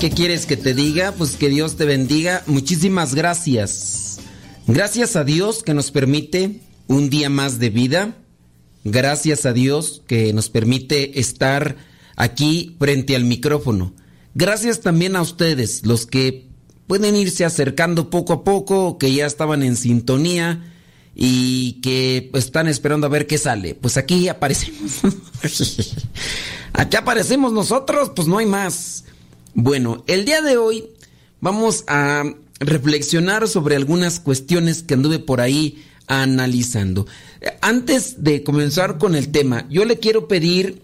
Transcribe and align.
Qué 0.00 0.08
quieres 0.08 0.46
que 0.46 0.56
te 0.56 0.72
diga? 0.72 1.12
Pues 1.12 1.36
que 1.36 1.50
Dios 1.50 1.76
te 1.76 1.84
bendiga. 1.84 2.42
Muchísimas 2.46 3.14
gracias. 3.14 4.18
Gracias 4.66 5.14
a 5.14 5.24
Dios 5.24 5.62
que 5.62 5.74
nos 5.74 5.90
permite 5.90 6.62
un 6.86 7.10
día 7.10 7.28
más 7.28 7.58
de 7.58 7.68
vida. 7.68 8.16
Gracias 8.82 9.44
a 9.44 9.52
Dios 9.52 10.00
que 10.06 10.32
nos 10.32 10.48
permite 10.48 11.20
estar 11.20 11.76
aquí 12.16 12.76
frente 12.78 13.14
al 13.14 13.24
micrófono. 13.24 13.92
Gracias 14.34 14.80
también 14.80 15.16
a 15.16 15.22
ustedes, 15.22 15.84
los 15.84 16.06
que 16.06 16.48
pueden 16.86 17.14
irse 17.14 17.44
acercando 17.44 18.08
poco 18.08 18.32
a 18.32 18.42
poco, 18.42 18.96
que 18.96 19.12
ya 19.12 19.26
estaban 19.26 19.62
en 19.62 19.76
sintonía 19.76 20.64
y 21.14 21.74
que 21.82 22.30
están 22.32 22.68
esperando 22.68 23.06
a 23.06 23.10
ver 23.10 23.26
qué 23.26 23.36
sale. 23.36 23.74
Pues 23.74 23.98
aquí 23.98 24.28
aparecemos. 24.28 25.00
aquí 26.72 26.96
aparecemos 26.96 27.52
nosotros, 27.52 28.12
pues 28.16 28.26
no 28.26 28.38
hay 28.38 28.46
más. 28.46 29.04
Bueno, 29.54 30.04
el 30.06 30.24
día 30.24 30.42
de 30.42 30.56
hoy 30.56 30.90
vamos 31.40 31.84
a 31.88 32.24
reflexionar 32.60 33.48
sobre 33.48 33.76
algunas 33.76 34.20
cuestiones 34.20 34.82
que 34.82 34.94
anduve 34.94 35.18
por 35.18 35.40
ahí 35.40 35.84
analizando. 36.06 37.06
Antes 37.60 38.22
de 38.22 38.42
comenzar 38.42 38.98
con 38.98 39.14
el 39.14 39.30
tema, 39.30 39.66
yo 39.68 39.84
le 39.84 39.98
quiero 39.98 40.28
pedir 40.28 40.82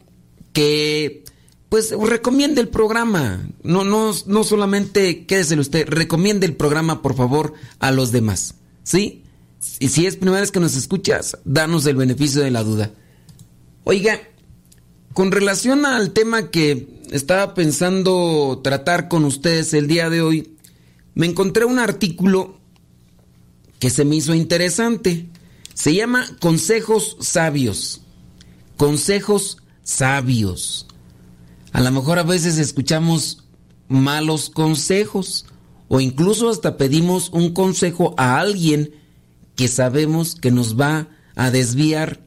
que 0.53 1.25
pues 1.69 1.91
recomiende 1.91 2.61
el 2.61 2.69
programa. 2.69 3.49
No, 3.63 3.85
no, 3.85 4.13
no 4.27 4.45
solamente 4.45 5.27
quédese 5.27 5.59
usted, 5.59 5.89
recomiende 5.89 6.47
el 6.47 6.57
programa, 6.57 7.03
por 7.03 7.17
favor, 7.17 7.55
a 7.79 7.91
los 7.91 8.13
demás. 8.13 8.55
¿Sí? 8.83 9.23
Y 9.79 9.89
si 9.89 10.07
es 10.07 10.17
primera 10.17 10.41
vez 10.41 10.53
que 10.53 10.61
nos 10.61 10.77
escuchas, 10.77 11.39
danos 11.45 11.87
el 11.87 11.97
beneficio 11.97 12.43
de 12.43 12.51
la 12.51 12.63
duda. 12.63 12.93
Oiga, 13.85 14.21
con 15.13 15.33
relación 15.33 15.87
al 15.87 16.13
tema 16.13 16.51
que 16.51 16.96
estaba 17.11 17.55
pensando 17.55 18.61
tratar 18.63 19.09
con 19.09 19.25
ustedes 19.25 19.73
el 19.75 19.87
día 19.87 20.11
de 20.11 20.23
hoy, 20.23 20.57
me 21.15 21.27
encontré 21.27 21.65
un 21.65 21.79
artículo 21.79 22.59
que 23.79 23.91
se 23.91 24.05
me 24.05 24.17
hizo 24.17 24.35
interesante. 24.35 25.29
Se 25.75 25.95
llama 25.95 26.27
Consejos 26.41 27.17
Sabios. 27.21 28.03
Consejos 28.77 29.59
Sabios. 29.83 30.87
A 31.73 31.81
lo 31.81 31.91
mejor 31.93 32.19
a 32.19 32.23
veces 32.23 32.59
escuchamos 32.59 33.45
malos 33.89 34.51
consejos 34.51 35.47
o 35.89 36.01
incluso 36.01 36.49
hasta 36.49 36.77
pedimos 36.77 37.31
un 37.31 37.53
consejo 37.53 38.15
a 38.17 38.39
alguien 38.41 38.93
que 39.55 39.69
sabemos 39.69 40.35
que 40.35 40.51
nos 40.51 40.79
va 40.79 41.09
a 41.35 41.51
desviar 41.51 42.21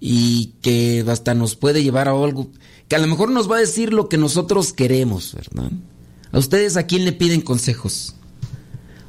y 0.00 0.54
que 0.62 1.04
hasta 1.08 1.34
nos 1.34 1.56
puede 1.56 1.82
llevar 1.82 2.08
a 2.08 2.12
algo 2.12 2.50
que 2.92 2.96
a 2.96 2.98
lo 2.98 3.06
mejor 3.06 3.30
nos 3.30 3.50
va 3.50 3.56
a 3.56 3.60
decir 3.60 3.90
lo 3.90 4.10
que 4.10 4.18
nosotros 4.18 4.74
queremos, 4.74 5.32
¿verdad? 5.32 5.72
¿A 6.30 6.38
ustedes 6.38 6.76
a 6.76 6.86
quién 6.86 7.06
le 7.06 7.12
piden 7.12 7.40
consejos? 7.40 8.16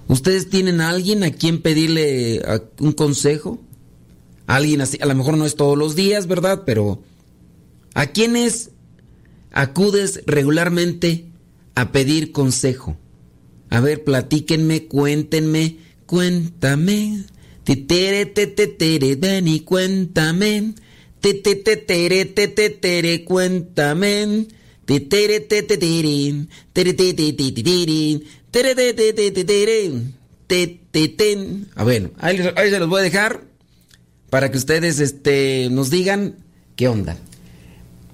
¿Ustedes 0.07 0.49
tienen 0.49 0.79
a 0.79 0.87
alguien 0.87 1.21
a 1.25 1.31
quien 1.31 1.61
pedirle 1.61 2.41
un 2.79 2.93
consejo? 2.93 3.59
Alguien 4.47 4.79
así, 4.79 4.99
a 5.01 5.05
lo 5.05 5.15
mejor 5.15 5.35
no 5.35 5.45
es 5.45 5.57
todos 5.57 5.77
los 5.77 5.97
días, 5.97 6.27
¿verdad? 6.27 6.63
Pero 6.65 7.03
¿a 7.93 8.05
quiénes 8.05 8.69
acudes 9.51 10.21
regularmente 10.27 11.25
a 11.75 11.91
pedir 11.91 12.31
consejo? 12.31 12.95
A 13.69 13.81
ver, 13.81 14.05
platíquenme, 14.05 14.85
cuéntenme, 14.85 15.79
cuéntame. 16.05 17.25
Titere, 17.65 18.27
te, 18.27 19.17
ven 19.17 19.49
y 19.49 19.59
cuéntame. 19.59 20.73
Titere, 21.23 22.25
te, 22.25 23.23
cuéntame. 23.23 24.45
Titere, 24.83 25.39
te, 25.39 25.63
a 31.75 31.83
ver, 31.85 32.11
ahí, 32.19 32.37
se 32.37 32.79
los 32.79 32.89
voy 32.89 32.99
a 32.99 33.03
dejar 33.03 33.45
para 34.29 34.51
que 34.51 34.57
ustedes 34.57 34.99
este, 34.99 35.69
nos 35.71 35.89
digan 35.89 36.35
qué 36.75 36.89
onda. 36.89 37.15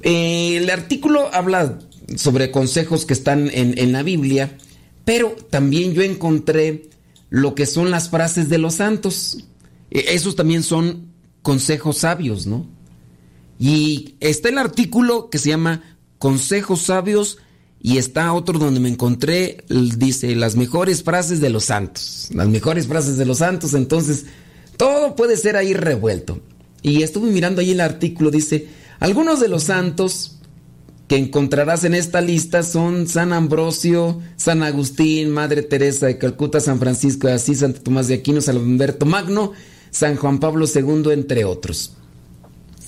Eh, 0.04 0.58
el 0.58 0.70
artículo 0.70 1.34
habla 1.34 1.80
sobre 2.16 2.52
consejos 2.52 3.08
que 3.08 3.14
están 3.14 3.50
en, 3.52 3.76
en 3.80 3.92
la 3.92 4.04
Biblia, 4.04 4.56
pero 5.04 5.36
también 5.50 5.94
yo 5.94 6.04
encontré 6.04 6.90
lo 7.32 7.56
que 7.56 7.66
son 7.66 7.90
las 7.90 8.12
frases 8.12 8.50
de 8.50 8.60
los 8.60 8.76
santos. 8.76 9.46
E, 9.90 10.14
esos 10.14 10.36
también 10.36 10.62
son 10.62 11.12
consejos 11.42 11.98
sabios, 11.98 12.46
¿no? 12.46 12.78
Y 13.60 14.16
está 14.22 14.50
el 14.50 14.58
artículo 14.58 15.30
que 15.30 15.38
se 15.38 15.50
llama 15.50 15.84
Consejos 16.18 16.82
sabios 16.82 17.38
y 17.82 17.98
está 17.98 18.34
otro 18.34 18.58
donde 18.58 18.80
me 18.80 18.90
encontré, 18.90 19.64
dice, 19.70 20.36
las 20.36 20.56
mejores 20.56 21.04
frases 21.04 21.40
de 21.40 21.50
los 21.50 21.66
santos. 21.66 22.30
Las 22.34 22.48
mejores 22.48 22.88
frases 22.88 23.18
de 23.18 23.26
los 23.26 23.40
santos. 23.40 23.74
Entonces, 23.74 24.26
todo 24.78 25.16
puede 25.16 25.38
ser 25.38 25.56
ahí 25.56 25.74
revuelto. 25.74 26.40
Y 26.82 27.04
estuve 27.04 27.32
mirando 27.32 27.62
ahí 27.62 27.72
el 27.72 27.82
artículo, 27.82 28.32
dice, 28.32 28.68
algunos 29.00 29.40
de 29.40 29.50
los 29.50 29.64
santos 29.64 30.38
que 31.10 31.18
encontrarás 31.18 31.84
en 31.84 31.96
esta 31.96 32.22
lista 32.22 32.64
son 32.64 33.08
San 33.08 33.34
Ambrosio, 33.34 34.22
San 34.38 34.62
Agustín, 34.64 35.32
Madre 35.32 35.64
Teresa 35.64 36.06
de 36.06 36.18
Calcuta, 36.18 36.60
San 36.60 36.80
Francisco 36.80 37.28
de 37.28 37.34
Asís, 37.34 37.60
Santo 37.60 37.82
Tomás 37.82 38.08
de 38.08 38.16
Aquino, 38.16 38.42
San 38.42 38.58
Humberto 38.58 39.06
Magno, 39.06 39.54
San 39.90 40.16
Juan 40.16 40.40
Pablo 40.40 40.66
II, 40.74 41.12
entre 41.12 41.46
otros. 41.46 41.94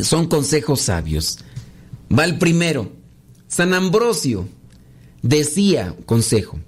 Son 0.01 0.27
consejos 0.27 0.81
sabios. 0.81 1.39
Va 2.11 2.25
el 2.25 2.37
primero, 2.37 2.91
San 3.47 3.73
Ambrosio 3.73 4.47
Decía, 5.21 5.95
consejo, 6.07 6.59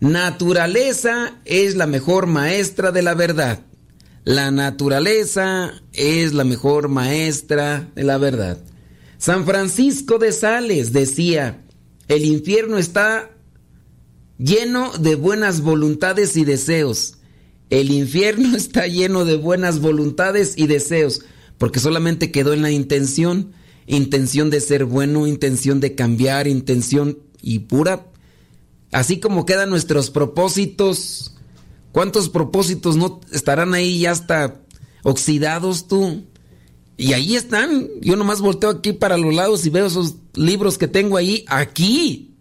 naturaleza 0.00 1.40
es 1.44 1.76
la 1.76 1.86
mejor 1.86 2.26
maestra 2.26 2.90
de 2.90 3.02
la 3.02 3.14
verdad. 3.14 3.60
La 4.24 4.50
naturaleza 4.50 5.82
es 5.92 6.32
la 6.32 6.42
mejor 6.44 6.88
maestra 6.88 7.88
de 7.94 8.02
la 8.02 8.18
verdad. 8.18 8.58
San 9.18 9.46
Francisco 9.46 10.18
de 10.18 10.32
Sales 10.32 10.92
decía, 10.92 11.62
el 12.08 12.24
infierno 12.24 12.78
está 12.78 13.30
lleno 14.38 14.90
de 14.98 15.14
buenas 15.14 15.60
voluntades 15.60 16.36
y 16.36 16.44
deseos. 16.44 17.18
El 17.70 17.92
infierno 17.92 18.56
está 18.56 18.88
lleno 18.88 19.24
de 19.24 19.36
buenas 19.36 19.80
voluntades 19.80 20.54
y 20.56 20.66
deseos, 20.66 21.22
porque 21.62 21.78
solamente 21.78 22.32
quedó 22.32 22.54
en 22.54 22.62
la 22.62 22.72
intención, 22.72 23.52
intención 23.86 24.50
de 24.50 24.60
ser 24.60 24.84
bueno, 24.84 25.28
intención 25.28 25.78
de 25.78 25.94
cambiar, 25.94 26.48
intención 26.48 27.20
y 27.40 27.60
pura. 27.60 28.08
Así 28.90 29.20
como 29.20 29.46
quedan 29.46 29.70
nuestros 29.70 30.10
propósitos. 30.10 31.36
¿Cuántos 31.92 32.30
propósitos 32.30 32.96
no 32.96 33.20
estarán 33.30 33.74
ahí 33.74 34.00
ya 34.00 34.10
hasta 34.10 34.60
oxidados 35.04 35.86
tú? 35.86 36.24
Y 36.96 37.12
ahí 37.12 37.36
están. 37.36 37.90
Yo 38.00 38.16
nomás 38.16 38.40
volteo 38.40 38.70
aquí 38.70 38.92
para 38.92 39.16
los 39.16 39.32
lados 39.32 39.64
y 39.64 39.70
veo 39.70 39.86
esos 39.86 40.16
libros 40.34 40.78
que 40.78 40.88
tengo 40.88 41.16
ahí. 41.16 41.44
Aquí. 41.46 42.34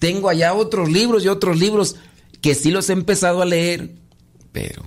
Tengo 0.00 0.28
allá 0.28 0.52
otros 0.52 0.90
libros 0.90 1.24
y 1.24 1.28
otros 1.28 1.58
libros 1.58 1.96
que 2.42 2.54
sí 2.54 2.70
los 2.70 2.90
he 2.90 2.92
empezado 2.92 3.40
a 3.40 3.46
leer. 3.46 3.94
Pero, 4.52 4.82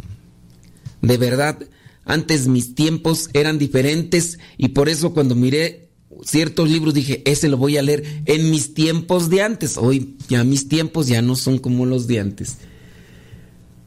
de 1.01 1.17
verdad, 1.17 1.57
antes 2.05 2.47
mis 2.47 2.75
tiempos 2.75 3.29
eran 3.33 3.57
diferentes 3.57 4.39
y 4.57 4.69
por 4.69 4.89
eso 4.89 5.13
cuando 5.13 5.35
miré 5.35 5.89
ciertos 6.23 6.69
libros 6.69 6.93
dije, 6.93 7.21
ese 7.25 7.49
lo 7.49 7.57
voy 7.57 7.77
a 7.77 7.81
leer 7.81 8.03
en 8.25 8.51
mis 8.51 8.73
tiempos 8.73 9.29
de 9.29 9.41
antes. 9.41 9.77
Hoy 9.77 10.17
ya 10.27 10.43
mis 10.43 10.67
tiempos 10.67 11.07
ya 11.07 11.21
no 11.21 11.35
son 11.35 11.59
como 11.59 11.85
los 11.85 12.07
de 12.07 12.19
antes. 12.19 12.57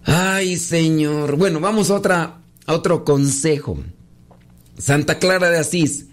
Ay, 0.04 0.56
Señor. 0.56 1.36
Bueno, 1.36 1.60
vamos 1.60 1.90
a, 1.90 1.94
otra, 1.94 2.42
a 2.66 2.74
otro 2.74 3.04
consejo. 3.04 3.78
Santa 4.78 5.18
Clara 5.18 5.50
de 5.50 5.58
Asís. 5.58 6.06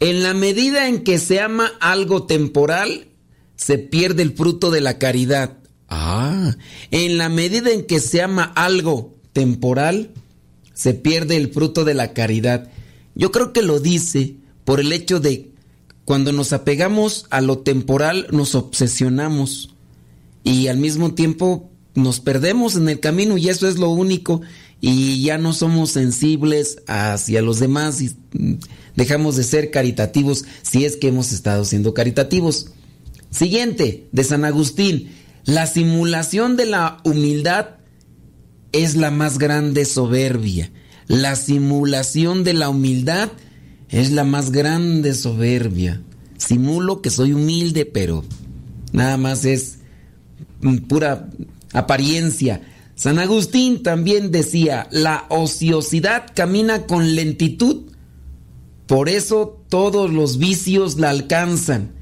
En 0.00 0.22
la 0.22 0.34
medida 0.34 0.88
en 0.88 1.04
que 1.04 1.18
se 1.18 1.40
ama 1.40 1.72
algo 1.80 2.24
temporal, 2.24 3.08
se 3.56 3.78
pierde 3.78 4.22
el 4.22 4.34
fruto 4.34 4.70
de 4.70 4.80
la 4.80 4.98
caridad. 4.98 5.58
Ah, 5.88 6.56
en 6.90 7.18
la 7.18 7.28
medida 7.28 7.70
en 7.70 7.86
que 7.86 8.00
se 8.00 8.20
ama 8.20 8.52
algo 8.56 9.14
temporal, 9.32 10.10
se 10.74 10.94
pierde 10.94 11.36
el 11.36 11.52
fruto 11.52 11.84
de 11.84 11.94
la 11.94 12.12
caridad. 12.12 12.68
Yo 13.14 13.32
creo 13.32 13.52
que 13.52 13.62
lo 13.62 13.80
dice 13.80 14.36
por 14.64 14.80
el 14.80 14.92
hecho 14.92 15.20
de 15.20 15.50
cuando 16.04 16.32
nos 16.32 16.52
apegamos 16.52 17.26
a 17.30 17.40
lo 17.40 17.58
temporal 17.58 18.26
nos 18.30 18.54
obsesionamos 18.54 19.74
y 20.42 20.66
al 20.66 20.76
mismo 20.76 21.14
tiempo 21.14 21.70
nos 21.94 22.20
perdemos 22.20 22.76
en 22.76 22.88
el 22.88 23.00
camino 23.00 23.38
y 23.38 23.48
eso 23.48 23.68
es 23.68 23.78
lo 23.78 23.88
único 23.88 24.42
y 24.80 25.22
ya 25.22 25.38
no 25.38 25.54
somos 25.54 25.92
sensibles 25.92 26.78
hacia 26.86 27.40
los 27.40 27.58
demás 27.58 28.02
y 28.02 28.14
dejamos 28.96 29.36
de 29.36 29.44
ser 29.44 29.70
caritativos 29.70 30.44
si 30.62 30.84
es 30.84 30.96
que 30.96 31.08
hemos 31.08 31.32
estado 31.32 31.64
siendo 31.64 31.94
caritativos. 31.94 32.66
Siguiente, 33.30 34.06
de 34.12 34.24
San 34.24 34.44
Agustín, 34.44 35.10
la 35.44 35.66
simulación 35.66 36.56
de 36.56 36.66
la 36.66 36.98
humildad 37.04 37.70
es 38.74 38.96
la 38.96 39.10
más 39.10 39.38
grande 39.38 39.84
soberbia. 39.84 40.70
La 41.06 41.36
simulación 41.36 42.44
de 42.44 42.54
la 42.54 42.68
humildad 42.68 43.30
es 43.88 44.10
la 44.10 44.24
más 44.24 44.50
grande 44.50 45.14
soberbia. 45.14 46.02
Simulo 46.38 47.00
que 47.00 47.10
soy 47.10 47.32
humilde, 47.32 47.86
pero 47.86 48.24
nada 48.92 49.16
más 49.16 49.44
es 49.44 49.78
pura 50.88 51.30
apariencia. 51.72 52.62
San 52.96 53.18
Agustín 53.20 53.82
también 53.82 54.32
decía, 54.32 54.88
la 54.90 55.26
ociosidad 55.28 56.26
camina 56.34 56.86
con 56.86 57.14
lentitud, 57.14 57.92
por 58.86 59.08
eso 59.08 59.64
todos 59.68 60.12
los 60.12 60.38
vicios 60.38 60.98
la 60.98 61.10
alcanzan. 61.10 61.92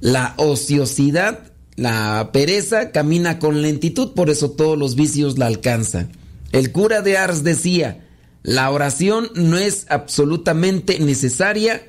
La 0.00 0.34
ociosidad, 0.36 1.51
la 1.76 2.30
pereza 2.32 2.90
camina 2.90 3.38
con 3.38 3.62
lentitud, 3.62 4.12
por 4.12 4.30
eso 4.30 4.50
todos 4.50 4.78
los 4.78 4.94
vicios 4.94 5.38
la 5.38 5.46
alcanzan. 5.46 6.12
El 6.52 6.70
cura 6.72 7.00
de 7.00 7.16
Ars 7.16 7.42
decía, 7.44 8.06
la 8.42 8.70
oración 8.70 9.30
no 9.34 9.56
es 9.58 9.86
absolutamente 9.88 10.98
necesaria 10.98 11.82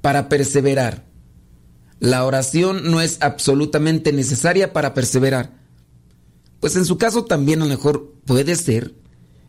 para 0.00 0.28
perseverar. 0.28 1.04
La 2.00 2.24
oración 2.24 2.90
no 2.90 3.00
es 3.00 3.18
absolutamente 3.20 4.12
necesaria 4.12 4.72
para 4.72 4.92
perseverar. 4.94 5.62
pues 6.60 6.76
en 6.76 6.84
su 6.84 6.96
caso 6.96 7.24
también 7.24 7.60
a 7.60 7.64
lo 7.64 7.70
mejor 7.70 8.14
puede 8.24 8.54
ser 8.54 8.94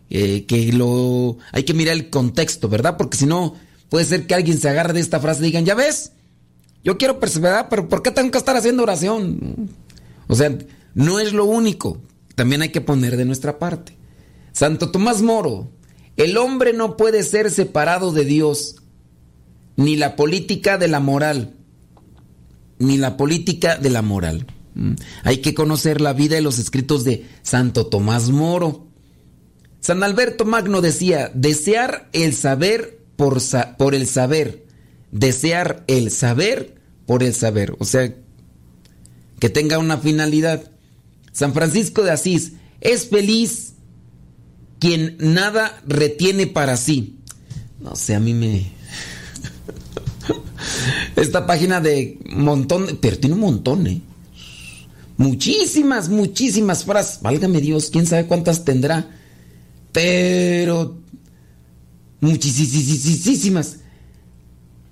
eh, 0.09 0.45
que 0.45 0.71
lo... 0.71 1.37
Hay 1.51 1.63
que 1.63 1.73
mirar 1.73 1.95
el 1.95 2.09
contexto, 2.09 2.69
¿verdad? 2.69 2.97
Porque 2.97 3.17
si 3.17 3.25
no, 3.25 3.55
puede 3.89 4.05
ser 4.05 4.27
que 4.27 4.35
alguien 4.35 4.59
se 4.59 4.69
agarre 4.69 4.93
de 4.93 4.99
esta 4.99 5.19
frase 5.19 5.41
y 5.41 5.45
digan, 5.45 5.65
ya 5.65 5.75
ves, 5.75 6.13
yo 6.83 6.97
quiero 6.97 7.19
perseverar, 7.19 7.69
pero 7.69 7.87
¿por 7.87 8.01
qué 8.01 8.11
tengo 8.11 8.31
que 8.31 8.37
estar 8.37 8.55
haciendo 8.55 8.83
oración? 8.83 9.69
O 10.27 10.35
sea, 10.35 10.57
no 10.93 11.19
es 11.19 11.33
lo 11.33 11.45
único. 11.45 12.01
También 12.35 12.61
hay 12.61 12.69
que 12.69 12.81
poner 12.81 13.17
de 13.17 13.25
nuestra 13.25 13.59
parte. 13.59 13.95
Santo 14.51 14.91
Tomás 14.91 15.21
Moro, 15.21 15.69
el 16.17 16.37
hombre 16.37 16.73
no 16.73 16.97
puede 16.97 17.23
ser 17.23 17.51
separado 17.51 18.11
de 18.11 18.25
Dios, 18.25 18.75
ni 19.75 19.95
la 19.95 20.15
política 20.15 20.77
de 20.77 20.87
la 20.87 20.99
moral, 20.99 21.55
ni 22.79 22.97
la 22.97 23.17
política 23.17 23.77
de 23.77 23.89
la 23.89 24.01
moral. 24.01 24.45
Mm. 24.75 24.93
Hay 25.23 25.37
que 25.37 25.53
conocer 25.53 26.01
la 26.01 26.13
vida 26.13 26.37
y 26.37 26.41
los 26.41 26.59
escritos 26.59 27.03
de 27.03 27.25
Santo 27.41 27.87
Tomás 27.87 28.29
Moro. 28.29 28.87
San 29.79 30.03
Alberto 30.03 30.45
Magno 30.45 30.81
decía, 30.81 31.31
desear 31.33 32.09
el 32.13 32.33
saber 32.33 32.99
por, 33.15 33.39
por 33.77 33.95
el 33.95 34.07
saber, 34.07 34.62
desear 35.13 35.85
el 35.87 36.11
saber 36.11 36.75
por 37.05 37.23
el 37.23 37.33
saber, 37.33 37.75
o 37.79 37.85
sea, 37.85 38.13
que 39.39 39.49
tenga 39.49 39.77
una 39.77 39.97
finalidad. 39.97 40.71
San 41.31 41.53
Francisco 41.53 42.03
de 42.03 42.11
Asís, 42.11 42.53
es 42.81 43.07
feliz 43.07 43.73
quien 44.79 45.15
nada 45.19 45.81
retiene 45.87 46.47
para 46.47 46.75
sí. 46.77 47.19
No 47.79 47.95
sé, 47.95 48.15
a 48.15 48.19
mí 48.19 48.33
me... 48.33 48.71
Esta 51.15 51.45
página 51.45 51.79
de 51.79 52.19
montón, 52.29 52.97
pero 53.01 53.17
tiene 53.17 53.35
un 53.35 53.41
montón, 53.41 53.87
¿eh? 53.87 54.01
Muchísimas, 55.17 56.09
muchísimas 56.09 56.85
frases. 56.85 57.21
Válgame 57.21 57.61
Dios, 57.61 57.89
quién 57.91 58.07
sabe 58.07 58.25
cuántas 58.25 58.65
tendrá. 58.65 59.09
Pero... 59.91 60.99
Muchísimas. 62.21 63.82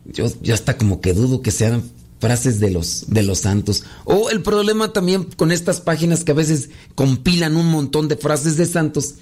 Yo, 0.06 0.32
yo 0.42 0.54
hasta 0.54 0.78
como 0.78 1.02
que 1.02 1.14
dudo 1.14 1.42
que 1.42 1.52
sean 1.52 1.84
frases 2.22 2.60
de 2.60 2.70
los, 2.70 3.06
de 3.08 3.24
los 3.24 3.40
santos. 3.40 3.84
O 4.06 4.30
el 4.30 4.42
problema 4.42 4.94
también 4.94 5.24
con 5.24 5.52
estas 5.52 5.82
páginas 5.82 6.24
que 6.24 6.32
a 6.32 6.36
veces 6.36 6.70
compilan 6.96 7.58
un 7.58 7.68
montón 7.68 8.08
de 8.08 8.16
frases 8.16 8.58
de 8.58 8.68
santos 8.68 9.16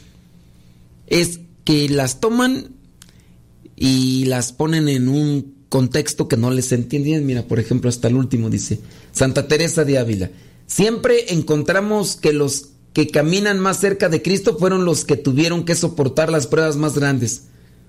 es 1.07 1.39
que 1.63 1.87
las 1.89 2.19
toman 2.19 2.75
y 3.75 4.25
las 4.25 4.51
ponen 4.51 4.89
en 4.89 5.07
un 5.07 5.55
contexto 5.69 6.27
que 6.27 6.35
no 6.35 6.51
les 6.51 6.71
entienden. 6.73 7.25
Mira, 7.25 7.43
por 7.47 7.59
ejemplo, 7.59 7.89
hasta 7.89 8.09
el 8.09 8.15
último 8.15 8.49
dice 8.49 8.81
Santa 9.13 9.47
Teresa 9.47 9.85
de 9.85 9.97
Ávila. 9.97 10.29
Siempre 10.67 11.33
encontramos 11.33 12.17
que 12.17 12.33
los 12.33 12.69
que 12.93 13.07
caminan 13.07 13.59
más 13.59 13.79
cerca 13.79 14.09
de 14.09 14.21
Cristo 14.21 14.57
fueron 14.57 14.83
los 14.83 15.05
que 15.05 15.15
tuvieron 15.15 15.63
que 15.63 15.75
soportar 15.75 16.29
las 16.29 16.47
pruebas 16.47 16.75
más 16.75 16.95
grandes. 16.95 17.43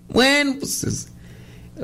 Bueno, 0.09 0.57
pues 0.61 1.09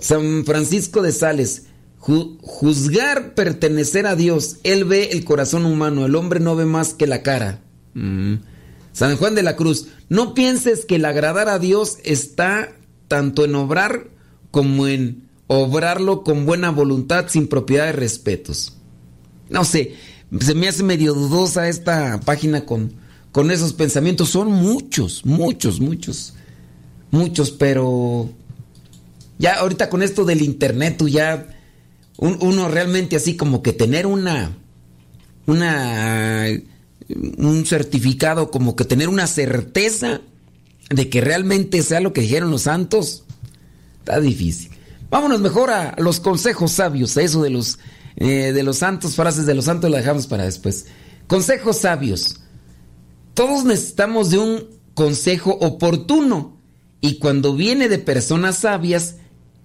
San 0.01 0.45
Francisco 0.45 1.03
de 1.03 1.13
Sales 1.13 1.65
juzgar 1.99 3.35
pertenecer 3.35 4.07
a 4.07 4.17
Dios. 4.17 4.59
Él 4.63 4.85
ve 4.85 5.11
el 5.13 5.25
corazón 5.25 5.67
humano, 5.67 6.07
el 6.07 6.15
hombre 6.15 6.41
no 6.41 6.55
ve 6.55 6.65
más 6.65 6.95
que 6.95 7.07
la 7.07 7.23
cara. 7.23 7.61
Mm. 7.95 8.35
San 8.93 9.17
Juan 9.17 9.35
de 9.35 9.43
la 9.43 9.57
Cruz, 9.57 9.89
no 10.09 10.33
pienses 10.33 10.85
que 10.87 10.97
el 10.97 11.05
agradar 11.05 11.49
a 11.49 11.59
Dios 11.59 11.99
está 12.05 12.73
tanto 13.09 13.45
en 13.45 13.55
obrar 13.55 14.09
como 14.51 14.87
en 14.87 15.29
obrarlo 15.49 16.23
con 16.23 16.47
buena 16.47 16.71
voluntad 16.71 17.27
sin 17.29 17.49
propiedad 17.49 17.87
de 17.87 17.93
respetos. 17.93 18.77
No 19.51 19.65
sé, 19.65 19.95
se 20.41 20.55
me 20.55 20.69
hace 20.69 20.83
medio 20.83 21.13
dudosa 21.13 21.69
esta 21.69 22.21
página 22.21 22.65
con, 22.65 22.95
con 23.33 23.51
esos 23.51 23.73
pensamientos. 23.73 24.31
Son 24.31 24.51
muchos, 24.51 25.27
muchos, 25.27 25.81
muchos, 25.81 26.35
muchos, 27.11 27.51
pero 27.51 28.31
ya 29.39 29.55
ahorita 29.55 29.89
con 29.89 30.03
esto 30.03 30.25
del 30.25 30.43
internet 30.43 30.97
tú 30.99 31.09
ya 31.09 31.47
uno 32.19 32.69
realmente 32.69 33.17
así 33.17 33.37
como 33.37 33.63
que 33.63 33.73
tener 33.73 34.07
una, 34.07 34.57
una, 35.47 36.47
un 37.09 37.67
certificado, 37.67 38.51
como 38.51 38.75
que 38.75 38.85
tener 38.85 39.09
una 39.09 39.27
certeza 39.27 40.21
de 40.91 41.11
que 41.11 41.21
realmente 41.21 41.83
sea 41.83 42.01
lo 42.01 42.13
que 42.13 42.23
dijeron 42.23 42.51
los 42.51 42.63
santos, 42.63 43.25
está 43.99 44.21
difícil. 44.21 44.71
Vámonos 45.11 45.41
mejor 45.41 45.71
a 45.71 45.95
los 45.99 46.21
consejos 46.21 46.73
sabios, 46.73 47.17
a 47.17 47.23
eso 47.23 47.43
de 47.43 47.51
los, 47.51 47.79
eh, 48.17 48.53
de 48.53 48.63
los 48.63 48.79
santos, 48.79 49.15
frases 49.15 49.47
de 49.47 49.55
los 49.55 49.67
santos 49.67 49.91
la 49.91 49.99
dejamos 49.99 50.27
para 50.27 50.45
después. 50.45 50.87
Consejos 51.27 51.79
sabios. 51.79 52.41
Todos 53.35 53.65
necesitamos 53.65 54.31
de 54.31 54.39
un 54.39 54.67
consejo 54.95 55.53
oportuno 55.61 56.57
y 57.01 57.19
cuando 57.19 57.55
viene 57.55 57.89
de 57.89 57.99
personas 57.99 58.59
sabias, 58.59 59.17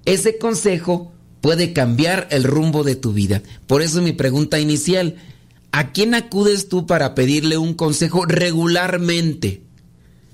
ese 0.05 0.37
consejo 0.37 1.11
puede 1.41 1.73
cambiar 1.73 2.27
el 2.31 2.43
rumbo 2.43 2.83
de 2.83 2.95
tu 2.95 3.13
vida. 3.13 3.41
Por 3.67 3.81
eso 3.81 4.01
mi 4.01 4.13
pregunta 4.13 4.59
inicial, 4.59 5.15
¿a 5.71 5.91
quién 5.91 6.13
acudes 6.13 6.69
tú 6.69 6.85
para 6.85 7.15
pedirle 7.15 7.57
un 7.57 7.73
consejo 7.73 8.25
regularmente? 8.25 9.63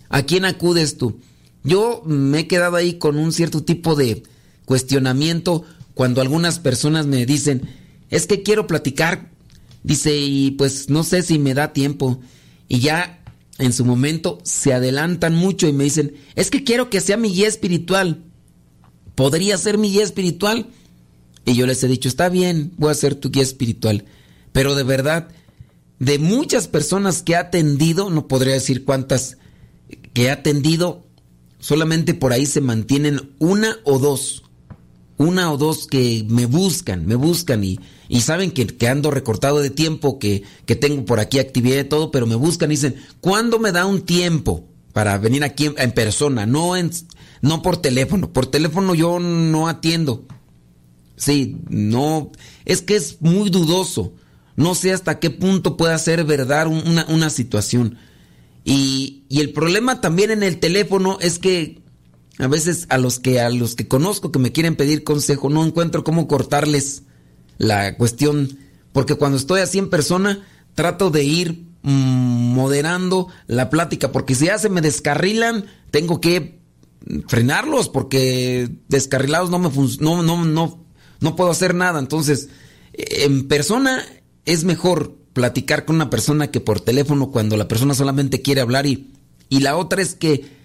¿A 0.10 0.24
quién 0.24 0.46
acudes 0.46 0.98
tú? 0.98 1.20
Yo 1.64 2.02
me 2.06 2.40
he 2.40 2.48
quedado 2.48 2.76
ahí 2.78 2.94
con 2.94 3.18
un 3.18 3.34
cierto 3.34 3.64
tipo 3.64 3.96
de 3.96 4.24
cuestionamiento 4.66 5.64
cuando 5.94 6.22
algunas 6.22 6.60
personas 6.60 7.08
me 7.08 7.26
dicen, 7.26 7.64
es 8.10 8.28
que 8.28 8.44
quiero 8.44 8.68
platicar, 8.68 9.32
dice, 9.84 10.16
y 10.16 10.52
pues 10.52 10.90
no 10.90 11.04
sé 11.04 11.24
si 11.24 11.40
me 11.40 11.54
da 11.54 11.74
tiempo. 11.74 12.20
Y 12.68 12.80
ya 12.80 13.24
en 13.58 13.74
su 13.74 13.84
momento 13.84 14.40
se 14.44 14.74
adelantan 14.74 15.36
mucho 15.36 15.68
y 15.68 15.74
me 15.74 15.86
dicen, 15.86 16.16
es 16.36 16.52
que 16.52 16.64
quiero 16.64 16.90
que 16.90 17.02
sea 17.02 17.18
mi 17.18 17.30
guía 17.30 17.48
espiritual. 17.48 18.24
¿Podría 19.18 19.58
ser 19.58 19.80
mi 19.80 19.90
guía 19.90 20.04
espiritual? 20.04 20.68
Y 21.44 21.56
yo 21.56 21.66
les 21.66 21.84
he 21.84 21.88
dicho, 21.88 22.08
está 22.08 22.30
bien, 22.30 22.74
voy 22.78 22.92
a 22.92 22.94
ser 22.94 23.16
tu 23.16 23.32
guía 23.32 23.42
espiritual. 23.42 24.06
Pero 24.52 24.76
de 24.76 24.84
verdad, 24.84 25.30
de 25.98 26.20
muchas 26.20 26.68
personas 26.68 27.24
que 27.24 27.36
ha 27.36 27.40
atendido, 27.40 28.12
no 28.12 28.28
podría 28.28 28.54
decir 28.54 28.86
cuántas, 28.86 29.40
que 30.14 30.30
ha 30.30 30.34
atendido, 30.34 31.04
solamente 31.60 32.14
por 32.14 32.32
ahí 32.32 32.46
se 32.46 32.62
mantienen 32.62 33.32
una 33.40 33.78
o 33.86 33.98
dos. 33.98 34.44
Una 35.18 35.52
o 35.52 35.58
dos 35.58 35.88
que 35.88 36.24
me 36.30 36.46
buscan, 36.46 37.08
me 37.08 37.16
buscan 37.16 37.64
y, 37.64 37.80
y 38.10 38.22
saben 38.22 38.52
que, 38.52 38.68
que, 38.68 38.88
ando 38.88 39.10
recortado 39.10 39.62
de 39.62 39.72
tiempo, 39.72 40.20
que, 40.20 40.44
que 40.68 40.76
tengo 40.76 41.06
por 41.06 41.20
aquí 41.20 41.40
actividad 41.40 41.80
y 41.80 41.86
todo, 41.86 42.12
pero 42.12 42.28
me 42.28 42.36
buscan 42.36 42.70
y 42.70 42.76
dicen, 42.76 42.98
¿cuándo 43.20 43.58
me 43.58 43.72
da 43.72 43.88
un 43.88 44.02
tiempo 44.02 44.68
para 44.94 45.18
venir 45.18 45.44
aquí 45.44 45.66
en, 45.66 45.74
en 45.80 45.92
persona? 45.92 46.46
No, 46.46 46.78
en, 46.78 46.92
no 47.42 47.62
por 47.62 47.78
teléfono. 47.78 48.32
Por 48.32 48.48
teléfono 48.48 48.96
yo 48.96 49.20
no 49.20 49.68
atiendo 49.68 50.26
Sí, 51.18 51.58
no, 51.68 52.32
es 52.64 52.84
que 52.84 52.96
es 52.96 53.18
muy 53.22 53.50
dudoso. 53.50 54.14
No 54.56 54.76
sé 54.76 54.94
hasta 54.94 55.20
qué 55.20 55.32
punto 55.32 55.76
puede 55.76 55.98
ser 55.98 56.24
verdad 56.24 56.68
una, 56.68 57.06
una 57.10 57.32
situación. 57.32 57.98
Y, 58.64 59.24
y, 59.28 59.40
el 59.40 59.52
problema 59.52 60.00
también 60.00 60.30
en 60.30 60.44
el 60.44 60.60
teléfono 60.60 61.18
es 61.20 61.40
que 61.40 61.82
a 62.38 62.48
veces 62.48 62.86
a 62.90 62.98
los 63.00 63.20
que 63.20 63.42
a 63.42 63.50
los 63.50 63.76
que 63.76 63.88
conozco 63.88 64.32
que 64.32 64.40
me 64.40 64.52
quieren 64.52 64.76
pedir 64.76 65.04
consejo 65.04 65.50
no 65.50 65.66
encuentro 65.66 66.04
cómo 66.04 66.28
cortarles 66.28 67.04
la 67.58 67.96
cuestión 67.96 68.60
porque 68.92 69.16
cuando 69.16 69.38
estoy 69.38 69.62
así 69.62 69.80
en 69.80 69.90
persona 69.90 70.46
trato 70.76 71.10
de 71.10 71.24
ir 71.24 71.64
mm, 71.82 72.54
moderando 72.54 73.30
la 73.48 73.70
plática 73.70 74.12
porque 74.12 74.36
si 74.36 74.48
ya 74.48 74.60
se 74.60 74.70
me 74.70 74.82
descarrilan 74.82 75.66
tengo 75.90 76.20
que 76.20 76.60
frenarlos 77.28 77.90
porque 77.90 78.70
descarrilados 78.88 79.50
no 79.50 79.60
me 79.60 79.70
no, 80.00 80.24
no, 80.24 80.46
no 80.46 80.88
no 81.20 81.36
puedo 81.36 81.50
hacer 81.50 81.76
nada. 81.76 82.00
Entonces, 82.00 82.50
en 82.94 83.48
persona 83.48 84.04
es 84.46 84.64
mejor 84.64 85.16
platicar 85.34 85.86
con 85.86 85.98
una 85.98 86.10
persona 86.10 86.50
que 86.50 86.60
por 86.60 86.82
teléfono 86.82 87.32
cuando 87.32 87.58
la 87.58 87.68
persona 87.68 87.94
solamente 87.94 88.42
quiere 88.42 88.62
hablar 88.62 88.86
y, 88.88 89.12
y 89.50 89.60
la 89.60 89.78
otra 89.78 90.02
es 90.02 90.16
que 90.16 90.58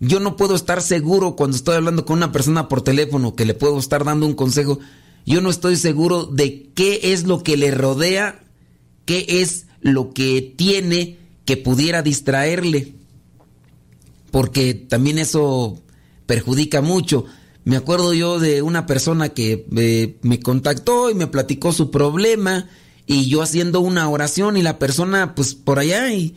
yo 0.00 0.20
no 0.20 0.36
puedo 0.36 0.54
estar 0.54 0.82
seguro 0.82 1.36
cuando 1.36 1.56
estoy 1.56 1.76
hablando 1.76 2.04
con 2.04 2.16
una 2.18 2.32
persona 2.32 2.68
por 2.68 2.82
teléfono 2.82 3.34
que 3.34 3.46
le 3.46 3.54
puedo 3.54 3.78
estar 3.78 4.04
dando 4.04 4.26
un 4.26 4.34
consejo. 4.34 4.78
Yo 5.24 5.40
no 5.40 5.50
estoy 5.50 5.76
seguro 5.76 6.24
de 6.24 6.70
qué 6.74 7.12
es 7.12 7.24
lo 7.24 7.42
que 7.42 7.56
le 7.56 7.70
rodea, 7.70 8.44
qué 9.04 9.24
es 9.28 9.66
lo 9.80 10.12
que 10.12 10.54
tiene 10.56 11.18
que 11.44 11.56
pudiera 11.56 12.02
distraerle. 12.02 12.94
Porque 14.30 14.74
también 14.74 15.18
eso 15.18 15.80
perjudica 16.26 16.82
mucho. 16.82 17.24
Me 17.64 17.76
acuerdo 17.76 18.14
yo 18.14 18.38
de 18.38 18.62
una 18.62 18.86
persona 18.86 19.30
que 19.30 19.66
eh, 19.76 20.18
me 20.22 20.40
contactó 20.40 21.10
y 21.10 21.14
me 21.14 21.26
platicó 21.26 21.72
su 21.72 21.90
problema 21.90 22.68
y 23.06 23.28
yo 23.28 23.42
haciendo 23.42 23.80
una 23.80 24.08
oración 24.08 24.56
y 24.56 24.62
la 24.62 24.78
persona 24.78 25.34
pues 25.34 25.54
por 25.54 25.78
allá 25.78 26.12
y, 26.12 26.36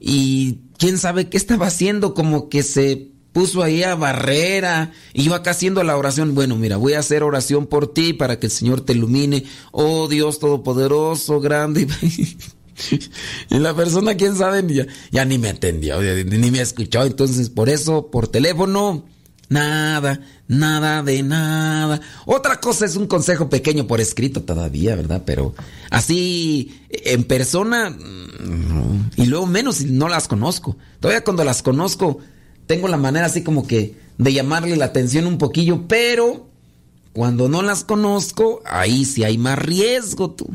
y 0.00 0.58
quién 0.78 0.98
sabe 0.98 1.28
qué 1.28 1.36
estaba 1.36 1.66
haciendo, 1.66 2.14
como 2.14 2.48
que 2.48 2.62
se 2.62 3.10
puso 3.32 3.62
ahí 3.62 3.82
a 3.82 3.94
barrera 3.94 4.92
y 5.12 5.24
yo 5.24 5.34
acá 5.34 5.50
haciendo 5.50 5.82
la 5.82 5.96
oración, 5.96 6.34
bueno, 6.34 6.56
mira, 6.56 6.78
voy 6.78 6.94
a 6.94 7.00
hacer 7.00 7.22
oración 7.22 7.66
por 7.66 7.92
ti 7.92 8.14
para 8.14 8.38
que 8.38 8.46
el 8.46 8.52
Señor 8.52 8.80
te 8.80 8.94
ilumine, 8.94 9.44
oh 9.72 10.08
Dios 10.08 10.38
Todopoderoso, 10.38 11.40
grande. 11.40 11.86
y 13.50 13.58
la 13.58 13.74
persona, 13.74 14.16
quién 14.16 14.36
sabe, 14.36 14.64
ya, 14.72 14.86
ya 15.10 15.24
ni 15.24 15.38
me 15.38 15.50
entendió, 15.50 16.00
ni 16.00 16.50
me 16.50 16.60
escuchó. 16.60 17.02
Entonces, 17.04 17.50
por 17.50 17.68
eso, 17.68 18.10
por 18.10 18.28
teléfono, 18.28 19.04
nada, 19.48 20.20
nada 20.48 21.02
de 21.02 21.22
nada. 21.22 22.00
Otra 22.24 22.60
cosa 22.60 22.84
es 22.84 22.96
un 22.96 23.06
consejo 23.06 23.48
pequeño 23.48 23.86
por 23.86 24.00
escrito 24.00 24.42
todavía, 24.42 24.96
¿verdad? 24.96 25.22
Pero 25.24 25.54
así, 25.90 26.82
en 26.90 27.24
persona, 27.24 27.90
mm, 27.90 29.10
y 29.16 29.26
luego 29.26 29.46
menos 29.46 29.76
si 29.76 29.86
no 29.86 30.08
las 30.08 30.28
conozco. 30.28 30.76
Todavía 31.00 31.24
cuando 31.24 31.44
las 31.44 31.62
conozco, 31.62 32.18
tengo 32.66 32.88
la 32.88 32.96
manera 32.96 33.26
así 33.26 33.42
como 33.42 33.66
que 33.66 33.96
de 34.18 34.32
llamarle 34.32 34.76
la 34.76 34.86
atención 34.86 35.26
un 35.26 35.38
poquillo, 35.38 35.86
pero 35.88 36.48
cuando 37.12 37.48
no 37.48 37.62
las 37.62 37.84
conozco, 37.84 38.62
ahí 38.66 39.04
sí 39.04 39.24
hay 39.24 39.38
más 39.38 39.58
riesgo. 39.58 40.30
Tú. 40.32 40.48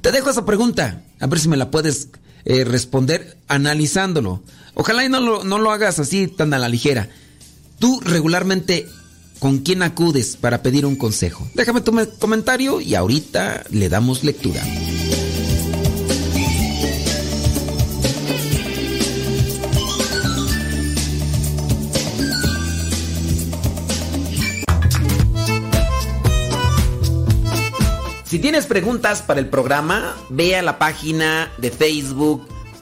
Te 0.00 0.12
dejo 0.12 0.30
esa 0.30 0.46
pregunta, 0.46 1.02
a 1.20 1.26
ver 1.26 1.38
si 1.38 1.48
me 1.48 1.56
la 1.56 1.70
puedes 1.70 2.08
eh, 2.44 2.64
responder 2.64 3.36
analizándolo. 3.48 4.42
Ojalá 4.74 5.04
y 5.04 5.08
no 5.08 5.20
lo, 5.20 5.44
no 5.44 5.58
lo 5.58 5.70
hagas 5.72 5.98
así 5.98 6.28
tan 6.28 6.54
a 6.54 6.58
la 6.58 6.68
ligera. 6.68 7.08
Tú 7.78 8.00
regularmente, 8.00 8.88
¿con 9.38 9.58
quién 9.58 9.82
acudes 9.82 10.36
para 10.36 10.62
pedir 10.62 10.86
un 10.86 10.96
consejo? 10.96 11.46
Déjame 11.54 11.82
tu 11.82 11.92
comentario 12.18 12.80
y 12.80 12.94
ahorita 12.94 13.64
le 13.70 13.88
damos 13.88 14.24
lectura. 14.24 14.62
Si 28.24 28.40
tienes 28.40 28.66
preguntas 28.66 29.22
para 29.22 29.40
el 29.40 29.48
programa, 29.48 30.14
ve 30.28 30.56
a 30.56 30.62
la 30.62 30.78
página 30.78 31.50
de 31.58 31.70
Facebook 31.70 32.55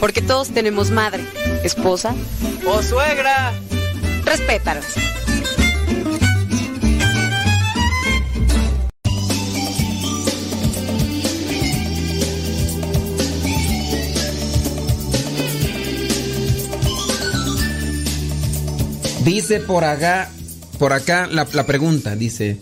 Porque 0.00 0.22
todos 0.22 0.50
tenemos 0.50 0.90
madre, 0.90 1.24
esposa 1.64 2.14
o 2.66 2.82
suegra. 2.82 3.52
Respétalos. 4.24 4.84
Dice 19.24 19.60
por 19.60 19.84
acá, 19.84 20.30
por 20.78 20.92
acá 20.92 21.26
la, 21.26 21.46
la 21.52 21.66
pregunta, 21.66 22.16
dice. 22.16 22.58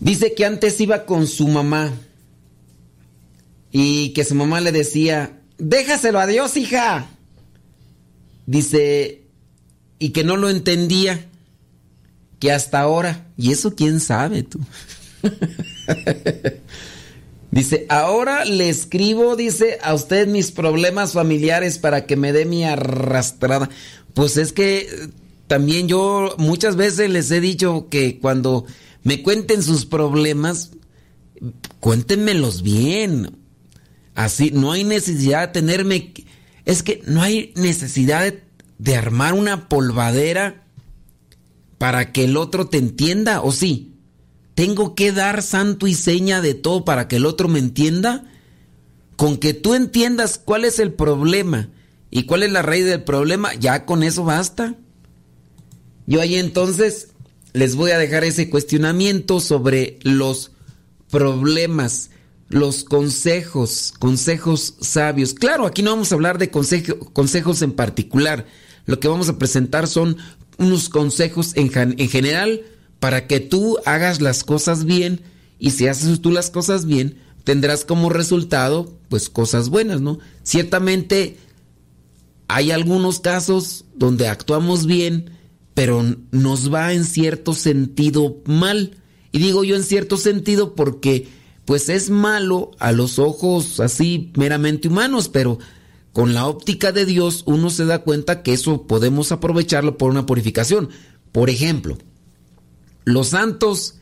Dice 0.00 0.34
que 0.34 0.44
antes 0.44 0.80
iba 0.80 1.04
con 1.04 1.28
su 1.28 1.46
mamá 1.46 1.92
y 3.70 4.10
que 4.14 4.24
su 4.24 4.34
mamá 4.34 4.60
le 4.60 4.72
decía, 4.72 5.41
déjaselo 5.58 6.20
a 6.20 6.26
Dios, 6.26 6.56
hija. 6.56 7.06
Dice, 8.46 9.22
y 9.98 10.10
que 10.10 10.24
no 10.24 10.36
lo 10.36 10.50
entendía, 10.50 11.28
que 12.40 12.50
hasta 12.50 12.80
ahora, 12.80 13.26
y 13.36 13.52
eso 13.52 13.74
quién 13.74 14.00
sabe 14.00 14.42
tú. 14.42 14.58
dice, 17.52 17.86
ahora 17.88 18.44
le 18.44 18.68
escribo, 18.68 19.36
dice, 19.36 19.78
a 19.82 19.94
usted 19.94 20.26
mis 20.26 20.50
problemas 20.50 21.12
familiares 21.12 21.78
para 21.78 22.04
que 22.04 22.16
me 22.16 22.32
dé 22.32 22.44
mi 22.44 22.64
arrastrada. 22.64 23.70
Pues 24.14 24.36
es 24.36 24.52
que 24.52 24.78
eh, 24.78 24.88
también 25.46 25.86
yo 25.86 26.34
muchas 26.38 26.76
veces 26.76 27.10
les 27.10 27.30
he 27.30 27.40
dicho 27.40 27.88
que 27.88 28.18
cuando 28.18 28.66
me 29.04 29.22
cuenten 29.22 29.62
sus 29.62 29.86
problemas, 29.86 30.70
cuéntenmelos 31.80 32.62
bien. 32.62 33.41
Así, 34.14 34.50
no 34.50 34.72
hay 34.72 34.84
necesidad 34.84 35.48
de 35.48 35.52
tenerme... 35.52 36.12
Es 36.64 36.82
que 36.82 37.02
no 37.06 37.22
hay 37.22 37.52
necesidad 37.56 38.32
de, 38.78 38.96
armar 38.96 39.34
una 39.34 39.68
polvadera 39.68 40.64
para 41.78 42.12
que 42.12 42.24
el 42.24 42.36
otro 42.36 42.68
te 42.68 42.78
entienda, 42.78 43.40
¿o 43.40 43.52
sí? 43.52 43.96
¿Tengo 44.54 44.94
que 44.94 45.12
dar 45.12 45.42
santo 45.42 45.86
y 45.86 45.94
seña 45.94 46.40
de 46.40 46.54
todo 46.54 46.84
para 46.84 47.08
que 47.08 47.16
el 47.16 47.26
otro 47.26 47.48
me 47.48 47.58
entienda? 47.58 48.24
Con 49.16 49.38
que 49.38 49.54
tú 49.54 49.74
entiendas 49.74 50.38
cuál 50.38 50.64
es 50.64 50.78
el 50.78 50.92
problema 50.92 51.70
y 52.10 52.24
cuál 52.24 52.42
es 52.42 52.52
la 52.52 52.62
raíz 52.62 52.84
del 52.84 53.02
problema, 53.02 53.54
ya 53.54 53.86
con 53.86 54.02
eso 54.02 54.24
basta. 54.24 54.76
Yo 56.06 56.20
ahí 56.20 56.36
entonces 56.36 57.08
les 57.52 57.74
voy 57.74 57.90
a 57.90 57.98
dejar 57.98 58.24
ese 58.24 58.50
cuestionamiento 58.50 59.40
sobre 59.40 59.98
los 60.02 60.52
problemas 61.10 62.10
los 62.52 62.84
consejos, 62.84 63.94
consejos 63.98 64.74
sabios. 64.80 65.32
Claro, 65.32 65.66
aquí 65.66 65.82
no 65.82 65.90
vamos 65.90 66.12
a 66.12 66.14
hablar 66.14 66.38
de 66.38 66.50
consejos 66.50 67.62
en 67.62 67.72
particular. 67.72 68.46
Lo 68.84 69.00
que 69.00 69.08
vamos 69.08 69.28
a 69.30 69.38
presentar 69.38 69.88
son 69.88 70.18
unos 70.58 70.90
consejos 70.90 71.56
en, 71.56 71.70
en 71.74 72.08
general 72.08 72.60
para 73.00 73.26
que 73.26 73.40
tú 73.40 73.78
hagas 73.86 74.20
las 74.20 74.44
cosas 74.44 74.84
bien 74.84 75.22
y 75.58 75.70
si 75.70 75.86
haces 75.88 76.20
tú 76.20 76.30
las 76.30 76.50
cosas 76.50 76.84
bien, 76.84 77.18
tendrás 77.44 77.86
como 77.86 78.10
resultado 78.10 78.98
pues 79.08 79.30
cosas 79.30 79.70
buenas, 79.70 80.02
¿no? 80.02 80.18
Ciertamente 80.42 81.38
hay 82.48 82.70
algunos 82.70 83.20
casos 83.20 83.86
donde 83.94 84.28
actuamos 84.28 84.84
bien, 84.84 85.30
pero 85.72 86.04
nos 86.32 86.72
va 86.72 86.92
en 86.92 87.04
cierto 87.04 87.54
sentido 87.54 88.42
mal. 88.44 88.98
Y 89.32 89.38
digo 89.38 89.64
yo 89.64 89.74
en 89.74 89.84
cierto 89.84 90.18
sentido 90.18 90.74
porque 90.74 91.28
pues 91.64 91.88
es 91.88 92.10
malo 92.10 92.72
a 92.78 92.92
los 92.92 93.18
ojos 93.18 93.80
así 93.80 94.32
meramente 94.36 94.88
humanos, 94.88 95.28
pero 95.28 95.58
con 96.12 96.34
la 96.34 96.46
óptica 96.46 96.92
de 96.92 97.06
Dios 97.06 97.42
uno 97.46 97.70
se 97.70 97.86
da 97.86 98.00
cuenta 98.00 98.42
que 98.42 98.52
eso 98.52 98.86
podemos 98.86 99.32
aprovecharlo 99.32 99.96
por 99.96 100.10
una 100.10 100.26
purificación. 100.26 100.90
Por 101.30 101.50
ejemplo, 101.50 101.96
los 103.04 103.28
santos 103.28 103.94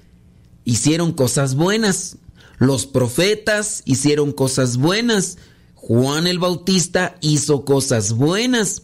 hicieron 0.64 1.12
cosas 1.12 1.54
buenas, 1.54 2.16
los 2.58 2.86
profetas 2.86 3.82
hicieron 3.84 4.32
cosas 4.32 4.76
buenas, 4.76 5.38
Juan 5.74 6.26
el 6.26 6.38
Bautista 6.38 7.16
hizo 7.20 7.64
cosas 7.64 8.12
buenas. 8.12 8.82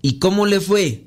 ¿Y 0.00 0.18
cómo 0.18 0.46
le 0.46 0.60
fue? 0.60 1.06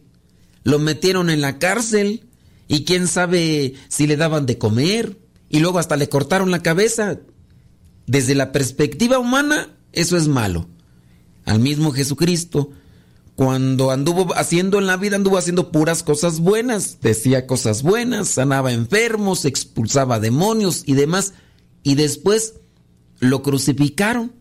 Lo 0.63 0.79
metieron 0.79 1.29
en 1.29 1.41
la 1.41 1.59
cárcel 1.59 2.23
y 2.67 2.85
quién 2.85 3.07
sabe 3.07 3.73
si 3.89 4.07
le 4.07 4.15
daban 4.15 4.45
de 4.45 4.57
comer 4.57 5.17
y 5.55 5.61
luego 5.61 5.79
hasta 5.79 5.95
le 5.95 6.09
cortaron 6.09 6.51
la 6.51 6.61
cabeza. 6.61 7.17
Desde 8.07 8.35
la 8.35 8.51
perspectiva 8.51 9.19
humana, 9.19 9.73
eso 9.93 10.17
es 10.17 10.27
malo. 10.27 10.67
Al 11.45 11.59
mismo 11.59 11.93
Jesucristo, 11.93 12.71
cuando 13.35 13.89
anduvo 13.89 14.35
haciendo 14.35 14.79
en 14.79 14.85
la 14.85 14.97
vida, 14.97 15.15
anduvo 15.15 15.37
haciendo 15.37 15.71
puras 15.71 16.03
cosas 16.03 16.41
buenas, 16.41 16.97
decía 16.99 17.47
cosas 17.47 17.83
buenas, 17.83 18.27
sanaba 18.27 18.73
enfermos, 18.73 19.45
expulsaba 19.45 20.19
demonios 20.19 20.83
y 20.85 20.95
demás. 20.95 21.31
Y 21.83 21.95
después 21.95 22.55
lo 23.19 23.41
crucificaron. 23.41 24.33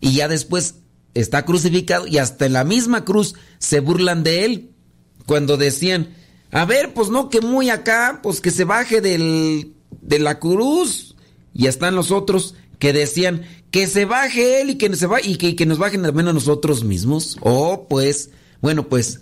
Y 0.00 0.12
ya 0.16 0.28
después 0.28 0.74
está 1.14 1.46
crucificado 1.46 2.06
y 2.06 2.18
hasta 2.18 2.44
en 2.44 2.52
la 2.52 2.64
misma 2.64 3.06
cruz 3.06 3.36
se 3.58 3.80
burlan 3.80 4.22
de 4.22 4.44
él. 4.44 4.70
Cuando 5.24 5.56
decían, 5.56 6.14
a 6.50 6.66
ver, 6.66 6.92
pues 6.92 7.08
no, 7.08 7.30
que 7.30 7.40
muy 7.40 7.70
acá, 7.70 8.20
pues 8.22 8.42
que 8.42 8.50
se 8.50 8.64
baje 8.64 9.00
del, 9.00 9.76
de 10.00 10.18
la 10.18 10.38
cruz. 10.38 11.16
Y 11.54 11.66
están 11.66 11.94
los 11.94 12.10
otros 12.10 12.54
que 12.78 12.92
decían 12.92 13.42
que 13.70 13.86
se 13.86 14.04
baje 14.04 14.60
él 14.60 14.70
y 14.70 14.74
que, 14.76 14.94
se 14.96 15.06
va, 15.06 15.20
y 15.22 15.36
que, 15.36 15.66
nos 15.66 15.78
bajen 15.78 16.02
también 16.02 16.28
a 16.28 16.32
nosotros 16.32 16.84
mismos. 16.84 17.36
O 17.40 17.86
pues, 17.88 18.30
bueno, 18.60 18.88
pues 18.88 19.20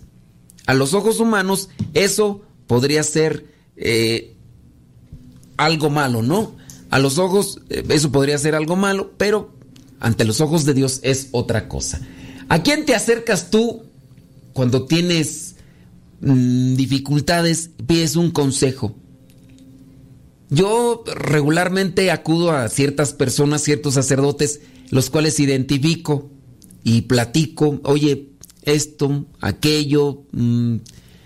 a 0.67 0.75
los 0.75 0.95
ojos 0.95 1.21
humanos 1.21 1.69
eso 1.95 2.43
podría 2.67 3.03
ser 3.03 3.47
eh, 3.77 4.37
algo 5.57 5.91
malo, 5.91 6.23
¿no? 6.23 6.57
A 6.91 6.99
los 6.99 7.19
ojos 7.19 7.61
eh, 7.69 7.85
eso 7.89 8.11
podría 8.11 8.39
ser 8.39 8.55
algo 8.55 8.77
malo, 8.77 9.13
pero 9.17 9.55
ante 10.01 10.25
los 10.25 10.41
ojos 10.41 10.65
de 10.65 10.75
Dios 10.75 11.01
es 11.03 11.29
otra 11.33 11.69
cosa. 11.69 12.01
¿A 12.49 12.63
quién 12.63 12.85
te 12.87 12.95
acercas 12.95 13.51
tú 13.51 13.85
cuando 14.53 14.87
tienes 14.87 15.55
mm, 16.21 16.75
dificultades, 16.75 17.71
pides 17.87 18.17
un 18.17 18.31
consejo? 18.31 18.97
Yo 20.51 21.05
regularmente 21.07 22.11
acudo 22.11 22.51
a 22.51 22.69
ciertas 22.69 23.13
personas, 23.13 23.63
ciertos 23.63 23.95
sacerdotes, 23.95 24.61
los 24.91 25.09
cuales 25.09 25.39
identifico 25.39 26.29
y 26.83 27.03
platico, 27.03 27.81
oye, 27.85 28.31
esto, 28.63 29.27
aquello, 29.41 30.25
mm, 30.33 30.77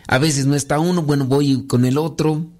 a 0.07 0.19
veces 0.19 0.47
no 0.47 0.55
está 0.55 0.79
uno, 0.79 1.03
bueno, 1.03 1.25
voy 1.25 1.67
con 1.67 1.87
el 1.87 1.97
otro 1.97 2.51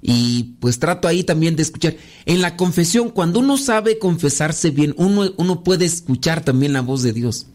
y 0.00 0.56
pues 0.60 0.78
trato 0.78 1.08
ahí 1.08 1.24
también 1.24 1.56
de 1.56 1.62
escuchar. 1.62 1.96
En 2.24 2.40
la 2.40 2.56
confesión, 2.56 3.10
cuando 3.10 3.40
uno 3.40 3.58
sabe 3.58 3.98
confesarse 3.98 4.70
bien, 4.70 4.94
uno, 4.96 5.30
uno 5.36 5.62
puede 5.62 5.84
escuchar 5.84 6.42
también 6.42 6.72
la 6.72 6.80
voz 6.80 7.02
de 7.02 7.12
Dios. 7.12 7.46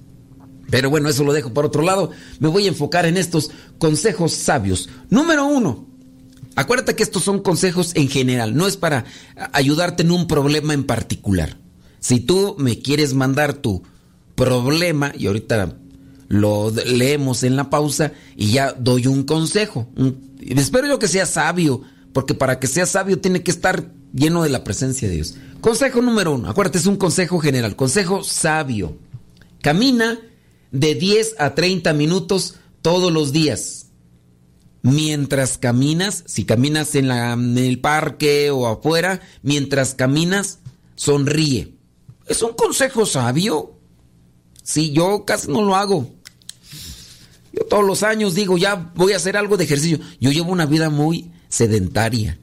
Pero 0.69 0.89
bueno, 0.89 1.09
eso 1.09 1.23
lo 1.23 1.33
dejo 1.33 1.53
por 1.53 1.65
otro 1.65 1.81
lado. 1.81 2.11
Me 2.39 2.47
voy 2.47 2.65
a 2.65 2.69
enfocar 2.69 3.05
en 3.05 3.17
estos 3.17 3.51
consejos 3.79 4.33
sabios. 4.33 4.89
Número 5.09 5.45
uno, 5.45 5.87
Acuérdate 6.55 6.95
que 6.95 7.03
estos 7.03 7.23
son 7.23 7.39
consejos 7.39 7.91
en 7.95 8.09
general, 8.09 8.55
no 8.55 8.67
es 8.67 8.77
para 8.77 9.05
ayudarte 9.53 10.03
en 10.03 10.11
un 10.11 10.27
problema 10.27 10.73
en 10.73 10.83
particular. 10.83 11.57
Si 11.99 12.19
tú 12.19 12.55
me 12.59 12.79
quieres 12.79 13.13
mandar 13.13 13.53
tu 13.53 13.83
problema, 14.35 15.13
y 15.17 15.27
ahorita 15.27 15.77
lo 16.27 16.71
leemos 16.71 17.43
en 17.43 17.55
la 17.55 17.69
pausa, 17.69 18.11
y 18.35 18.51
ya 18.51 18.73
doy 18.73 19.07
un 19.07 19.23
consejo. 19.23 19.87
espero 20.41 20.87
yo 20.87 20.99
que 20.99 21.07
sea 21.07 21.25
sabio, 21.25 21.81
porque 22.11 22.35
para 22.35 22.59
que 22.59 22.67
sea 22.67 22.85
sabio 22.85 23.19
tiene 23.19 23.41
que 23.41 23.51
estar 23.51 23.91
lleno 24.13 24.43
de 24.43 24.49
la 24.49 24.63
presencia 24.63 25.07
de 25.07 25.15
Dios. 25.15 25.35
Consejo 25.59 26.01
número 26.01 26.33
uno, 26.33 26.49
acuérdate, 26.49 26.77
es 26.77 26.85
un 26.85 26.97
consejo 26.97 27.39
general, 27.39 27.75
consejo 27.75 28.23
sabio. 28.23 28.97
Camina 29.61 30.19
de 30.71 30.93
10 30.93 31.35
a 31.39 31.55
30 31.55 31.93
minutos 31.93 32.55
todos 32.81 33.11
los 33.11 33.31
días 33.31 33.83
mientras 34.83 35.57
caminas, 35.57 36.23
si 36.27 36.45
caminas 36.45 36.93
en, 36.93 37.09
el 37.09 37.79
parque 37.79 38.51
o 38.51 38.67
afuera, 38.67 39.21
mientras 39.41 39.95
caminas, 39.95 40.59
sonríe. 40.95 41.73
Es 42.27 42.43
un 42.43 42.53
consejo 42.53 43.05
sabio. 43.05 43.73
Si 44.61 44.91
yo 44.91 45.25
casi 45.25 45.51
no 45.51 45.63
lo 45.63 45.75
hago. 45.75 46.13
Yo 47.51 47.65
todos 47.65 47.83
los 47.83 48.03
años 48.03 48.35
digo, 48.35 48.57
ya 48.57 48.91
voy 48.95 49.13
a 49.13 49.17
hacer 49.17 49.35
algo 49.35 49.57
de 49.57 49.63
ejercicio. 49.63 49.99
Yo 50.19 50.31
llevo 50.31 50.51
una 50.51 50.65
vida 50.65 50.89
muy 50.89 51.31
sedentaria. 51.49 52.37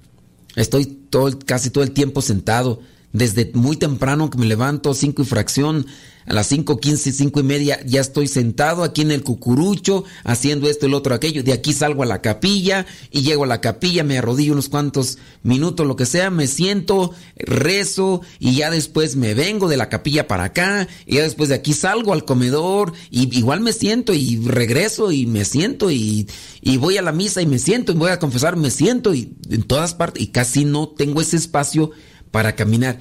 Estoy 0.57 0.87
todo, 0.87 1.38
casi 1.38 1.70
todo 1.70 1.85
el 1.85 1.92
tiempo 1.92 2.22
sentado. 2.22 2.81
Desde 3.12 3.50
muy 3.55 3.76
temprano 3.76 4.31
que 4.31 4.38
me 4.38 4.46
levanto, 4.46 4.94
cinco 4.94 5.22
y 5.22 5.24
fracción, 5.24 5.87
a 6.26 6.35
las 6.35 6.52
5.15, 6.52 7.12
cinco 7.12 7.40
y 7.40 7.42
media 7.42 7.80
ya 7.85 8.00
estoy 8.00 8.28
sentado 8.28 8.83
aquí 8.83 9.02
en 9.02 9.11
el 9.11 9.22
cucurucho 9.22 10.04
haciendo 10.24 10.68
esto, 10.68 10.87
el 10.87 10.94
otro, 10.94 11.14
aquello. 11.14 11.42
De 11.42 11.52
aquí 11.52 11.72
salgo 11.72 12.02
a 12.02 12.06
la 12.06 12.20
capilla 12.20 12.87
y 13.11 13.22
llego 13.22 13.44
a 13.44 13.46
la 13.46 13.61
capilla, 13.61 14.04
me 14.04 14.18
arrodillo 14.18 14.52
unos 14.52 14.68
cuantos 14.68 15.18
minutos, 15.42 15.87
lo 15.87 15.96
que 15.96 16.06
sea, 16.06 16.30
me 16.30 16.46
siento, 16.46 17.12
rezo 17.37 18.20
y 18.38 18.56
ya 18.56 18.70
después 18.70 19.16
me 19.16 19.35
vengo 19.35 19.68
de 19.68 19.76
la 19.76 19.88
capilla 19.88 20.28
para 20.28 20.44
acá 20.44 20.88
y 21.06 21.16
ya 21.16 21.22
después 21.22 21.48
de 21.48 21.54
aquí 21.56 21.72
salgo 21.72 22.12
al 22.12 22.24
comedor 22.24 22.92
y 23.11 23.37
igual 23.37 23.61
me 23.61 23.72
siento 23.72 24.12
y 24.12 24.37
regreso 24.44 25.12
y 25.12 25.26
me 25.26 25.44
siento 25.44 25.90
y, 25.90 26.28
y 26.61 26.76
voy 26.76 26.96
a 26.96 27.02
la 27.02 27.12
misa 27.12 27.42
y 27.42 27.46
me 27.46 27.59
siento 27.59 27.92
y 27.92 27.96
voy 27.96 28.11
a 28.11 28.18
confesar, 28.18 28.56
me 28.56 28.70
siento 28.70 29.14
y 29.14 29.35
en 29.48 29.62
todas 29.62 29.94
partes 29.94 30.22
y 30.22 30.28
casi 30.28 30.64
no 30.64 30.88
tengo 30.88 31.20
ese 31.20 31.37
espacio 31.37 31.90
para 32.30 32.54
caminar. 32.54 33.00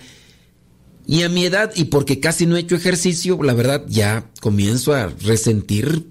Y 1.07 1.23
a 1.23 1.29
mi 1.29 1.45
edad, 1.45 1.71
y 1.75 1.85
porque 1.85 2.19
casi 2.19 2.45
no 2.45 2.55
he 2.55 2.61
hecho 2.61 2.75
ejercicio, 2.75 3.41
la 3.41 3.53
verdad 3.53 3.85
ya 3.87 4.29
comienzo 4.41 4.93
a 4.93 5.07
resentir 5.07 6.07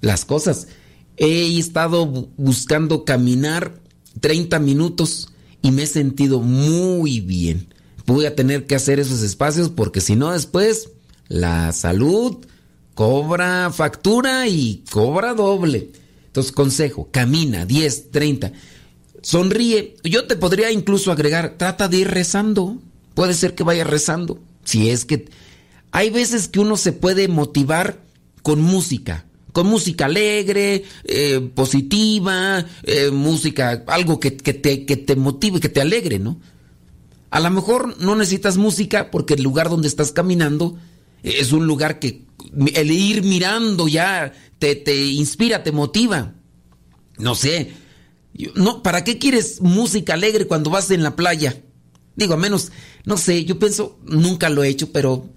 las 0.00 0.24
cosas. 0.24 0.68
He 1.16 1.58
estado 1.58 2.06
buscando 2.36 3.04
caminar 3.04 3.80
30 4.20 4.58
minutos 4.58 5.28
y 5.62 5.70
me 5.70 5.84
he 5.84 5.86
sentido 5.86 6.40
muy 6.40 7.20
bien. 7.20 7.72
Voy 8.06 8.26
a 8.26 8.36
tener 8.36 8.66
que 8.66 8.74
hacer 8.74 9.00
esos 9.00 9.22
espacios 9.22 9.68
porque 9.70 10.00
si 10.00 10.16
no 10.16 10.32
después 10.32 10.90
la 11.28 11.72
salud 11.72 12.38
cobra 12.94 13.70
factura 13.72 14.48
y 14.48 14.82
cobra 14.90 15.34
doble. 15.34 15.92
Entonces, 16.26 16.52
consejo, 16.52 17.08
camina 17.10 17.64
10, 17.66 18.10
30. 18.10 18.52
Sonríe. 19.22 19.96
Yo 20.04 20.26
te 20.26 20.36
podría 20.36 20.70
incluso 20.70 21.12
agregar, 21.12 21.54
trata 21.58 21.88
de 21.88 21.98
ir 21.98 22.08
rezando. 22.08 22.78
Puede 23.18 23.34
ser 23.34 23.56
que 23.56 23.64
vaya 23.64 23.82
rezando. 23.82 24.38
Si 24.62 24.90
es 24.90 25.04
que 25.04 25.28
hay 25.90 26.08
veces 26.08 26.46
que 26.46 26.60
uno 26.60 26.76
se 26.76 26.92
puede 26.92 27.26
motivar 27.26 28.00
con 28.44 28.62
música, 28.62 29.26
con 29.52 29.66
música 29.66 30.04
alegre, 30.04 30.84
eh, 31.02 31.40
positiva, 31.52 32.64
eh, 32.84 33.10
música, 33.10 33.82
algo 33.88 34.20
que, 34.20 34.30
te, 34.30 34.86
que 34.86 34.96
te 34.96 35.16
motive, 35.16 35.58
que 35.58 35.68
te 35.68 35.80
alegre, 35.80 36.20
¿no? 36.20 36.38
A 37.30 37.40
lo 37.40 37.50
mejor 37.50 38.00
no 38.00 38.14
necesitas 38.14 38.56
música 38.56 39.10
porque 39.10 39.34
el 39.34 39.42
lugar 39.42 39.68
donde 39.68 39.88
estás 39.88 40.12
caminando 40.12 40.78
es 41.24 41.50
un 41.50 41.66
lugar 41.66 41.98
que 41.98 42.24
el 42.72 42.90
ir 42.92 43.24
mirando 43.24 43.88
ya 43.88 44.32
te, 44.60 44.76
te 44.76 44.94
inspira, 45.06 45.64
te 45.64 45.72
motiva. 45.72 46.34
No 47.18 47.34
sé. 47.34 47.72
No, 48.54 48.80
¿Para 48.84 49.02
qué 49.02 49.18
quieres 49.18 49.60
música 49.60 50.14
alegre 50.14 50.46
cuando 50.46 50.70
vas 50.70 50.92
en 50.92 51.02
la 51.02 51.16
playa? 51.16 51.64
Digo, 52.18 52.34
a 52.34 52.36
menos, 52.36 52.72
no 53.04 53.16
sé, 53.16 53.44
yo 53.44 53.60
pienso, 53.60 53.96
nunca 54.04 54.50
lo 54.50 54.64
he 54.64 54.68
hecho, 54.68 54.90
pero 54.90 55.28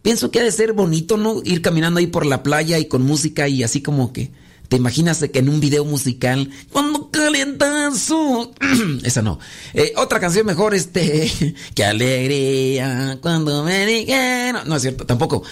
pienso 0.00 0.30
que 0.30 0.40
ha 0.40 0.42
de 0.42 0.50
ser 0.50 0.72
bonito, 0.72 1.18
¿no? 1.18 1.42
Ir 1.44 1.60
caminando 1.60 2.00
ahí 2.00 2.06
por 2.06 2.24
la 2.24 2.42
playa 2.42 2.78
y 2.78 2.86
con 2.86 3.02
música 3.02 3.46
y 3.46 3.62
así 3.62 3.82
como 3.82 4.14
que 4.14 4.32
te 4.70 4.78
imaginas 4.78 5.18
que 5.18 5.38
en 5.38 5.50
un 5.50 5.60
video 5.60 5.84
musical, 5.84 6.48
cuando 6.72 7.10
calientazo, 7.10 8.54
esa 9.04 9.20
no. 9.20 9.38
Eh, 9.74 9.92
otra 9.98 10.18
canción 10.18 10.46
mejor, 10.46 10.74
este, 10.74 11.30
que 11.74 11.84
alegría 11.84 13.18
cuando 13.20 13.62
me 13.62 13.84
dijeron, 13.84 14.66
no 14.66 14.76
es 14.76 14.82
cierto, 14.82 15.04
tampoco. 15.04 15.42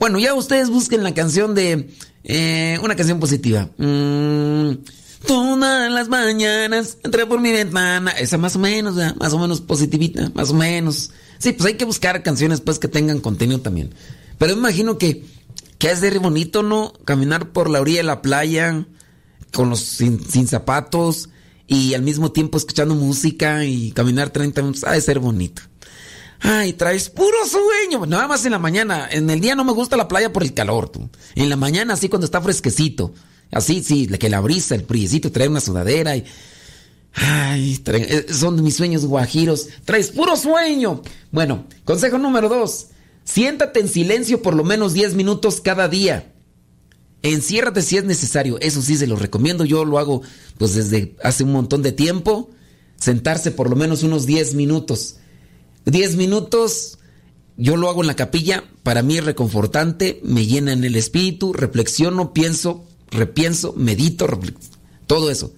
Bueno, 0.00 0.18
ya 0.18 0.34
ustedes 0.34 0.68
busquen 0.68 1.04
la 1.04 1.14
canción 1.14 1.54
de, 1.54 1.90
eh, 2.24 2.80
una 2.82 2.96
canción 2.96 3.20
positiva. 3.20 3.70
Mm, 3.78 4.78
Todas 5.26 5.92
las 5.92 6.08
mañanas 6.08 6.98
entré 7.02 7.26
por 7.26 7.40
mi 7.40 7.52
ventana. 7.52 8.10
Esa 8.12 8.38
más 8.38 8.56
o 8.56 8.58
menos, 8.58 8.96
más 9.16 9.32
o 9.32 9.38
menos 9.38 9.60
positivita, 9.60 10.30
más 10.34 10.50
o 10.50 10.54
menos. 10.54 11.10
Sí, 11.38 11.52
pues 11.52 11.66
hay 11.66 11.74
que 11.74 11.84
buscar 11.84 12.22
canciones 12.22 12.60
pues 12.60 12.78
que 12.78 12.88
tengan 12.88 13.20
contenido 13.20 13.60
también. 13.60 13.94
Pero 14.38 14.52
imagino 14.52 14.98
que, 14.98 15.24
que 15.78 15.90
es 15.90 16.00
de 16.00 16.18
bonito, 16.18 16.62
¿no? 16.62 16.92
Caminar 17.04 17.52
por 17.52 17.70
la 17.70 17.80
orilla 17.80 17.98
de 17.98 18.04
la 18.04 18.22
playa 18.22 18.86
con 19.52 19.70
los 19.70 19.80
sin, 19.80 20.48
zapatos 20.48 21.30
y 21.66 21.94
al 21.94 22.02
mismo 22.02 22.32
tiempo 22.32 22.58
escuchando 22.58 22.94
música 22.94 23.64
y 23.64 23.92
caminar 23.92 24.30
30 24.30 24.60
minutos. 24.62 24.84
Ha 24.84 24.92
de 24.92 25.00
ser 25.00 25.20
bonito. 25.20 25.62
Ay, 26.40 26.74
traes 26.74 27.08
puro 27.08 27.36
sueño. 27.46 28.04
Nada 28.04 28.28
más 28.28 28.44
en 28.44 28.52
la 28.52 28.58
mañana. 28.58 29.08
En 29.10 29.30
el 29.30 29.40
día 29.40 29.54
no 29.54 29.64
me 29.64 29.72
gusta 29.72 29.96
la 29.96 30.08
playa 30.08 30.32
por 30.32 30.42
el 30.42 30.52
calor, 30.52 30.90
tú. 30.90 31.08
En 31.34 31.48
la 31.48 31.56
mañana 31.56 31.94
así 31.94 32.10
cuando 32.10 32.26
está 32.26 32.42
fresquecito. 32.42 33.14
Así, 33.54 33.82
sí, 33.82 34.06
que 34.06 34.28
la 34.28 34.40
brisa, 34.40 34.74
el 34.74 34.82
priecito, 34.82 35.32
trae 35.32 35.48
una 35.48 35.60
sudadera 35.60 36.16
y... 36.16 36.24
Ay, 37.16 37.80
eh, 37.86 38.26
son 38.32 38.60
mis 38.62 38.74
sueños 38.74 39.06
guajiros. 39.06 39.68
Traes 39.84 40.10
puro 40.10 40.36
sueño. 40.36 41.00
Bueno, 41.30 41.66
consejo 41.84 42.18
número 42.18 42.48
dos. 42.48 42.88
Siéntate 43.22 43.78
en 43.78 43.88
silencio 43.88 44.42
por 44.42 44.54
lo 44.54 44.64
menos 44.64 44.94
10 44.94 45.14
minutos 45.14 45.60
cada 45.60 45.88
día. 45.88 46.32
Enciérrate 47.22 47.82
si 47.82 47.96
es 47.96 48.04
necesario. 48.04 48.58
Eso 48.60 48.82
sí 48.82 48.96
se 48.96 49.06
lo 49.06 49.14
recomiendo. 49.14 49.64
Yo 49.64 49.84
lo 49.84 50.00
hago 50.00 50.22
pues 50.58 50.74
desde 50.74 51.14
hace 51.22 51.44
un 51.44 51.52
montón 51.52 51.82
de 51.82 51.92
tiempo. 51.92 52.50
Sentarse 52.96 53.52
por 53.52 53.70
lo 53.70 53.76
menos 53.76 54.02
unos 54.02 54.26
10 54.26 54.54
minutos. 54.54 55.16
10 55.86 56.16
minutos, 56.16 56.98
yo 57.56 57.76
lo 57.76 57.88
hago 57.88 58.00
en 58.00 58.08
la 58.08 58.16
capilla. 58.16 58.64
Para 58.82 59.02
mí 59.02 59.18
es 59.18 59.24
reconfortante. 59.24 60.20
Me 60.24 60.46
llena 60.46 60.72
en 60.72 60.82
el 60.82 60.96
espíritu. 60.96 61.52
Reflexiono, 61.52 62.32
pienso, 62.32 62.86
repienso, 63.14 63.74
medito. 63.76 64.26
todo 65.06 65.30
eso. 65.30 65.52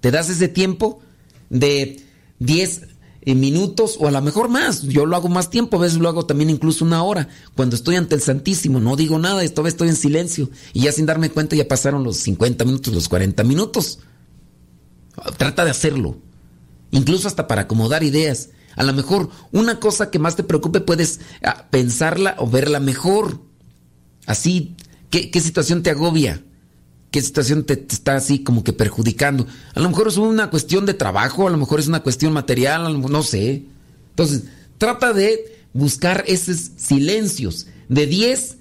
Te 0.00 0.10
das 0.10 0.28
ese 0.30 0.48
tiempo 0.48 1.00
de 1.48 2.02
10 2.40 2.92
minutos 3.26 3.96
o 4.00 4.08
a 4.08 4.10
lo 4.10 4.20
mejor 4.20 4.48
más. 4.48 4.82
Yo 4.82 5.06
lo 5.06 5.16
hago 5.16 5.28
más 5.28 5.50
tiempo, 5.50 5.76
a 5.76 5.80
veces 5.80 5.98
lo 5.98 6.08
hago 6.08 6.26
también 6.26 6.50
incluso 6.50 6.84
una 6.84 7.02
hora. 7.02 7.28
Cuando 7.54 7.76
estoy 7.76 7.96
ante 7.96 8.14
el 8.14 8.20
Santísimo, 8.20 8.80
no 8.80 8.96
digo 8.96 9.18
nada, 9.18 9.44
esta 9.44 9.62
vez 9.62 9.74
estoy 9.74 9.88
en 9.88 9.96
silencio. 9.96 10.50
Y 10.72 10.82
ya 10.82 10.92
sin 10.92 11.06
darme 11.06 11.30
cuenta 11.30 11.54
ya 11.54 11.68
pasaron 11.68 12.02
los 12.02 12.16
50 12.18 12.64
minutos, 12.64 12.92
los 12.92 13.08
40 13.08 13.44
minutos. 13.44 14.00
Trata 15.36 15.64
de 15.64 15.70
hacerlo. 15.70 16.16
Incluso 16.90 17.28
hasta 17.28 17.46
para 17.46 17.62
acomodar 17.62 18.02
ideas. 18.02 18.50
A 18.74 18.82
lo 18.82 18.92
mejor 18.92 19.30
una 19.52 19.78
cosa 19.78 20.10
que 20.10 20.18
más 20.18 20.34
te 20.34 20.42
preocupe 20.42 20.80
puedes 20.80 21.20
ah, 21.44 21.68
pensarla 21.70 22.34
o 22.38 22.48
verla 22.48 22.80
mejor. 22.80 23.40
Así, 24.26 24.76
¿qué, 25.10 25.30
qué 25.30 25.40
situación 25.40 25.82
te 25.82 25.90
agobia? 25.90 26.42
Qué 27.12 27.20
situación 27.20 27.64
te, 27.64 27.74
está 27.74 28.16
así 28.16 28.42
como 28.42 28.64
que 28.64 28.72
perjudicando. 28.72 29.46
A 29.74 29.80
lo 29.80 29.88
mejor 29.88 30.08
es 30.08 30.16
una 30.16 30.50
cuestión 30.50 30.86
de 30.86 30.94
trabajo, 30.94 31.46
a 31.46 31.50
lo 31.50 31.58
mejor 31.58 31.78
es 31.78 31.86
una 31.86 32.02
cuestión 32.02 32.32
material, 32.32 33.00
no 33.00 33.22
sé. 33.22 33.64
Entonces, 34.10 34.44
trata 34.78 35.12
de 35.12 35.60
buscar 35.74 36.24
esos 36.26 36.70
silencios 36.76 37.66
de 37.88 38.06
10 38.06 38.58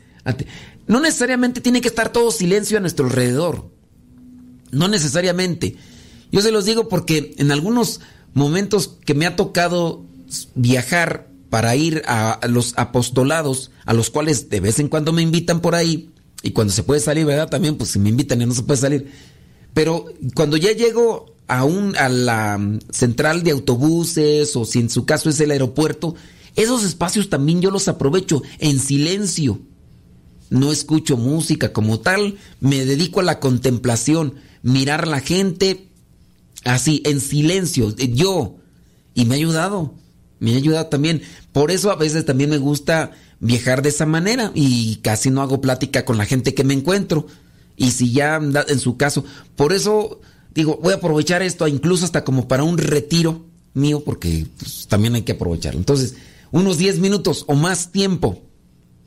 No 0.87 0.99
necesariamente 0.99 1.61
tiene 1.61 1.81
que 1.81 1.87
estar 1.87 2.11
todo 2.11 2.31
silencio 2.31 2.77
a 2.77 2.81
nuestro 2.81 3.05
alrededor. 3.05 3.69
No 4.71 4.89
necesariamente. 4.89 5.77
Yo 6.31 6.41
se 6.41 6.51
los 6.51 6.65
digo 6.65 6.89
porque 6.89 7.33
en 7.37 7.51
algunos 7.51 8.01
momentos 8.33 8.97
que 9.05 9.13
me 9.13 9.25
ha 9.25 9.37
tocado 9.37 10.05
viajar 10.55 11.29
para 11.49 11.75
ir 11.75 12.03
a 12.05 12.39
los 12.47 12.73
apostolados, 12.77 13.71
a 13.85 13.93
los 13.93 14.09
cuales 14.09 14.49
de 14.49 14.59
vez 14.59 14.79
en 14.79 14.87
cuando 14.89 15.11
me 15.13 15.21
invitan 15.21 15.61
por 15.61 15.75
ahí, 15.75 16.10
y 16.43 16.51
cuando 16.51 16.73
se 16.73 16.83
puede 16.83 16.99
salir, 16.99 17.25
¿verdad? 17.25 17.49
También, 17.49 17.77
pues 17.77 17.91
si 17.91 17.99
me 17.99 18.09
invitan 18.09 18.41
y 18.41 18.45
no 18.45 18.53
se 18.53 18.63
puede 18.63 18.79
salir. 18.79 19.11
Pero 19.73 20.05
cuando 20.33 20.57
ya 20.57 20.71
llego 20.71 21.35
a, 21.47 21.63
un, 21.63 21.95
a 21.97 22.09
la 22.09 22.59
central 22.89 23.43
de 23.43 23.51
autobuses 23.51 24.55
o 24.55 24.65
si 24.65 24.79
en 24.79 24.89
su 24.89 25.05
caso 25.05 25.29
es 25.29 25.39
el 25.39 25.51
aeropuerto, 25.51 26.15
esos 26.55 26.83
espacios 26.83 27.29
también 27.29 27.61
yo 27.61 27.71
los 27.71 27.87
aprovecho 27.87 28.41
en 28.59 28.79
silencio. 28.79 29.59
No 30.49 30.71
escucho 30.71 31.15
música 31.15 31.71
como 31.71 31.99
tal, 31.99 32.37
me 32.59 32.85
dedico 32.85 33.21
a 33.21 33.23
la 33.23 33.39
contemplación, 33.39 34.35
mirar 34.63 35.03
a 35.03 35.09
la 35.09 35.21
gente 35.21 35.87
así, 36.65 37.01
en 37.05 37.21
silencio, 37.21 37.95
yo. 37.95 38.57
Y 39.13 39.25
me 39.25 39.35
ha 39.35 39.37
ayudado, 39.37 39.93
me 40.39 40.53
ha 40.53 40.57
ayudado 40.57 40.87
también. 40.87 41.21
Por 41.53 41.71
eso 41.71 41.91
a 41.91 41.95
veces 41.95 42.25
también 42.25 42.49
me 42.49 42.57
gusta 42.57 43.11
viajar 43.41 43.81
de 43.81 43.89
esa 43.89 44.05
manera 44.05 44.51
y 44.55 44.97
casi 44.97 45.29
no 45.29 45.41
hago 45.41 45.59
plática 45.59 46.05
con 46.05 46.17
la 46.17 46.25
gente 46.25 46.53
que 46.53 46.63
me 46.63 46.73
encuentro. 46.73 47.27
Y 47.75 47.91
si 47.91 48.13
ya 48.13 48.35
en 48.35 48.79
su 48.79 48.95
caso, 48.95 49.25
por 49.55 49.73
eso 49.73 50.21
digo, 50.53 50.79
voy 50.81 50.93
a 50.93 50.97
aprovechar 50.97 51.41
esto 51.41 51.67
incluso 51.67 52.05
hasta 52.05 52.23
como 52.23 52.47
para 52.47 52.63
un 52.63 52.77
retiro 52.77 53.45
mío 53.73 54.03
porque 54.05 54.45
pues, 54.57 54.87
también 54.87 55.15
hay 55.15 55.23
que 55.23 55.33
aprovecharlo. 55.33 55.79
Entonces, 55.79 56.15
unos 56.51 56.77
10 56.77 56.99
minutos 56.99 57.43
o 57.47 57.55
más 57.55 57.91
tiempo, 57.91 58.41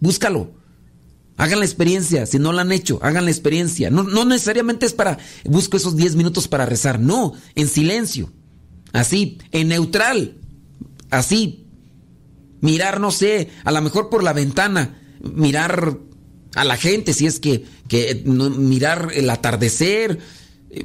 búscalo. 0.00 0.50
Hagan 1.36 1.58
la 1.58 1.64
experiencia, 1.64 2.26
si 2.26 2.38
no 2.38 2.52
la 2.52 2.62
han 2.62 2.70
hecho, 2.70 3.00
hagan 3.02 3.24
la 3.24 3.30
experiencia. 3.30 3.90
No, 3.90 4.04
no 4.04 4.24
necesariamente 4.24 4.86
es 4.86 4.92
para, 4.92 5.18
busco 5.44 5.76
esos 5.76 5.96
10 5.96 6.14
minutos 6.14 6.46
para 6.46 6.64
rezar, 6.64 7.00
no, 7.00 7.32
en 7.56 7.66
silencio, 7.66 8.30
así, 8.92 9.38
en 9.50 9.68
neutral, 9.68 10.36
así, 11.10 11.63
mirar, 12.64 12.98
no 12.98 13.10
sé, 13.10 13.50
a 13.62 13.70
lo 13.70 13.82
mejor 13.82 14.08
por 14.08 14.24
la 14.24 14.32
ventana, 14.32 14.98
mirar 15.20 15.98
a 16.54 16.64
la 16.64 16.78
gente, 16.78 17.12
si 17.12 17.26
es 17.26 17.38
que, 17.38 17.66
que 17.88 18.22
mirar 18.24 19.10
el 19.14 19.28
atardecer, 19.28 20.18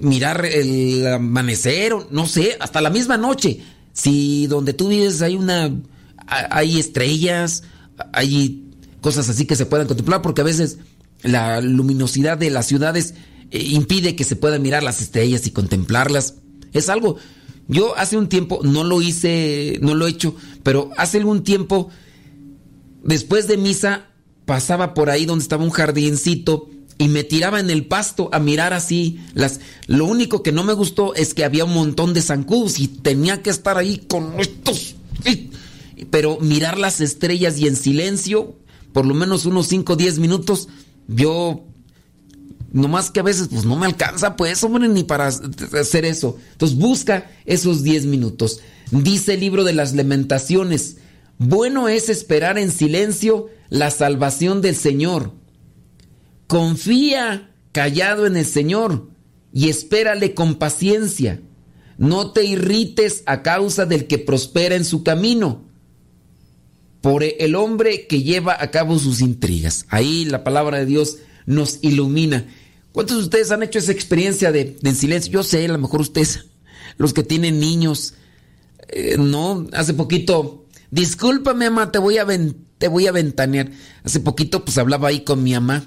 mirar 0.02 0.46
el 0.46 1.08
amanecer, 1.08 1.94
no 2.12 2.28
sé, 2.28 2.58
hasta 2.60 2.82
la 2.82 2.89
misma 2.89 3.15
noche. 3.15 3.62
Si 3.94 4.46
donde 4.48 4.74
tú 4.74 4.89
vives 4.89 5.22
hay 5.22 5.38
una, 5.38 5.74
hay 6.28 6.80
estrellas, 6.80 7.63
hay 8.12 8.65
cosas 9.00 9.30
así 9.30 9.46
que 9.46 9.56
se 9.56 9.65
puedan 9.65 9.88
contemplar, 9.88 10.22
porque 10.22 10.42
a 10.42 10.46
veces 10.46 10.80
la 11.22 11.62
luminosidad 11.62 12.38
de 12.38 12.50
las 12.50 12.65
ciudades 12.65 13.13
eh, 13.52 13.63
impide 13.63 14.18
que 14.18 14.26
se 14.26 14.36
puedan 14.36 14.62
mirar 14.62 14.84
las 14.84 15.02
estrellas 15.02 15.48
y 15.48 15.52
contemplarlas. 15.52 16.36
Es 16.74 16.89
algo 16.89 17.15
yo 17.70 17.96
hace 17.96 18.18
un 18.18 18.28
tiempo, 18.28 18.60
no 18.64 18.84
lo 18.84 19.02
hice, 19.02 19.78
no 19.82 19.94
lo 19.94 20.08
he 20.08 20.10
hecho, 20.10 20.36
pero 20.64 20.90
hace 20.98 21.20
algún 21.20 21.44
tiempo, 21.44 21.90
después 23.04 23.48
de 23.48 23.58
misa, 23.58 24.08
pasaba 24.46 24.96
por 24.96 25.12
ahí 25.12 25.28
donde 25.28 25.44
estaba 25.44 25.64
un 25.64 25.70
jardincito 25.70 26.68
y 26.98 27.08
me 27.08 27.24
tiraba 27.24 27.60
en 27.60 27.70
el 27.70 27.86
pasto 27.86 28.30
a 28.34 28.40
mirar 28.40 28.74
así 28.74 29.20
las 29.36 29.60
lo 29.86 30.06
único 30.06 30.42
que 30.42 30.52
no 30.52 30.64
me 30.64 30.74
gustó 30.74 31.14
es 31.14 31.36
que 31.36 31.46
había 31.46 31.66
un 31.66 31.74
montón 31.74 32.16
de 32.16 32.24
zancudos 32.24 32.80
y 32.80 32.88
tenía 32.88 33.44
que 33.44 33.52
estar 33.52 33.78
ahí 33.78 34.00
con 34.10 34.40
estos 34.40 34.96
pero 36.10 36.40
mirar 36.42 36.80
las 36.80 37.00
estrellas 37.00 37.60
y 37.60 37.68
en 37.68 37.76
silencio 37.76 38.56
por 38.92 39.06
lo 39.06 39.14
menos 39.14 39.46
unos 39.46 39.68
5 39.68 39.94
o 39.94 39.96
10 39.96 40.18
minutos 40.18 40.68
yo 41.08 41.64
más 42.74 43.12
que 43.12 43.20
a 43.20 43.24
veces 43.24 43.48
pues 43.52 43.66
no 43.66 43.76
me 43.76 43.86
alcanza 43.86 44.36
pues, 44.36 44.64
hombre, 44.64 44.88
ni 44.88 45.04
para 45.04 45.28
hacer 45.28 46.06
eso. 46.06 46.38
Entonces 46.52 46.78
busca 46.78 47.30
esos 47.46 47.84
10 47.84 48.06
minutos. 48.06 48.62
Dice 48.92 49.36
el 49.36 49.40
libro 49.40 49.64
de 49.64 49.74
las 49.74 49.94
lamentaciones, 49.94 50.98
bueno 51.38 51.90
es 51.90 52.10
esperar 52.10 52.58
en 52.58 52.72
silencio 52.72 53.50
la 53.70 53.92
salvación 53.92 54.62
del 54.62 54.76
Señor. 54.76 55.34
Confía 56.48 57.52
callado 57.72 58.26
en 58.26 58.38
el 58.38 58.46
Señor 58.46 59.10
y 59.54 59.70
espérale 59.70 60.34
con 60.34 60.56
paciencia. 60.56 61.42
No 61.98 62.32
te 62.32 62.46
irrites 62.46 63.24
a 63.26 63.44
causa 63.44 63.86
del 63.86 64.08
que 64.08 64.18
prospera 64.18 64.76
en 64.76 64.86
su 64.86 65.04
camino, 65.04 65.70
por 67.02 67.24
el 67.24 67.56
hombre 67.56 68.08
que 68.08 68.24
lleva 68.24 68.58
a 68.60 68.72
cabo 68.72 69.00
sus 69.00 69.22
intrigas. 69.22 69.86
Ahí 69.90 70.26
la 70.26 70.44
palabra 70.44 70.80
de 70.80 70.86
Dios 70.86 71.18
nos 71.46 71.80
ilumina. 71.82 72.46
¿Cuántos 72.91 73.17
de 73.17 73.23
ustedes 73.23 73.52
han 73.52 73.63
hecho 73.63 73.80
esa 73.80 73.91
experiencia 73.91 74.52
de, 74.52 74.78
en 74.82 74.95
silencio? 74.95 75.32
Yo 75.32 75.43
sé, 75.43 75.65
a 75.65 75.67
lo 75.67 75.78
mejor 75.78 76.02
ustedes, 76.02 76.45
los 76.97 77.13
que 77.13 77.23
tienen 77.23 77.60
niños, 77.60 78.15
eh, 78.88 79.17
no, 79.19 79.67
hace 79.73 79.93
poquito, 79.93 80.65
discúlpame, 80.91 81.69
mamá, 81.69 81.91
te 81.91 81.99
voy 81.99 82.17
a 82.17 82.25
te 82.78 82.88
voy 82.88 83.08
a 83.08 83.12
ventanear. 83.12 83.71
Hace 84.04 84.19
poquito, 84.19 84.65
pues 84.65 84.78
hablaba 84.78 85.10
ahí 85.10 85.21
con 85.21 85.43
mi 85.43 85.54
mamá 85.54 85.86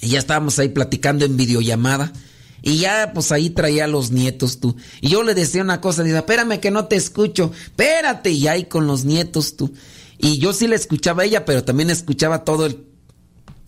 y 0.00 0.08
ya 0.10 0.18
estábamos 0.18 0.58
ahí 0.58 0.68
platicando 0.68 1.24
en 1.24 1.36
videollamada. 1.36 2.12
Y 2.60 2.78
ya, 2.78 3.12
pues 3.12 3.30
ahí 3.30 3.50
traía 3.50 3.84
a 3.84 3.88
los 3.88 4.10
nietos 4.10 4.58
tú. 4.58 4.76
Y 5.00 5.08
yo 5.08 5.22
le 5.22 5.34
decía 5.34 5.62
una 5.62 5.80
cosa, 5.80 6.02
dice, 6.02 6.16
espérame 6.16 6.60
que 6.60 6.70
no 6.70 6.86
te 6.86 6.96
escucho, 6.96 7.52
espérate, 7.62 8.30
y 8.30 8.48
ahí 8.48 8.64
con 8.64 8.86
los 8.86 9.04
nietos 9.04 9.56
tú. 9.56 9.74
Y 10.18 10.38
yo 10.38 10.52
sí 10.52 10.66
le 10.66 10.76
escuchaba 10.76 11.22
a 11.22 11.26
ella, 11.26 11.44
pero 11.44 11.64
también 11.64 11.90
escuchaba 11.90 12.44
todo 12.44 12.66
el... 12.66 12.86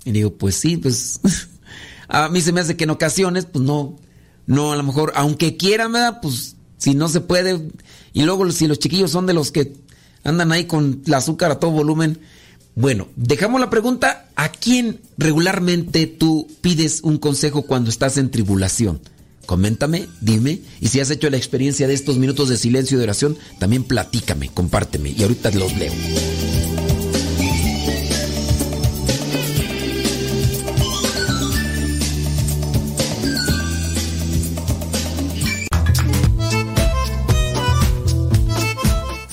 Y 0.05 0.13
digo, 0.13 0.33
pues 0.39 0.55
sí, 0.57 0.79
pues 0.79 1.21
a 2.09 2.29
mí 2.29 2.41
se 2.41 2.53
me 2.53 2.61
hace 2.61 2.77
que 2.77 2.85
en 2.85 2.91
ocasiones, 2.91 3.47
pues 3.47 3.65
no, 3.65 3.97
no, 4.47 4.73
a 4.73 4.77
lo 4.77 4.83
mejor, 4.83 5.13
aunque 5.17 5.57
quieran, 5.57 5.93
¿verdad? 5.93 6.21
Pues 6.23 6.57
si 6.79 6.95
no 6.95 7.09
se 7.09 7.21
puede. 7.21 7.69
Y 8.13 8.23
luego 8.23 8.51
si 8.51 8.67
los 8.67 8.79
chiquillos 8.79 9.11
son 9.11 9.27
de 9.27 9.35
los 9.35 9.51
que 9.51 9.75
andan 10.25 10.53
ahí 10.53 10.65
con 10.65 11.03
el 11.07 11.15
azúcar 11.15 11.51
a 11.51 11.61
todo 11.61 11.71
volumen. 11.71 12.19
Bueno, 12.75 13.09
dejamos 13.17 13.61
la 13.61 13.71
pregunta, 13.71 14.29
¿a 14.37 14.51
quién 14.51 15.01
regularmente 15.17 16.07
tú 16.07 16.47
pides 16.61 17.01
un 17.03 17.17
consejo 17.17 17.63
cuando 17.63 17.89
estás 17.89 18.19
en 18.19 18.31
tribulación? 18.31 19.01
Coméntame, 19.47 20.09
dime, 20.21 20.61
y 20.81 20.89
si 20.89 21.01
has 21.01 21.11
hecho 21.11 21.31
la 21.31 21.37
experiencia 21.37 21.87
de 21.87 21.95
estos 21.95 22.19
minutos 22.19 22.49
de 22.49 22.57
silencio 22.57 22.97
y 22.97 22.99
de 22.99 23.05
oración, 23.05 23.39
también 23.61 23.85
platícame, 23.85 24.51
compárteme, 24.51 25.11
y 25.11 25.23
ahorita 25.23 25.53
los 25.53 25.75
leo. 25.77 25.93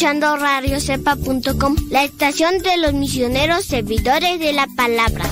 Escuchando 0.00 0.34
radiocepa.com, 0.38 1.76
la 1.90 2.04
estación 2.04 2.56
de 2.60 2.78
los 2.78 2.94
misioneros 2.94 3.66
servidores 3.66 4.40
de 4.40 4.54
la 4.54 4.66
palabra. 4.74 5.26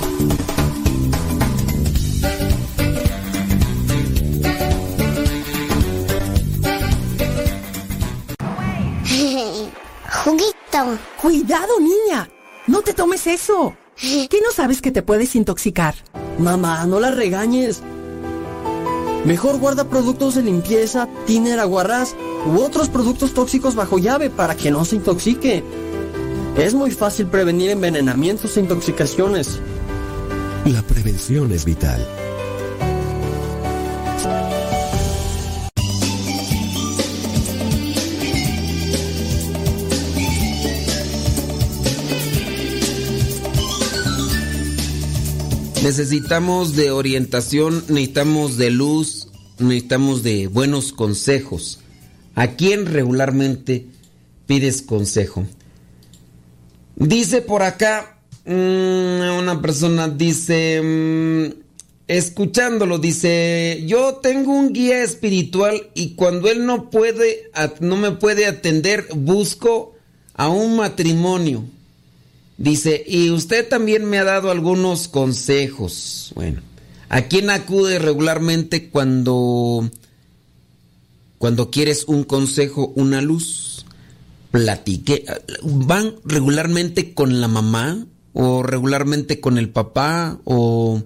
Juguito. 10.23 10.53
Cuidado, 11.23 11.81
niña. 11.81 12.29
No 12.67 12.83
te 12.83 12.93
tomes 12.93 13.27
eso. 13.27 13.75
¿Qué 13.97 14.41
no 14.45 14.53
sabes 14.53 14.83
que 14.83 14.91
te 14.91 15.01
puedes 15.03 15.35
intoxicar? 15.35 15.95
Mamá, 16.39 16.85
no 16.85 17.01
la 17.01 17.11
regañes. 17.11 17.81
Mejor 19.25 19.61
guarda 19.61 19.89
productos 19.89 20.35
de 20.35 20.43
limpieza, 20.43 21.09
tiner, 21.27 21.59
aguarrás 21.59 22.15
u 22.47 22.61
otros 22.61 22.89
productos 22.89 23.35
tóxicos 23.35 23.75
bajo 23.75 23.99
llave 23.99 24.31
para 24.31 24.57
que 24.57 24.71
no 24.71 24.85
se 24.85 24.97
intoxique. 24.97 25.65
Es 26.57 26.75
muy 26.75 26.91
fácil 26.91 27.27
prevenir 27.27 27.71
envenenamientos 27.71 28.57
e 28.57 28.61
intoxicaciones. 28.61 29.61
La 30.65 30.83
prevención 30.83 31.53
es 31.53 31.65
vital. 31.65 32.05
Necesitamos 45.83 46.77
de 46.77 46.91
orientación, 46.91 47.85
necesitamos 47.89 48.59
de 48.59 48.71
luz, 48.71 49.29
necesitamos 49.59 50.23
de 50.23 50.49
buenos 50.49 50.93
consejos. 50.93 51.79
¿A 52.39 52.55
quién 52.55 52.87
regularmente 52.87 53.87
pides 54.47 54.83
consejo? 54.83 55.45
Dice 56.95 57.43
por 57.43 57.65
acá, 57.65 58.21
mmm, 58.45 59.39
una 59.41 59.61
persona 59.61 60.07
dice, 60.09 60.81
mmm, 60.81 61.53
escuchándolo, 62.07 63.01
dice, 63.01 63.83
yo 63.89 64.21
tengo 64.23 64.53
un 64.53 64.73
guía 64.73 65.03
espiritual 65.03 65.91
y 65.97 66.11
cuando 66.15 66.49
él 66.49 66.65
no 66.65 66.91
puede, 66.91 67.51
no 67.81 67.97
me 67.97 68.13
puede 68.13 68.47
atender, 68.47 69.09
busco 69.17 69.97
a 70.35 70.49
un 70.49 70.77
matrimonio. 70.77 71.65
Dice, 72.57 73.03
y 73.05 73.31
usted 73.31 73.69
también 73.69 74.05
me 74.05 74.21
ha 74.21 74.25
dado 74.25 74.53
algunos 74.53 75.09
consejos. 75.09 76.31
Bueno, 76.37 76.61
¿a 77.09 77.23
quién 77.23 77.51
acude 77.51 77.99
regularmente 77.99 78.91
cuando 78.91 79.91
cuando 81.39 81.71
quieres 81.71 82.05
un 82.07 82.25
consejo, 82.25 82.93
una 82.97 83.23
luz? 83.23 83.87
Platique. 84.51 85.25
¿Van 85.63 86.15
regularmente 86.25 87.15
con 87.15 87.41
la 87.41 87.49
mamá 87.49 88.07
o 88.33 88.63
regularmente 88.63 89.41
con 89.41 89.59
el 89.59 89.69
papá 89.69 90.41
o 90.45 91.03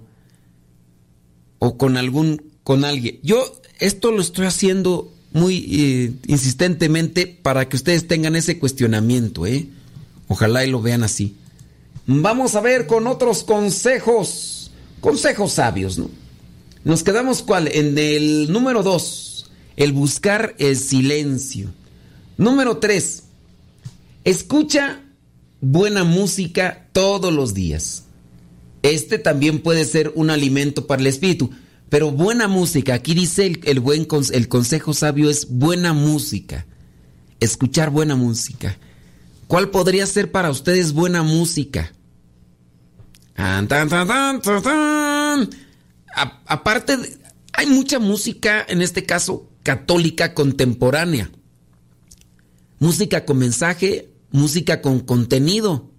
o 1.58 1.76
con 1.76 1.96
algún 1.96 2.42
con 2.62 2.84
alguien? 2.84 3.18
Yo 3.22 3.60
esto 3.78 4.12
lo 4.12 4.22
estoy 4.22 4.46
haciendo 4.46 5.12
muy 5.32 5.66
eh, 5.70 6.12
insistentemente 6.26 7.26
para 7.26 7.68
que 7.68 7.76
ustedes 7.76 8.06
tengan 8.06 8.36
ese 8.36 8.58
cuestionamiento, 8.58 9.46
¿eh? 9.46 9.66
Ojalá 10.28 10.64
y 10.64 10.70
lo 10.70 10.80
vean 10.80 11.02
así. 11.02 11.36
Vamos 12.06 12.54
a 12.54 12.60
ver 12.60 12.86
con 12.86 13.06
otros 13.06 13.44
consejos, 13.44 14.70
consejos 15.00 15.52
sabios, 15.52 15.98
¿no? 15.98 16.10
Nos 16.84 17.02
quedamos 17.02 17.42
cuál? 17.42 17.68
En 17.68 17.96
el 17.96 18.50
número 18.50 18.82
dos, 18.82 19.31
el 19.76 19.92
buscar 19.92 20.54
el 20.58 20.76
silencio. 20.76 21.72
Número 22.37 22.78
tres, 22.78 23.24
escucha 24.24 25.00
buena 25.61 26.04
música 26.04 26.88
todos 26.92 27.32
los 27.32 27.54
días. 27.54 28.04
Este 28.82 29.18
también 29.18 29.61
puede 29.61 29.85
ser 29.85 30.12
un 30.14 30.30
alimento 30.30 30.87
para 30.87 31.00
el 31.00 31.06
espíritu, 31.06 31.50
pero 31.88 32.11
buena 32.11 32.48
música, 32.48 32.94
aquí 32.94 33.14
dice 33.14 33.46
el, 33.46 33.61
el 33.64 33.80
buen 33.80 34.08
el 34.32 34.48
consejo 34.48 34.94
sabio 34.94 35.30
es 35.30 35.48
buena 35.50 35.92
música. 35.92 36.66
Escuchar 37.38 37.90
buena 37.90 38.16
música. 38.16 38.76
¿Cuál 39.46 39.70
podría 39.70 40.06
ser 40.06 40.32
para 40.32 40.50
ustedes 40.50 40.92
buena 40.92 41.22
música? 41.22 41.92
aparte, 46.46 47.18
hay 47.52 47.66
mucha 47.66 47.98
música, 47.98 48.64
en 48.68 48.82
este 48.82 49.04
caso, 49.04 49.51
católica 49.62 50.35
contemporánea. 50.35 51.31
Música 52.79 53.25
con 53.25 53.38
mensaje, 53.38 54.12
música 54.31 54.81
con 54.83 55.01
contenido. 55.01 55.90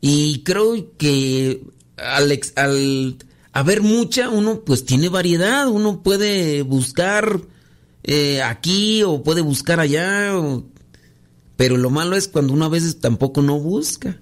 Y 0.00 0.42
creo 0.42 0.96
que 0.96 1.62
al, 1.96 2.40
al 2.56 3.16
haber 3.52 3.82
mucha, 3.82 4.28
uno 4.30 4.60
pues 4.64 4.84
tiene 4.84 5.08
variedad, 5.08 5.68
uno 5.68 6.02
puede 6.02 6.62
buscar 6.62 7.40
eh, 8.02 8.42
aquí 8.42 9.02
o 9.02 9.22
puede 9.22 9.40
buscar 9.40 9.80
allá. 9.80 10.34
Pero 11.56 11.76
lo 11.76 11.90
malo 11.90 12.16
es 12.16 12.28
cuando 12.28 12.52
uno 12.52 12.64
a 12.64 12.70
veces 12.70 13.00
tampoco 13.00 13.42
no 13.42 13.58
busca. 13.58 14.20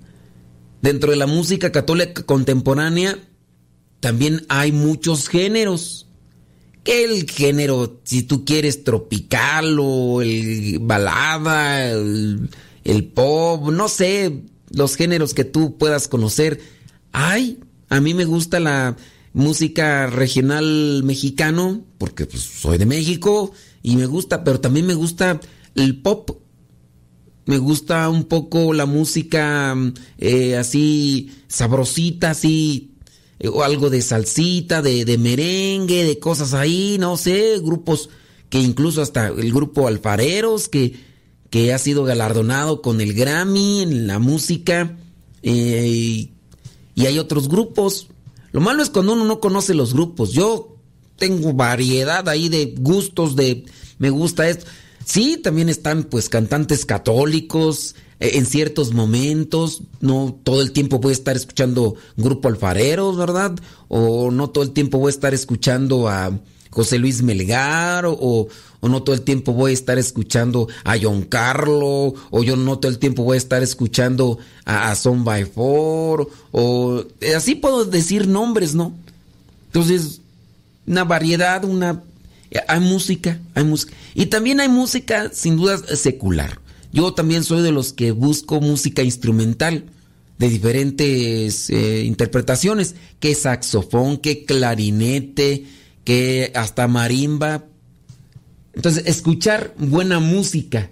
Dentro 0.83 1.11
de 1.11 1.17
la 1.17 1.27
música 1.27 1.73
católica 1.73 2.25
contemporánea 2.25 3.19
también 4.01 4.45
hay 4.49 4.73
muchos 4.73 5.29
géneros. 5.29 6.09
El 6.85 7.31
género, 7.31 8.01
si 8.05 8.23
tú 8.23 8.45
quieres, 8.45 8.85
tropical 8.85 9.79
o 9.81 10.21
el 10.23 10.79
balada, 10.81 11.91
el, 11.91 12.51
el 12.85 13.05
pop, 13.05 13.71
no 13.71 13.89
sé, 13.89 14.43
los 14.71 14.97
géneros 14.97 15.35
que 15.35 15.45
tú 15.45 15.79
puedas 15.79 16.09
conocer. 16.09 16.61
Hay, 17.13 17.61
a 17.89 18.01
mí 18.01 18.15
me 18.15 18.25
gusta 18.25 18.59
la 18.59 18.97
música 19.33 20.09
regional 20.09 21.03
mexicano, 21.05 21.85
porque 21.99 22.27
pues, 22.27 22.43
soy 22.43 22.79
de 22.79 22.87
México 22.87 23.53
y 23.83 23.97
me 23.97 24.07
gusta, 24.07 24.43
pero 24.45 24.61
también 24.61 24.87
me 24.87 24.95
gusta 24.95 25.41
el 25.75 26.03
pop 26.03 26.43
me 27.45 27.59
gusta 27.59 28.09
un 28.09 28.25
poco 28.25 28.73
la 28.73 28.87
música 28.87 29.77
eh, 30.19 30.57
así 30.57 31.33
sabrosita, 31.49 32.31
así, 32.31 32.92
o 33.51 33.63
algo 33.63 33.91
de 33.91 34.03
salsita, 34.03 34.83
de, 34.83 35.05
de, 35.05 35.19
merengue, 35.19 36.05
de 36.05 36.19
cosas 36.19 36.55
ahí, 36.55 36.97
no 36.99 37.17
sé, 37.17 37.59
grupos 37.61 38.09
que 38.53 38.61
incluso 38.61 39.01
hasta 39.01 39.29
el 39.29 39.51
grupo 39.51 39.89
Alfareros, 39.89 40.69
que, 40.69 40.95
que 41.49 41.73
ha 41.73 41.79
sido 41.79 42.05
galardonado 42.05 42.83
con 42.83 43.01
el 43.01 43.15
Grammy 43.15 43.81
en 43.81 44.07
la 44.07 44.19
música, 44.19 44.99
eh, 45.43 46.29
y, 46.95 47.07
hay 47.07 47.19
otros 47.19 47.49
grupos. 47.49 48.09
Lo 48.53 48.61
malo 48.61 48.83
es 48.83 48.91
cuando 48.91 49.15
uno 49.15 49.25
no 49.25 49.41
conoce 49.41 49.73
los 49.73 49.95
grupos. 49.95 50.33
Yo 50.33 50.77
tengo 51.17 51.55
variedad 51.55 52.29
ahí 52.29 52.51
de 52.51 52.75
gustos, 52.79 53.37
de 53.37 53.65
me 53.97 54.11
gusta 54.11 54.47
esto. 54.47 54.67
Sí, 55.07 55.39
también 55.39 55.71
están 55.71 56.05
pues 56.05 56.29
cantantes 56.29 56.85
católicos 56.85 57.95
eh, 57.95 58.12
en 58.23 58.47
ciertos 58.47 58.93
momentos, 58.93 59.83
no 60.01 60.39
todo 60.45 60.63
el 60.63 60.71
tiempo 60.71 61.01
voy 61.01 61.11
a 61.11 61.15
estar 61.15 61.35
escuchando 61.35 61.97
Grupo 62.17 62.49
Alfareros, 62.49 63.17
¿verdad? 63.17 63.53
O 63.89 64.31
no 64.31 64.51
todo 64.51 64.63
el 64.63 64.71
tiempo 64.71 64.99
voy 64.99 65.09
a 65.09 65.15
estar 65.15 65.35
escuchando 65.35 66.09
a 66.09 66.39
José 66.71 66.99
Luis 66.99 67.23
Melgar, 67.23 68.05
o, 68.07 68.49
no 68.81 69.03
todo 69.03 69.15
el 69.15 69.23
tiempo 69.23 69.53
voy 69.53 69.73
a 69.73 69.75
estar 69.75 69.99
escuchando 69.99 70.69
a 70.85 70.97
John 71.01 71.23
Carlo, 71.23 72.15
o 72.31 72.43
yo 72.45 72.57
no 72.57 72.79
todo 72.79 72.93
el 72.93 72.99
tiempo 72.99 73.25
voy 73.25 73.35
a 73.35 73.39
estar 73.39 73.63
escuchando 73.63 74.39
a, 74.65 74.91
a 74.91 74.95
Son 74.95 75.25
by 75.25 75.45
Four, 75.45 76.31
o 76.53 77.05
eh, 77.21 77.35
así 77.35 77.57
puedo 77.57 77.85
decir 77.85 78.29
nombres, 78.29 78.75
¿no? 78.75 78.95
Entonces, 79.67 80.21
una 80.87 81.03
variedad, 81.05 81.65
una 81.65 82.03
hay 82.69 82.81
música, 82.81 83.41
hay 83.55 83.65
música. 83.65 83.95
Y 84.15 84.27
también 84.27 84.61
hay 84.61 84.69
música, 84.69 85.31
sin 85.33 85.57
duda, 85.57 85.79
secular. 85.97 86.62
Yo 86.93 87.15
también 87.15 87.43
soy 87.43 87.63
de 87.63 87.73
los 87.73 87.93
que 87.93 88.11
busco 88.11 88.61
música 88.61 89.03
instrumental. 89.03 89.87
de 90.39 90.49
diferentes 90.49 91.71
eh, 91.71 92.03
interpretaciones, 92.05 92.97
que 93.21 93.33
saxofón, 93.37 94.17
que 94.17 94.45
clarinete, 94.45 95.67
que 96.05 96.51
hasta 96.57 96.89
marimba. 96.89 97.65
Entonces, 98.75 99.05
escuchar 99.07 99.73
buena 99.79 100.19
música, 100.19 100.91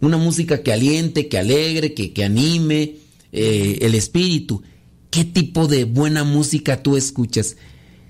una 0.00 0.16
música 0.16 0.62
que 0.62 0.72
aliente, 0.72 1.28
que 1.28 1.36
alegre, 1.36 1.92
que, 1.92 2.14
que 2.14 2.24
anime 2.24 2.96
eh, 3.32 3.78
el 3.82 3.94
espíritu. 3.94 4.62
¿Qué 5.10 5.24
tipo 5.24 5.66
de 5.66 5.84
buena 5.84 6.24
música 6.24 6.82
tú 6.82 6.96
escuchas? 6.96 7.56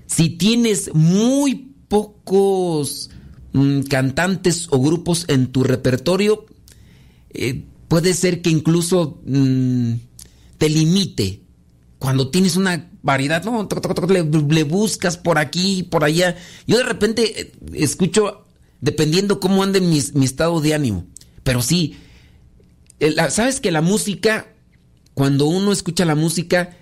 Si 0.05 0.29
tienes 0.29 0.93
muy 0.93 1.73
pocos 1.87 3.09
mm, 3.51 3.81
cantantes 3.81 4.67
o 4.69 4.79
grupos 4.79 5.25
en 5.27 5.47
tu 5.47 5.63
repertorio, 5.63 6.45
eh, 7.33 7.65
puede 7.87 8.13
ser 8.13 8.41
que 8.41 8.49
incluso 8.49 9.21
mm, 9.25 9.93
te 10.57 10.69
limite. 10.69 11.41
Cuando 11.99 12.29
tienes 12.29 12.55
una 12.55 12.89
variedad, 13.03 13.43
no, 13.43 13.67
le, 14.09 14.63
buscas 14.63 15.17
por 15.17 15.37
aquí, 15.37 15.83
por 15.83 16.03
allá. 16.03 16.35
Yo 16.67 16.77
de 16.77 16.83
repente 16.83 17.41
eh, 17.41 17.51
escucho, 17.73 18.45
dependiendo 18.79 19.39
cómo 19.39 19.63
ande 19.63 19.81
mi, 19.81 19.97
estado 19.97 20.61
de 20.61 20.73
ánimo. 20.73 21.05
Pero 21.43 21.61
sí, 21.61 21.97
sabes 23.29 23.59
que 23.59 23.71
la 23.71 23.81
música, 23.81 24.53
cuando 25.13 25.47
uno 25.47 25.71
escucha 25.71 26.05
la 26.05 26.15
música, 26.15 26.77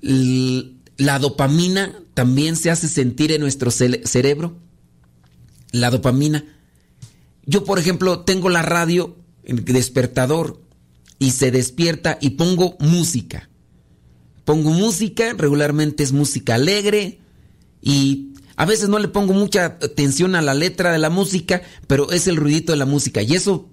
la 0.00 1.18
dopamina 1.18 2.00
también 2.14 2.56
se 2.56 2.70
hace 2.70 2.88
sentir 2.88 3.32
en 3.32 3.40
nuestro 3.40 3.70
cerebro. 3.70 4.56
La 5.72 5.90
dopamina. 5.90 6.44
Yo, 7.46 7.64
por 7.64 7.78
ejemplo, 7.78 8.20
tengo 8.20 8.48
la 8.48 8.62
radio, 8.62 9.16
despertador, 9.50 10.60
y 11.20 11.32
se 11.32 11.52
despierta 11.52 12.18
y 12.20 12.30
pongo 12.30 12.76
música. 12.80 13.48
Pongo 14.44 14.70
música, 14.70 15.34
regularmente 15.36 16.02
es 16.02 16.12
música 16.12 16.56
alegre 16.56 17.20
y 17.82 18.32
a 18.56 18.64
veces 18.64 18.88
no 18.88 18.98
le 18.98 19.08
pongo 19.08 19.34
mucha 19.34 19.66
atención 19.66 20.34
a 20.34 20.42
la 20.42 20.54
letra 20.54 20.90
de 20.90 20.98
la 20.98 21.10
música, 21.10 21.62
pero 21.86 22.10
es 22.10 22.26
el 22.26 22.36
ruidito 22.36 22.72
de 22.72 22.78
la 22.78 22.86
música 22.86 23.22
y 23.22 23.34
eso 23.34 23.68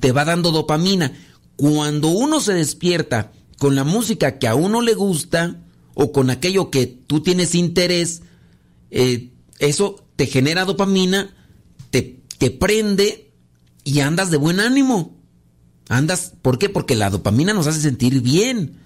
te 0.00 0.12
va 0.12 0.24
dando 0.24 0.52
dopamina. 0.52 1.12
Cuando 1.56 2.08
uno 2.08 2.40
se 2.40 2.54
despierta 2.54 3.32
con 3.58 3.74
la 3.74 3.82
música 3.82 4.38
que 4.38 4.46
a 4.46 4.54
uno 4.54 4.80
le 4.80 4.94
gusta 4.94 5.60
o 5.94 6.12
con 6.12 6.30
aquello 6.30 6.70
que 6.70 6.86
tú 6.86 7.20
tienes 7.20 7.56
interés, 7.56 8.22
eh, 8.92 9.32
eso 9.58 10.06
te 10.14 10.26
genera 10.26 10.64
dopamina, 10.64 11.34
te, 11.90 12.20
te 12.38 12.52
prende 12.52 13.27
y 13.88 14.00
andas 14.00 14.30
de 14.30 14.36
buen 14.36 14.60
ánimo. 14.60 15.16
Andas, 15.88 16.34
¿por 16.42 16.58
qué? 16.58 16.68
Porque 16.68 16.96
la 16.96 17.10
dopamina 17.10 17.54
nos 17.54 17.66
hace 17.66 17.80
sentir 17.80 18.20
bien. 18.20 18.78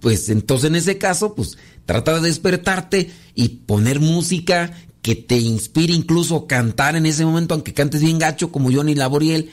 Pues 0.00 0.28
entonces 0.28 0.68
en 0.68 0.76
ese 0.76 0.98
caso, 0.98 1.34
pues 1.34 1.56
trata 1.86 2.14
de 2.14 2.28
despertarte 2.28 3.10
y 3.34 3.48
poner 3.48 4.00
música 4.00 4.72
que 5.00 5.14
te 5.14 5.38
inspire 5.38 5.94
incluso 5.94 6.46
cantar 6.46 6.96
en 6.96 7.06
ese 7.06 7.24
momento, 7.24 7.54
aunque 7.54 7.72
cantes 7.72 8.02
bien 8.02 8.18
gacho 8.18 8.52
como 8.52 8.70
Johnny 8.70 8.94
Laboriel, 8.94 9.50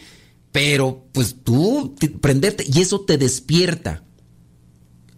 pero 0.51 1.07
pues 1.13 1.37
tú 1.43 1.95
prenderte 2.19 2.65
y 2.67 2.81
eso 2.81 3.01
te 3.01 3.17
despierta. 3.17 4.03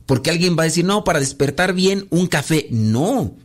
Porque 0.05 0.29
alguien 0.29 0.55
va 0.57 0.63
a 0.63 0.65
decir, 0.65 0.85
no, 0.85 1.03
para 1.03 1.19
despertar 1.19 1.73
bien 1.73 2.07
un 2.09 2.27
café. 2.27 2.67
No. 2.71 3.35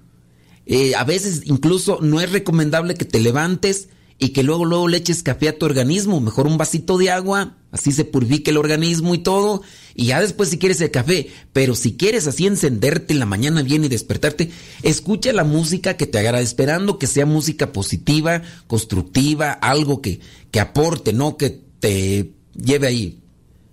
Eh, 0.66 0.94
a 0.94 1.04
veces 1.04 1.42
incluso 1.44 1.98
no 2.00 2.20
es 2.20 2.32
recomendable 2.32 2.94
que 2.94 3.04
te 3.04 3.20
levantes 3.20 3.88
y 4.18 4.28
que 4.28 4.42
luego 4.42 4.64
luego 4.64 4.88
le 4.88 4.98
eches 4.98 5.22
café 5.22 5.48
a 5.48 5.58
tu 5.58 5.66
organismo, 5.66 6.20
mejor 6.20 6.46
un 6.46 6.56
vasito 6.56 6.98
de 6.98 7.10
agua, 7.10 7.56
así 7.72 7.90
se 7.92 8.04
purifique 8.04 8.50
el 8.50 8.56
organismo 8.56 9.14
y 9.14 9.18
todo, 9.18 9.62
y 9.94 10.06
ya 10.06 10.20
después 10.20 10.48
si 10.48 10.58
quieres 10.58 10.80
el 10.80 10.90
café, 10.90 11.28
pero 11.52 11.74
si 11.74 11.96
quieres 11.96 12.26
así 12.26 12.46
encenderte 12.46 13.12
en 13.12 13.18
la 13.18 13.26
mañana 13.26 13.62
bien 13.62 13.84
y 13.84 13.88
despertarte, 13.88 14.50
escucha 14.82 15.32
la 15.32 15.44
música 15.44 15.96
que 15.96 16.06
te 16.06 16.18
haga 16.18 16.40
esperando 16.40 16.98
que 16.98 17.06
sea 17.06 17.26
música 17.26 17.72
positiva, 17.72 18.42
constructiva, 18.66 19.52
algo 19.52 20.00
que, 20.00 20.20
que 20.50 20.60
aporte, 20.60 21.12
no 21.12 21.36
que 21.36 21.50
te 21.80 22.32
lleve 22.54 22.86
ahí. 22.86 23.20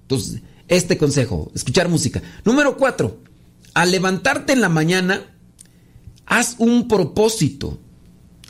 Entonces, 0.04 0.42
este 0.68 0.98
consejo, 0.98 1.52
escuchar 1.54 1.88
música. 1.88 2.22
Número 2.46 2.78
cuatro, 2.78 3.22
al 3.74 3.92
levantarte 3.92 4.54
en 4.54 4.62
la 4.62 4.70
mañana, 4.70 5.26
haz 6.26 6.56
un 6.58 6.88
propósito 6.88 7.80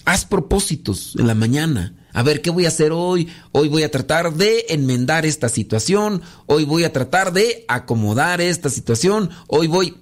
haz 0.05 0.25
propósitos 0.25 1.15
en 1.17 1.27
la 1.27 1.35
mañana. 1.35 1.95
A 2.13 2.23
ver, 2.23 2.41
¿qué 2.41 2.49
voy 2.49 2.65
a 2.65 2.69
hacer 2.69 2.91
hoy? 2.91 3.29
Hoy 3.51 3.69
voy 3.69 3.83
a 3.83 3.91
tratar 3.91 4.33
de 4.33 4.65
enmendar 4.69 5.25
esta 5.25 5.49
situación. 5.49 6.21
Hoy 6.45 6.65
voy 6.65 6.83
a 6.83 6.91
tratar 6.91 7.31
de 7.33 7.65
acomodar 7.67 8.41
esta 8.41 8.69
situación. 8.69 9.29
Hoy 9.47 9.67
voy... 9.67 9.97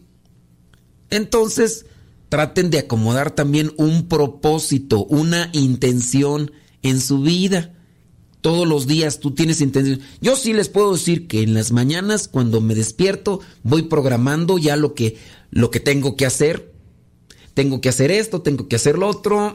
Entonces, 1.12 1.86
traten 2.30 2.70
de 2.70 2.80
acomodar 2.80 3.32
también 3.32 3.72
un 3.78 4.08
propósito, 4.08 5.06
una 5.06 5.50
intención 5.54 6.52
en 6.82 7.02
su 7.02 7.22
vida. 7.22 7.74
Todos 8.42 8.68
los 8.68 8.88
días 8.88 9.20
tú 9.20 9.32
tienes 9.32 9.60
intención. 9.60 10.00
Yo 10.22 10.36
sí 10.36 10.54
les 10.54 10.70
puedo 10.70 10.94
decir 10.94 11.28
que 11.28 11.42
en 11.42 11.54
las 11.54 11.72
mañanas 11.72 12.28
cuando 12.28 12.62
me 12.62 12.74
despierto 12.74 13.42
voy 13.64 13.84
programando 13.84 14.58
ya 14.58 14.78
lo 14.78 14.94
que 14.94 15.18
lo 15.52 15.72
que 15.72 15.80
tengo 15.80 16.16
que 16.16 16.26
hacer 16.26 16.69
tengo 17.60 17.82
que 17.82 17.90
hacer 17.90 18.10
esto, 18.10 18.42
tengo 18.42 18.70
que 18.70 18.78
hacer 18.78 18.98
lo 18.98 19.06
otro, 19.10 19.54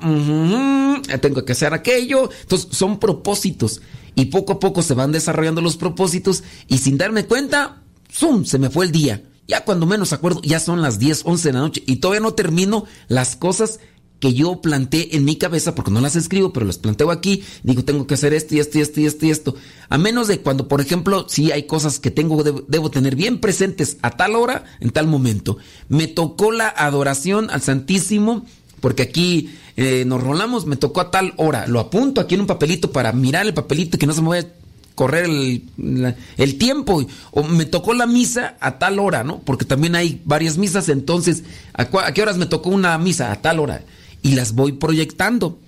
tengo 1.23 1.43
que 1.47 1.53
hacer 1.53 1.73
aquello. 1.73 2.29
Entonces 2.43 2.69
son 2.71 3.01
propósitos 3.01 3.81
y 4.15 4.27
poco 4.27 4.53
a 4.53 4.61
poco 4.61 4.83
se 4.83 4.93
van 4.93 5.11
desarrollando 5.11 5.63
los 5.63 5.79
propósitos 5.79 6.45
y 6.69 6.77
sin 6.77 6.99
darme 6.99 7.25
cuenta, 7.25 7.83
¡zum! 8.13 8.45
Se 8.45 8.59
me 8.59 8.69
fue 8.69 8.85
el 8.85 8.93
día. 8.93 9.23
Ya 9.49 9.65
cuando 9.65 9.87
menos 9.87 10.13
acuerdo, 10.13 10.43
ya 10.43 10.61
son 10.61 10.83
las 10.83 10.99
10, 10.99 11.23
11 11.25 11.49
de 11.49 11.53
la 11.55 11.61
noche 11.61 11.83
y 11.87 11.97
todavía 11.97 12.21
no 12.21 12.35
termino 12.35 12.85
las 13.09 13.37
cosas 13.37 13.81
que 14.25 14.33
yo 14.33 14.63
planteé 14.63 15.15
en 15.17 15.27
mi 15.27 15.37
cabeza, 15.37 15.75
porque 15.75 15.91
no 15.91 16.01
las 16.01 16.17
escribo, 16.17 16.51
pero 16.51 16.65
las 16.65 16.79
planteo 16.79 17.11
aquí, 17.11 17.45
digo, 17.63 17.85
tengo 17.85 18.07
que 18.07 18.15
hacer 18.15 18.33
esto 18.33 18.55
y 18.55 18.59
esto 18.59 18.79
y 18.79 18.81
esto 18.81 19.01
y 19.03 19.05
esto 19.05 19.27
y 19.27 19.31
esto. 19.31 19.55
A 19.91 19.99
menos 19.99 20.29
de 20.29 20.41
cuando, 20.41 20.67
por 20.67 20.81
ejemplo, 20.81 21.27
si 21.29 21.53
hay 21.53 21.65
cosas 21.65 21.99
que 21.99 22.11
tengo, 22.11 22.43
debo, 22.43 22.91
tener 22.91 23.17
bien 23.17 23.39
presentes 23.39 23.99
a 24.01 24.13
tal 24.13 24.35
hora, 24.35 24.65
en 24.81 24.89
tal 24.89 25.09
momento. 25.09 25.59
Me 25.91 26.07
tocó 26.07 26.53
la 26.53 26.69
adoración 26.71 27.51
al 27.51 27.61
Santísimo, 27.61 28.47
porque 28.81 29.03
aquí 29.03 29.51
eh, 29.77 30.05
nos 30.07 30.23
rolamos, 30.23 30.65
me 30.65 30.77
tocó 30.77 31.03
a 31.03 31.11
tal 31.11 31.35
hora. 31.37 31.67
Lo 31.67 31.79
apunto 31.79 32.23
aquí 32.23 32.35
en 32.35 32.41
un 32.41 32.47
papelito 32.47 32.93
para 32.93 33.13
mirar 33.13 33.45
el 33.45 33.53
papelito 33.53 33.99
y 33.99 34.01
que 34.01 34.07
no 34.07 34.15
se 34.15 34.23
me 34.23 34.29
vaya 34.29 34.49
a 34.49 34.95
correr 34.95 35.27
el, 35.27 36.59
tiempo. 36.59 37.05
O 37.31 37.43
me 37.43 37.67
tocó 37.67 37.93
la 37.93 38.07
misa 38.07 38.57
a 38.59 38.79
tal 38.79 39.01
hora, 39.01 39.23
¿no? 39.23 39.41
Porque 39.41 39.67
también 39.67 39.95
hay 39.97 40.23
varias 40.25 40.57
misas, 40.57 40.89
entonces, 40.89 41.45
¿a, 41.75 41.83
¿a 41.83 42.15
qué 42.15 42.23
horas 42.23 42.39
me 42.39 42.47
tocó 42.47 42.71
una 42.71 42.97
misa? 42.97 43.31
A 43.31 43.43
tal 43.43 43.61
hora 43.61 43.85
y 44.25 44.35
las 44.35 44.55
voy 44.55 44.73
proyectando. 44.73 45.61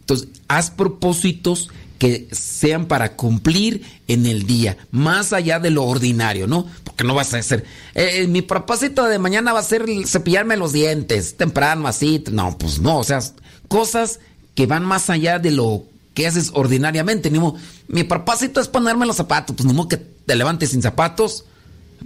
Entonces, 0.00 0.28
haz 0.46 0.70
propósitos 0.70 1.70
que 1.98 2.28
sean 2.30 2.86
para 2.86 3.16
cumplir 3.16 3.82
en 4.06 4.26
el 4.26 4.46
día, 4.46 4.76
más 4.90 5.32
allá 5.32 5.58
de 5.58 5.70
lo 5.70 5.84
ordinario, 5.84 6.46
¿no? 6.46 6.66
Porque 6.84 7.04
no 7.04 7.14
vas 7.14 7.32
a 7.32 7.38
hacer, 7.38 7.64
eh, 7.94 8.20
eh, 8.20 8.26
mi 8.28 8.42
propósito 8.42 9.06
de 9.06 9.18
mañana 9.18 9.54
va 9.54 9.60
a 9.60 9.64
ser 9.64 9.86
cepillarme 10.06 10.58
los 10.58 10.72
dientes, 10.72 11.38
temprano, 11.38 11.88
así, 11.88 12.22
no, 12.30 12.56
pues 12.58 12.80
no, 12.80 12.98
o 12.98 13.04
sea, 13.04 13.20
cosas 13.68 14.20
que 14.54 14.66
van 14.66 14.84
más 14.84 15.08
allá 15.08 15.38
de 15.38 15.52
lo 15.52 15.84
que 16.12 16.26
haces 16.26 16.50
ordinariamente, 16.52 17.30
ni 17.30 17.38
modo, 17.38 17.56
mi 17.88 18.04
propósito 18.04 18.60
es 18.60 18.68
ponerme 18.68 19.06
los 19.06 19.16
zapatos, 19.16 19.56
pues 19.56 19.66
ni 19.66 19.72
modo 19.72 19.88
que 19.88 19.96
te 19.96 20.36
levantes 20.36 20.70
sin 20.70 20.82
zapatos, 20.82 21.46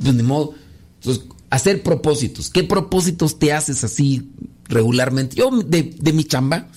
pues 0.01 0.15
ni 0.15 0.23
modo, 0.23 0.55
entonces, 1.01 1.25
hacer 1.51 1.83
propósitos, 1.83 2.49
¿qué 2.49 2.63
propósitos 2.63 3.41
te 3.41 3.53
haces 3.53 3.83
así 3.83 4.31
regularmente. 4.71 5.37
Yo 5.37 5.51
de, 5.51 5.83
de, 5.83 6.13
mi 6.13 6.25
chamba, 6.25 6.69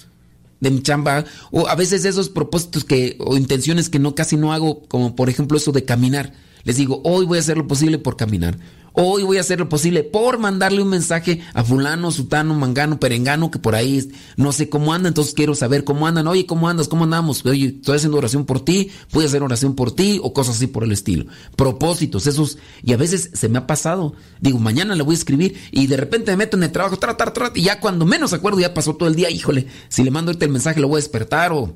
de 0.59 0.71
mi 0.71 0.81
chamba, 0.81 1.25
o 1.51 1.67
a 1.67 1.75
veces 1.75 2.03
esos 2.05 2.29
propósitos 2.29 2.83
que, 2.83 3.15
o 3.19 3.37
intenciones 3.37 3.89
que 3.89 3.99
no 3.99 4.15
casi 4.15 4.35
no 4.35 4.51
hago, 4.51 4.83
como 4.87 5.15
por 5.15 5.29
ejemplo 5.29 5.57
eso 5.57 5.71
de 5.71 5.85
caminar. 5.85 6.33
Les 6.63 6.77
digo, 6.77 7.01
hoy 7.03 7.25
voy 7.25 7.37
a 7.37 7.41
hacer 7.41 7.57
lo 7.57 7.67
posible 7.67 7.97
por 7.97 8.17
caminar. 8.17 8.57
Hoy 8.95 9.23
voy 9.23 9.37
a 9.37 9.41
hacer 9.41 9.59
lo 9.59 9.69
posible 9.69 10.03
por 10.03 10.37
mandarle 10.37 10.81
un 10.81 10.89
mensaje 10.89 11.41
a 11.55 11.63
fulano, 11.63 12.11
sutano, 12.11 12.53
mangano, 12.53 12.99
perengano, 12.99 13.49
que 13.49 13.57
por 13.57 13.73
ahí 13.73 14.11
no 14.37 14.51
sé 14.51 14.69
cómo 14.69 14.93
anda, 14.93 15.07
entonces 15.07 15.33
quiero 15.33 15.55
saber 15.55 15.83
cómo 15.83 16.05
andan. 16.05 16.27
Oye, 16.27 16.45
¿cómo 16.45 16.69
andas? 16.69 16.87
¿Cómo 16.87 17.05
andamos? 17.05 17.43
Oye, 17.43 17.73
estoy 17.77 17.95
haciendo 17.95 18.19
oración 18.19 18.45
por 18.45 18.63
ti, 18.63 18.91
voy 19.11 19.23
a 19.23 19.27
hacer 19.27 19.41
oración 19.41 19.73
por 19.73 19.91
ti 19.95 20.19
o 20.21 20.31
cosas 20.31 20.57
así 20.57 20.67
por 20.67 20.83
el 20.83 20.91
estilo. 20.91 21.25
Propósitos, 21.55 22.27
esos, 22.27 22.59
y 22.83 22.93
a 22.93 22.97
veces 22.97 23.31
se 23.33 23.49
me 23.49 23.57
ha 23.57 23.65
pasado. 23.65 24.13
Digo, 24.39 24.59
mañana 24.59 24.95
le 24.95 25.01
voy 25.01 25.15
a 25.15 25.17
escribir 25.17 25.59
y 25.71 25.87
de 25.87 25.97
repente 25.97 26.29
me 26.31 26.37
meto 26.37 26.57
en 26.57 26.63
el 26.63 26.71
trabajo, 26.71 26.97
tra, 26.97 27.17
tra, 27.17 27.33
tra, 27.33 27.51
y 27.55 27.63
ya 27.63 27.79
cuando 27.79 28.05
menos 28.05 28.31
acuerdo 28.33 28.59
ya 28.59 28.75
pasó 28.75 28.95
todo 28.95 29.09
el 29.09 29.15
día, 29.15 29.31
híjole, 29.31 29.65
si 29.89 30.03
le 30.03 30.11
mando 30.11 30.29
ahorita 30.29 30.45
el 30.45 30.51
mensaje 30.51 30.79
lo 30.79 30.87
voy 30.87 30.97
a 30.97 31.01
despertar 31.01 31.51
o 31.51 31.73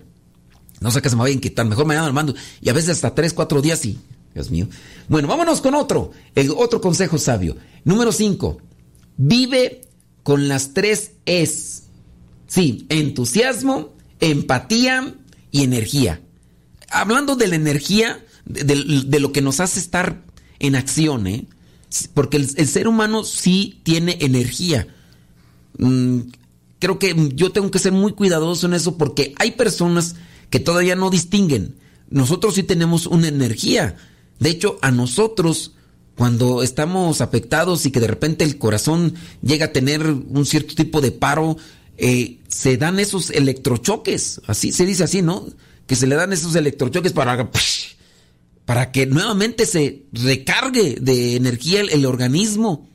no 0.79 0.91
sé 0.91 1.01
qué 1.01 1.09
se 1.09 1.15
me 1.15 1.23
va 1.23 1.27
a 1.27 1.31
inquietar, 1.31 1.65
mejor 1.65 1.87
mañana 1.87 2.05
lo 2.05 2.13
mando. 2.13 2.35
Y 2.61 2.69
a 2.69 2.73
veces 2.73 2.91
hasta 2.91 3.15
tres, 3.15 3.33
cuatro 3.33 3.61
días 3.63 3.83
y 3.85 3.97
Dios 4.37 4.51
mío. 4.51 4.67
Bueno, 5.07 5.27
vámonos 5.27 5.61
con 5.61 5.73
otro. 5.73 6.11
El 6.35 6.51
otro 6.51 6.79
consejo 6.79 7.17
sabio. 7.17 7.57
Número 7.83 8.11
5. 8.11 8.59
Vive 9.17 9.81
con 10.21 10.47
las 10.47 10.73
tres 10.73 11.13
Es. 11.25 11.83
Sí, 12.45 12.85
entusiasmo, 12.89 13.95
empatía 14.19 15.15
y 15.51 15.63
energía. 15.63 16.21
Hablando 16.89 17.35
de 17.35 17.47
la 17.47 17.55
energía, 17.55 18.23
de, 18.45 19.19
lo 19.19 19.31
que 19.31 19.41
nos 19.41 19.59
hace 19.59 19.79
estar 19.79 20.23
en 20.59 20.75
acción, 20.75 21.25
¿eh? 21.27 21.47
Porque 22.13 22.37
el, 22.37 22.67
ser 22.67 22.87
humano 22.87 23.23
sí 23.23 23.81
tiene 23.83 24.17
energía. 24.21 24.87
Mm, 25.79 26.19
creo 26.79 26.99
que 26.99 27.31
yo 27.33 27.51
tengo 27.51 27.71
que 27.71 27.79
ser 27.79 27.91
muy 27.91 28.13
cuidadoso 28.13 28.67
en 28.67 28.75
eso 28.75 28.97
porque 28.97 29.33
hay 29.39 29.51
personas 29.51 30.15
que 30.49 30.59
todavía 30.59 30.95
no 30.95 31.09
distinguen. 31.09 31.75
Nosotros 32.09 32.55
sí 32.55 32.63
tenemos 32.63 33.07
una 33.07 33.27
energía. 33.27 33.97
De 34.39 34.49
hecho, 34.49 34.77
a 34.81 34.91
nosotros, 34.91 35.73
cuando 36.15 36.63
estamos 36.63 37.21
afectados 37.21 37.85
y 37.85 37.91
que 37.91 37.99
de 37.99 38.07
repente 38.07 38.43
el 38.43 38.57
corazón 38.57 39.15
llega 39.41 39.67
a 39.67 39.71
tener 39.73 40.05
un 40.07 40.45
cierto 40.45 40.75
tipo 40.75 41.01
de 41.01 41.11
paro, 41.11 41.57
eh, 41.97 42.39
se 42.47 42.77
dan 42.77 42.99
esos 42.99 43.29
electrochoques. 43.31 44.41
Así 44.47 44.71
se 44.71 44.85
dice 44.85 45.03
así, 45.03 45.21
¿no? 45.21 45.47
Que 45.87 45.95
se 45.95 46.07
le 46.07 46.15
dan 46.15 46.33
esos 46.33 46.55
electrochoques 46.55 47.13
para, 47.13 47.49
para 48.65 48.91
que 48.91 49.05
nuevamente 49.05 49.65
se 49.65 50.05
recargue 50.11 50.97
de 51.01 51.35
energía 51.35 51.81
el, 51.81 52.05
organismo. 52.05 52.89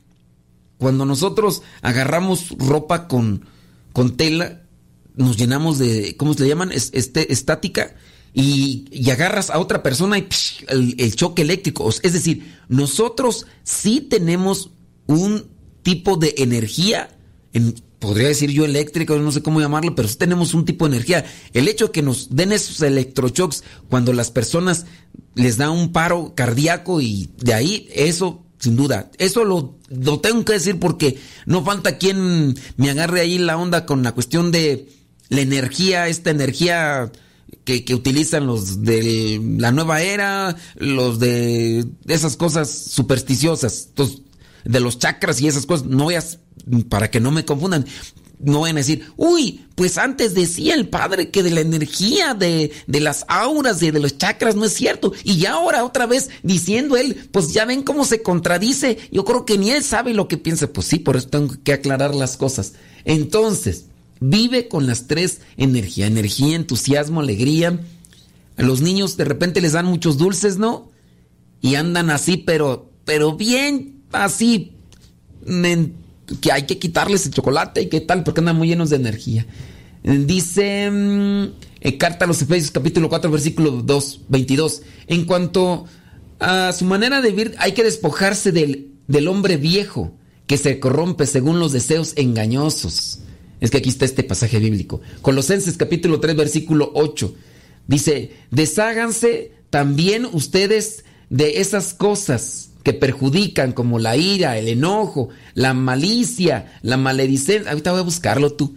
Cuando 0.77 1.05
nosotros 1.05 1.61
agarramos 1.81 2.49
ropa 2.57 3.07
con, 3.07 3.45
con 3.93 4.15
tela, 4.15 4.61
nos 5.15 5.37
llenamos 5.37 5.79
de, 5.79 6.15
¿cómo 6.17 6.33
se 6.33 6.43
le 6.43 6.49
llaman? 6.49 6.71
Es- 6.71 6.91
Este, 6.93 7.31
estática. 7.33 7.95
Y, 8.33 9.09
agarras 9.11 9.49
a 9.49 9.59
otra 9.59 9.83
persona 9.83 10.17
y 10.17 10.23
psh, 10.23 10.65
el, 10.69 10.95
el 10.97 11.15
choque 11.15 11.43
eléctrico. 11.43 11.89
Es 11.89 12.13
decir, 12.13 12.55
nosotros 12.67 13.45
sí 13.63 14.01
tenemos 14.01 14.71
un 15.05 15.45
tipo 15.83 16.17
de 16.17 16.33
energía, 16.37 17.15
en- 17.53 17.75
podría 17.99 18.27
decir 18.27 18.49
yo 18.51 18.65
eléctrica, 18.65 19.15
no 19.15 19.31
sé 19.31 19.41
cómo 19.41 19.61
llamarlo, 19.61 19.95
pero 19.95 20.07
sí 20.07 20.17
tenemos 20.17 20.53
un 20.53 20.65
tipo 20.65 20.87
de 20.87 20.95
energía. 20.95 21.25
El 21.53 21.67
hecho 21.67 21.85
de 21.85 21.91
que 21.91 22.01
nos 22.01 22.35
den 22.35 22.51
esos 22.51 22.81
electroshocks 22.81 23.63
cuando 23.89 24.11
las 24.13 24.29
personas 24.31 24.85
les 25.35 25.57
da 25.57 25.69
un 25.69 25.91
paro 25.93 26.33
cardíaco 26.35 26.99
y 27.01 27.29
de 27.37 27.53
ahí 27.53 27.87
eso 27.93 28.43
sin 28.59 28.75
duda. 28.75 29.11
Eso 29.17 29.43
lo, 29.45 29.77
lo 29.89 30.19
tengo 30.21 30.43
que 30.45 30.53
decir 30.53 30.79
porque 30.79 31.17
no 31.45 31.63
falta 31.63 31.97
quien 31.97 32.55
me 32.77 32.89
agarre 32.89 33.21
ahí 33.21 33.37
la 33.37 33.57
onda 33.57 33.85
con 33.85 34.03
la 34.03 34.13
cuestión 34.13 34.51
de 34.51 34.89
la 35.29 35.41
energía, 35.41 36.07
esta 36.07 36.29
energía 36.29 37.11
que, 37.63 37.85
utilizan 37.93 38.47
los 38.47 38.83
de 38.83 39.41
la 39.57 39.71
nueva 39.71 40.01
era, 40.01 40.55
los 40.75 41.19
de 41.19 41.85
esas 42.07 42.37
cosas 42.37 42.69
supersticiosas, 42.69 43.89
de 44.63 44.79
los 44.79 44.99
chakras 44.99 45.41
y 45.41 45.47
esas 45.47 45.65
cosas. 45.65 45.87
No 45.87 46.05
vayas, 46.05 46.39
para 46.89 47.09
que 47.09 47.19
no 47.19 47.31
me 47.31 47.45
confundan, 47.45 47.85
no 48.39 48.61
vayan 48.61 48.77
a 48.77 48.79
decir, 48.79 49.05
uy, 49.15 49.65
pues 49.75 49.97
antes 49.97 50.33
decía 50.33 50.75
el 50.75 50.89
padre 50.89 51.29
que 51.29 51.43
de 51.43 51.51
la 51.51 51.61
energía, 51.61 52.33
de, 52.33 52.71
de 52.87 52.99
las 52.99 53.25
auras 53.27 53.81
y 53.81 53.91
de 53.91 53.99
los 53.99 54.17
chakras 54.17 54.55
no 54.55 54.65
es 54.65 54.73
cierto. 54.73 55.13
Y 55.23 55.37
ya 55.37 55.53
ahora 55.53 55.83
otra 55.83 56.05
vez 56.05 56.29
diciendo 56.43 56.97
él, 56.97 57.29
pues 57.31 57.53
ya 57.53 57.65
ven 57.65 57.83
cómo 57.83 58.05
se 58.05 58.21
contradice. 58.21 58.97
Yo 59.11 59.23
creo 59.25 59.45
que 59.45 59.57
ni 59.57 59.71
él 59.71 59.83
sabe 59.83 60.13
lo 60.13 60.27
que 60.27 60.37
piensa. 60.37 60.71
Pues 60.71 60.87
sí, 60.87 60.99
por 60.99 61.15
eso 61.15 61.29
tengo 61.29 61.55
que 61.63 61.73
aclarar 61.73 62.13
las 62.13 62.37
cosas. 62.37 62.73
Entonces, 63.05 63.85
vive 64.25 64.67
con 64.69 64.87
las 64.87 65.07
tres 65.07 65.41
energía, 65.57 66.07
energía, 66.07 66.55
entusiasmo, 66.55 67.19
alegría. 67.19 67.79
A 68.57 68.63
los 68.63 68.81
niños 68.81 69.17
de 69.17 69.25
repente 69.25 69.59
les 69.61 69.73
dan 69.73 69.85
muchos 69.85 70.17
dulces, 70.17 70.57
¿no? 70.57 70.91
Y 71.61 71.75
andan 71.75 72.09
así, 72.09 72.37
pero, 72.37 72.89
pero 73.05 73.35
bien 73.35 74.01
así, 74.11 74.73
men- 75.45 75.95
que 76.39 76.51
hay 76.51 76.63
que 76.65 76.79
quitarles 76.79 77.25
el 77.25 77.33
chocolate 77.33 77.81
y 77.81 77.89
qué 77.89 77.99
tal, 77.99 78.23
porque 78.23 78.39
andan 78.39 78.55
muy 78.55 78.67
llenos 78.69 78.89
de 78.89 78.95
energía. 78.95 79.45
Dice 80.03 80.89
mm, 80.91 81.43
eh, 81.81 81.97
Carta 81.97 82.25
a 82.25 82.27
los 82.27 82.41
Efesios 82.41 82.71
capítulo 82.71 83.09
4 83.09 83.29
versículo 83.31 83.71
2, 83.71 84.21
22. 84.29 84.81
En 85.07 85.25
cuanto 85.25 85.85
a 86.39 86.71
su 86.73 86.85
manera 86.85 87.21
de 87.21 87.29
vivir, 87.31 87.55
hay 87.57 87.73
que 87.73 87.83
despojarse 87.83 88.51
del, 88.51 88.91
del 89.07 89.27
hombre 89.27 89.57
viejo 89.57 90.13
que 90.47 90.57
se 90.57 90.79
corrompe 90.79 91.25
según 91.25 91.59
los 91.59 91.71
deseos 91.73 92.13
engañosos. 92.15 93.19
Es 93.63 93.71
que 93.71 93.77
aquí 93.77 93.87
está 93.87 94.03
este 94.03 94.23
pasaje 94.23 94.59
bíblico. 94.59 94.99
Colosenses 95.21 95.77
capítulo 95.77 96.19
3 96.19 96.35
versículo 96.35 96.91
8. 96.95 97.33
Dice, 97.87 98.33
desháganse 98.51 99.53
también 99.69 100.25
ustedes 100.25 101.05
de 101.29 101.61
esas 101.61 101.93
cosas 101.93 102.71
que 102.83 102.91
perjudican 102.91 103.71
como 103.71 103.99
la 103.99 104.17
ira, 104.17 104.57
el 104.57 104.67
enojo, 104.67 105.29
la 105.53 105.73
malicia, 105.73 106.73
la 106.81 106.97
maledicencia. 106.97 107.69
Ahorita 107.71 107.91
voy 107.91 108.01
a 108.01 108.03
buscarlo 108.03 108.51
tú. 108.51 108.75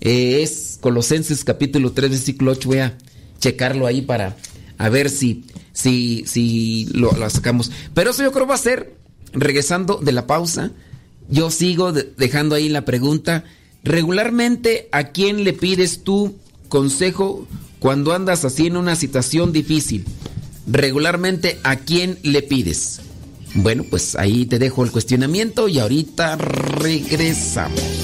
Eh, 0.00 0.42
es 0.42 0.78
Colosenses 0.80 1.44
capítulo 1.44 1.92
3 1.92 2.10
versículo 2.10 2.50
8. 2.50 2.68
Voy 2.68 2.78
a 2.78 2.98
checarlo 3.38 3.86
ahí 3.86 4.02
para 4.02 4.36
a 4.78 4.88
ver 4.88 5.10
si, 5.10 5.44
si, 5.72 6.24
si 6.26 6.86
lo, 6.92 7.12
lo 7.12 7.30
sacamos. 7.30 7.70
Pero 7.94 8.10
eso 8.10 8.24
yo 8.24 8.32
creo 8.32 8.48
va 8.48 8.56
a 8.56 8.58
ser, 8.58 8.94
regresando 9.32 9.98
de 10.02 10.10
la 10.10 10.26
pausa, 10.26 10.72
yo 11.30 11.52
sigo 11.52 11.92
de- 11.92 12.12
dejando 12.18 12.56
ahí 12.56 12.68
la 12.68 12.84
pregunta. 12.84 13.44
Regularmente, 13.84 14.88
¿a 14.92 15.08
quién 15.08 15.44
le 15.44 15.52
pides 15.52 16.02
tú 16.02 16.34
consejo 16.68 17.46
cuando 17.78 18.14
andas 18.14 18.44
así 18.44 18.66
en 18.66 18.76
una 18.76 18.96
situación 18.96 19.52
difícil? 19.52 20.04
Regularmente, 20.66 21.60
¿a 21.62 21.76
quién 21.76 22.18
le 22.22 22.42
pides? 22.42 23.00
Bueno, 23.54 23.84
pues 23.88 24.16
ahí 24.16 24.46
te 24.46 24.58
dejo 24.58 24.84
el 24.84 24.90
cuestionamiento 24.90 25.68
y 25.68 25.78
ahorita 25.78 26.36
regresamos. 26.36 28.03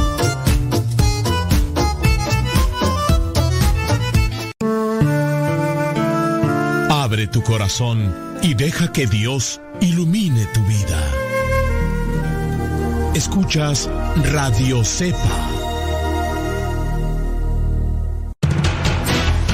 Tu 7.27 7.43
corazón 7.43 8.13
y 8.41 8.53
deja 8.53 8.91
que 8.91 9.05
Dios 9.05 9.61
ilumine 9.79 10.45
tu 10.47 10.63
vida. 10.63 10.99
Escuchas 13.13 13.89
Radio 14.31 14.83
Cepa. 14.83 15.49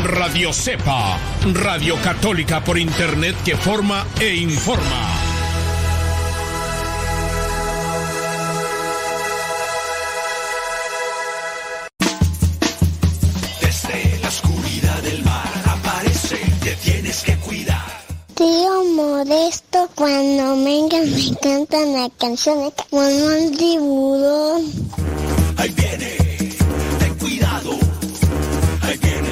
Radio 0.03 0.53
Cepa, 0.53 1.17
Radio 1.53 1.95
Católica 2.01 2.63
por 2.63 2.77
Internet 2.77 3.35
que 3.43 3.57
forma 3.57 4.05
e 4.19 4.35
informa. 4.35 5.26
Tío 18.37 18.83
Modesto, 18.95 19.89
cuando 19.95 20.63
venga 20.63 20.99
me 21.01 21.35
cantan 21.41 21.93
la 21.93 22.07
canción 22.19 22.71
como 22.87 23.01
un 23.01 23.57
tiburón. 23.57 24.71
Ahí 25.57 25.69
viene, 25.69 26.15
ten 26.99 27.15
cuidado. 27.15 27.71
Ahí 28.83 28.97
viene 28.99 29.26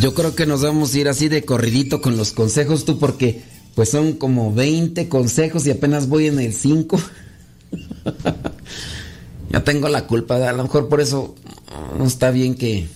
Yo 0.00 0.14
creo 0.14 0.34
que 0.34 0.46
nos 0.46 0.62
vamos 0.62 0.94
a 0.94 0.98
ir 0.98 1.08
así 1.08 1.28
de 1.28 1.44
corridito 1.44 2.00
con 2.00 2.16
los 2.16 2.32
consejos 2.32 2.84
tú 2.84 2.98
porque 2.98 3.42
pues 3.74 3.90
son 3.90 4.14
como 4.14 4.52
20 4.52 5.08
consejos 5.08 5.66
y 5.66 5.70
apenas 5.70 6.08
voy 6.08 6.26
en 6.26 6.40
el 6.40 6.54
5. 6.54 7.00
ya 9.50 9.64
tengo 9.64 9.88
la 9.88 10.06
culpa, 10.06 10.36
a 10.48 10.52
lo 10.52 10.62
mejor 10.62 10.88
por 10.88 11.00
eso 11.00 11.34
no 11.98 12.04
está 12.06 12.30
bien 12.30 12.54
que 12.54 12.88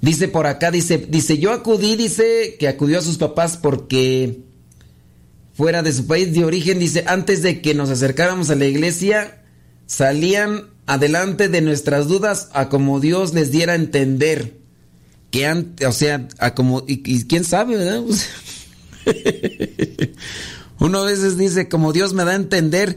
Dice 0.00 0.28
por 0.28 0.46
acá, 0.46 0.70
dice, 0.70 0.98
dice, 0.98 1.38
yo 1.38 1.52
acudí, 1.52 1.96
dice 1.96 2.56
que 2.58 2.68
acudió 2.68 2.98
a 2.98 3.02
sus 3.02 3.18
papás 3.18 3.56
porque 3.56 4.42
fuera 5.54 5.82
de 5.82 5.92
su 5.92 6.06
país 6.06 6.32
de 6.32 6.44
origen, 6.44 6.78
dice, 6.78 7.02
antes 7.08 7.42
de 7.42 7.60
que 7.60 7.74
nos 7.74 7.90
acercáramos 7.90 8.48
a 8.50 8.54
la 8.54 8.66
iglesia, 8.66 9.42
salían 9.86 10.70
adelante 10.86 11.48
de 11.48 11.62
nuestras 11.62 12.06
dudas 12.06 12.48
a 12.52 12.68
como 12.68 13.00
Dios 13.00 13.34
les 13.34 13.50
diera 13.50 13.72
a 13.72 13.76
entender. 13.76 14.58
Que 15.30 15.46
antes, 15.46 15.86
o 15.86 15.92
sea, 15.92 16.26
a 16.38 16.54
como, 16.54 16.84
y, 16.86 17.24
quién 17.24 17.44
sabe, 17.44 17.76
¿verdad? 17.76 18.02
Uno 20.78 20.98
a 21.00 21.04
veces 21.04 21.36
dice, 21.36 21.68
como 21.68 21.92
Dios 21.92 22.14
me 22.14 22.24
da 22.24 22.32
a 22.32 22.36
entender, 22.36 22.96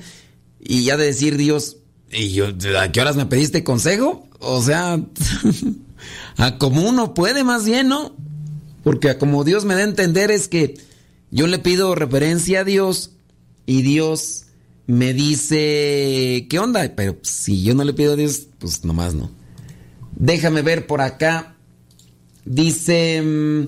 y 0.59 0.83
ya 0.83 0.97
de 0.97 1.05
decir 1.05 1.37
Dios, 1.37 1.77
¿y 2.11 2.29
yo, 2.29 2.47
a 2.79 2.91
qué 2.91 3.01
horas 3.01 3.15
me 3.15 3.25
pediste 3.25 3.63
consejo? 3.63 4.27
O 4.39 4.61
sea, 4.61 4.99
a 6.37 6.57
como 6.57 6.87
uno 6.87 7.13
puede 7.13 7.43
más 7.43 7.65
bien, 7.65 7.87
¿no? 7.89 8.15
Porque 8.83 9.09
a 9.09 9.17
como 9.17 9.43
Dios 9.43 9.65
me 9.65 9.73
da 9.73 9.81
a 9.81 9.85
entender 9.85 10.31
es 10.31 10.47
que 10.47 10.75
yo 11.31 11.47
le 11.47 11.59
pido 11.59 11.95
referencia 11.95 12.61
a 12.61 12.63
Dios 12.63 13.11
y 13.65 13.81
Dios 13.81 14.45
me 14.87 15.13
dice, 15.13 16.47
¿qué 16.49 16.59
onda? 16.59 16.91
Pero 16.95 17.17
si 17.21 17.63
yo 17.63 17.73
no 17.73 17.83
le 17.83 17.93
pido 17.93 18.13
a 18.13 18.15
Dios, 18.15 18.47
pues 18.59 18.83
nomás 18.83 19.13
no. 19.13 19.31
Déjame 20.17 20.61
ver 20.61 20.87
por 20.87 21.01
acá. 21.01 21.50
Dice, 22.45 23.21
mm, 23.21 23.67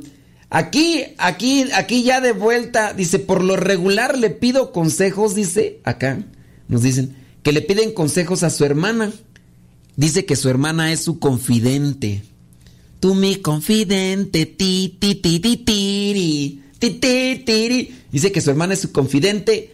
aquí, 0.49 1.03
aquí, 1.17 1.65
aquí 1.73 2.03
ya 2.03 2.21
de 2.21 2.31
vuelta, 2.31 2.93
dice, 2.93 3.19
por 3.19 3.43
lo 3.43 3.55
regular 3.55 4.17
le 4.17 4.29
pido 4.29 4.71
consejos, 4.71 5.35
dice, 5.35 5.79
acá, 5.83 6.23
nos 6.67 6.81
dicen, 6.81 7.15
que 7.43 7.51
le 7.51 7.61
piden 7.61 7.93
consejos 7.93 8.43
a 8.43 8.49
su 8.49 8.65
hermana. 8.65 9.11
Dice 9.95 10.25
que 10.25 10.35
su 10.35 10.49
hermana 10.49 10.91
es 10.91 11.01
su 11.01 11.19
confidente. 11.19 12.23
Tú 12.99 13.15
mi 13.15 13.35
confidente, 13.35 14.45
ti, 14.45 14.97
ti, 14.99 15.15
ti, 15.15 15.39
ti, 15.39 15.57
ti, 15.57 17.43
ti. 17.45 17.95
Dice 18.11 18.31
que 18.31 18.41
su 18.41 18.49
hermana 18.49 18.73
es 18.73 18.79
su 18.79 18.91
confidente 18.91 19.73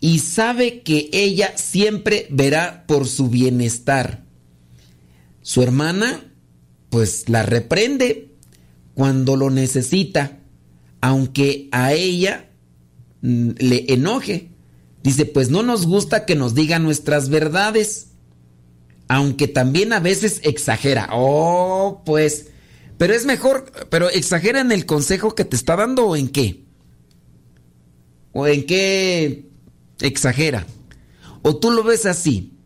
y 0.00 0.18
sabe 0.20 0.80
que 0.82 1.08
ella 1.12 1.56
siempre 1.56 2.26
verá 2.30 2.84
por 2.86 3.06
su 3.06 3.28
bienestar. 3.28 4.24
Su 5.42 5.62
hermana, 5.62 6.29
pues 6.90 7.28
la 7.28 7.42
reprende 7.42 8.34
cuando 8.94 9.36
lo 9.36 9.48
necesita, 9.48 10.40
aunque 11.00 11.68
a 11.72 11.94
ella 11.94 12.50
mm, 13.22 13.50
le 13.58 13.92
enoje. 13.94 14.50
Dice, 15.02 15.24
pues 15.24 15.48
no 15.48 15.62
nos 15.62 15.86
gusta 15.86 16.26
que 16.26 16.34
nos 16.34 16.54
digan 16.54 16.82
nuestras 16.82 17.30
verdades, 17.30 18.08
aunque 19.08 19.48
también 19.48 19.94
a 19.94 20.00
veces 20.00 20.40
exagera. 20.44 21.08
Oh, 21.12 22.02
pues, 22.04 22.48
pero 22.98 23.14
es 23.14 23.24
mejor, 23.24 23.72
pero 23.88 24.10
exagera 24.10 24.60
en 24.60 24.72
el 24.72 24.84
consejo 24.84 25.34
que 25.34 25.46
te 25.46 25.56
está 25.56 25.76
dando 25.76 26.06
o 26.06 26.16
en 26.16 26.28
qué? 26.28 26.64
¿O 28.32 28.46
en 28.46 28.66
qué 28.66 29.48
exagera? 30.00 30.66
¿O 31.42 31.56
tú 31.56 31.70
lo 31.70 31.82
ves 31.82 32.04
así? 32.04 32.58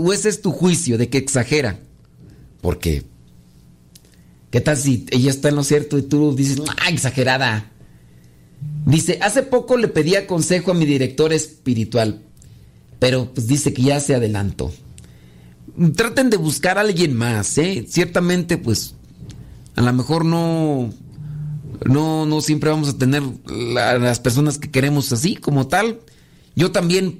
¿O 0.00 0.12
ese 0.12 0.28
es 0.28 0.42
tu 0.42 0.50
juicio 0.50 0.98
de 0.98 1.08
que 1.08 1.18
exagera? 1.18 1.78
Porque, 2.60 3.04
¿qué 4.52 4.60
tal 4.60 4.76
si 4.76 5.06
ella 5.10 5.30
está 5.30 5.48
en 5.48 5.56
lo 5.56 5.64
cierto 5.64 5.98
y 5.98 6.02
tú 6.02 6.36
dices, 6.36 6.60
ah, 6.80 6.88
exagerada? 6.90 7.72
Dice, 8.86 9.18
hace 9.20 9.42
poco 9.42 9.76
le 9.76 9.88
pedía 9.88 10.28
consejo 10.28 10.70
a 10.70 10.74
mi 10.74 10.86
director 10.86 11.32
espiritual, 11.32 12.22
pero 13.00 13.32
pues 13.34 13.48
dice 13.48 13.72
que 13.72 13.82
ya 13.82 13.98
se 13.98 14.14
adelantó. 14.14 14.72
Traten 15.96 16.30
de 16.30 16.36
buscar 16.36 16.78
a 16.78 16.82
alguien 16.82 17.14
más, 17.16 17.56
¿eh? 17.58 17.86
Ciertamente, 17.88 18.58
pues, 18.58 18.94
a 19.74 19.80
lo 19.82 19.92
mejor 19.92 20.24
no, 20.24 20.92
no, 21.86 22.26
no 22.26 22.40
siempre 22.40 22.70
vamos 22.70 22.90
a 22.90 22.98
tener 22.98 23.22
la- 23.48 23.98
las 23.98 24.20
personas 24.20 24.58
que 24.58 24.70
queremos 24.70 25.12
así, 25.12 25.36
como 25.36 25.66
tal. 25.68 26.00
Yo 26.54 26.70
también 26.72 27.18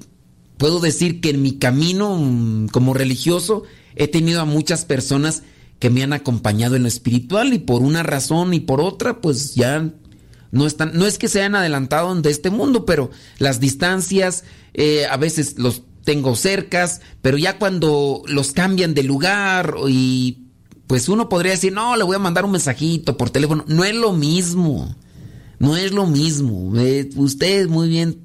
puedo 0.58 0.80
decir 0.80 1.20
que 1.20 1.30
en 1.30 1.42
mi 1.42 1.52
camino 1.58 2.16
mm, 2.18 2.68
como 2.68 2.92
religioso 2.94 3.62
he 3.96 4.06
tenido 4.06 4.40
a 4.42 4.44
muchas 4.44 4.84
personas 4.84 5.42
que 5.82 5.90
me 5.90 6.04
han 6.04 6.12
acompañado 6.12 6.76
en 6.76 6.82
lo 6.82 6.88
espiritual 6.88 7.52
y 7.52 7.58
por 7.58 7.82
una 7.82 8.04
razón 8.04 8.54
y 8.54 8.60
por 8.60 8.80
otra, 8.80 9.20
pues 9.20 9.56
ya 9.56 9.90
no 10.52 10.64
están, 10.64 10.92
no 10.94 11.08
es 11.08 11.18
que 11.18 11.26
se 11.26 11.40
hayan 11.40 11.56
adelantado 11.56 12.14
de 12.14 12.30
este 12.30 12.50
mundo, 12.50 12.86
pero 12.86 13.10
las 13.38 13.58
distancias, 13.58 14.44
eh, 14.74 15.06
a 15.10 15.16
veces 15.16 15.58
los 15.58 15.82
tengo 16.04 16.36
cercas, 16.36 17.00
pero 17.20 17.36
ya 17.36 17.58
cuando 17.58 18.22
los 18.28 18.52
cambian 18.52 18.94
de 18.94 19.02
lugar 19.02 19.74
y 19.88 20.44
pues 20.86 21.08
uno 21.08 21.28
podría 21.28 21.50
decir, 21.50 21.72
no, 21.72 21.96
le 21.96 22.04
voy 22.04 22.14
a 22.14 22.20
mandar 22.20 22.44
un 22.44 22.52
mensajito 22.52 23.16
por 23.16 23.30
teléfono, 23.30 23.64
no 23.66 23.82
es 23.82 23.96
lo 23.96 24.12
mismo, 24.12 24.94
no 25.58 25.76
es 25.76 25.90
lo 25.90 26.06
mismo. 26.06 26.78
Eh, 26.78 27.10
ustedes 27.16 27.66
muy 27.66 27.88
bien 27.88 28.20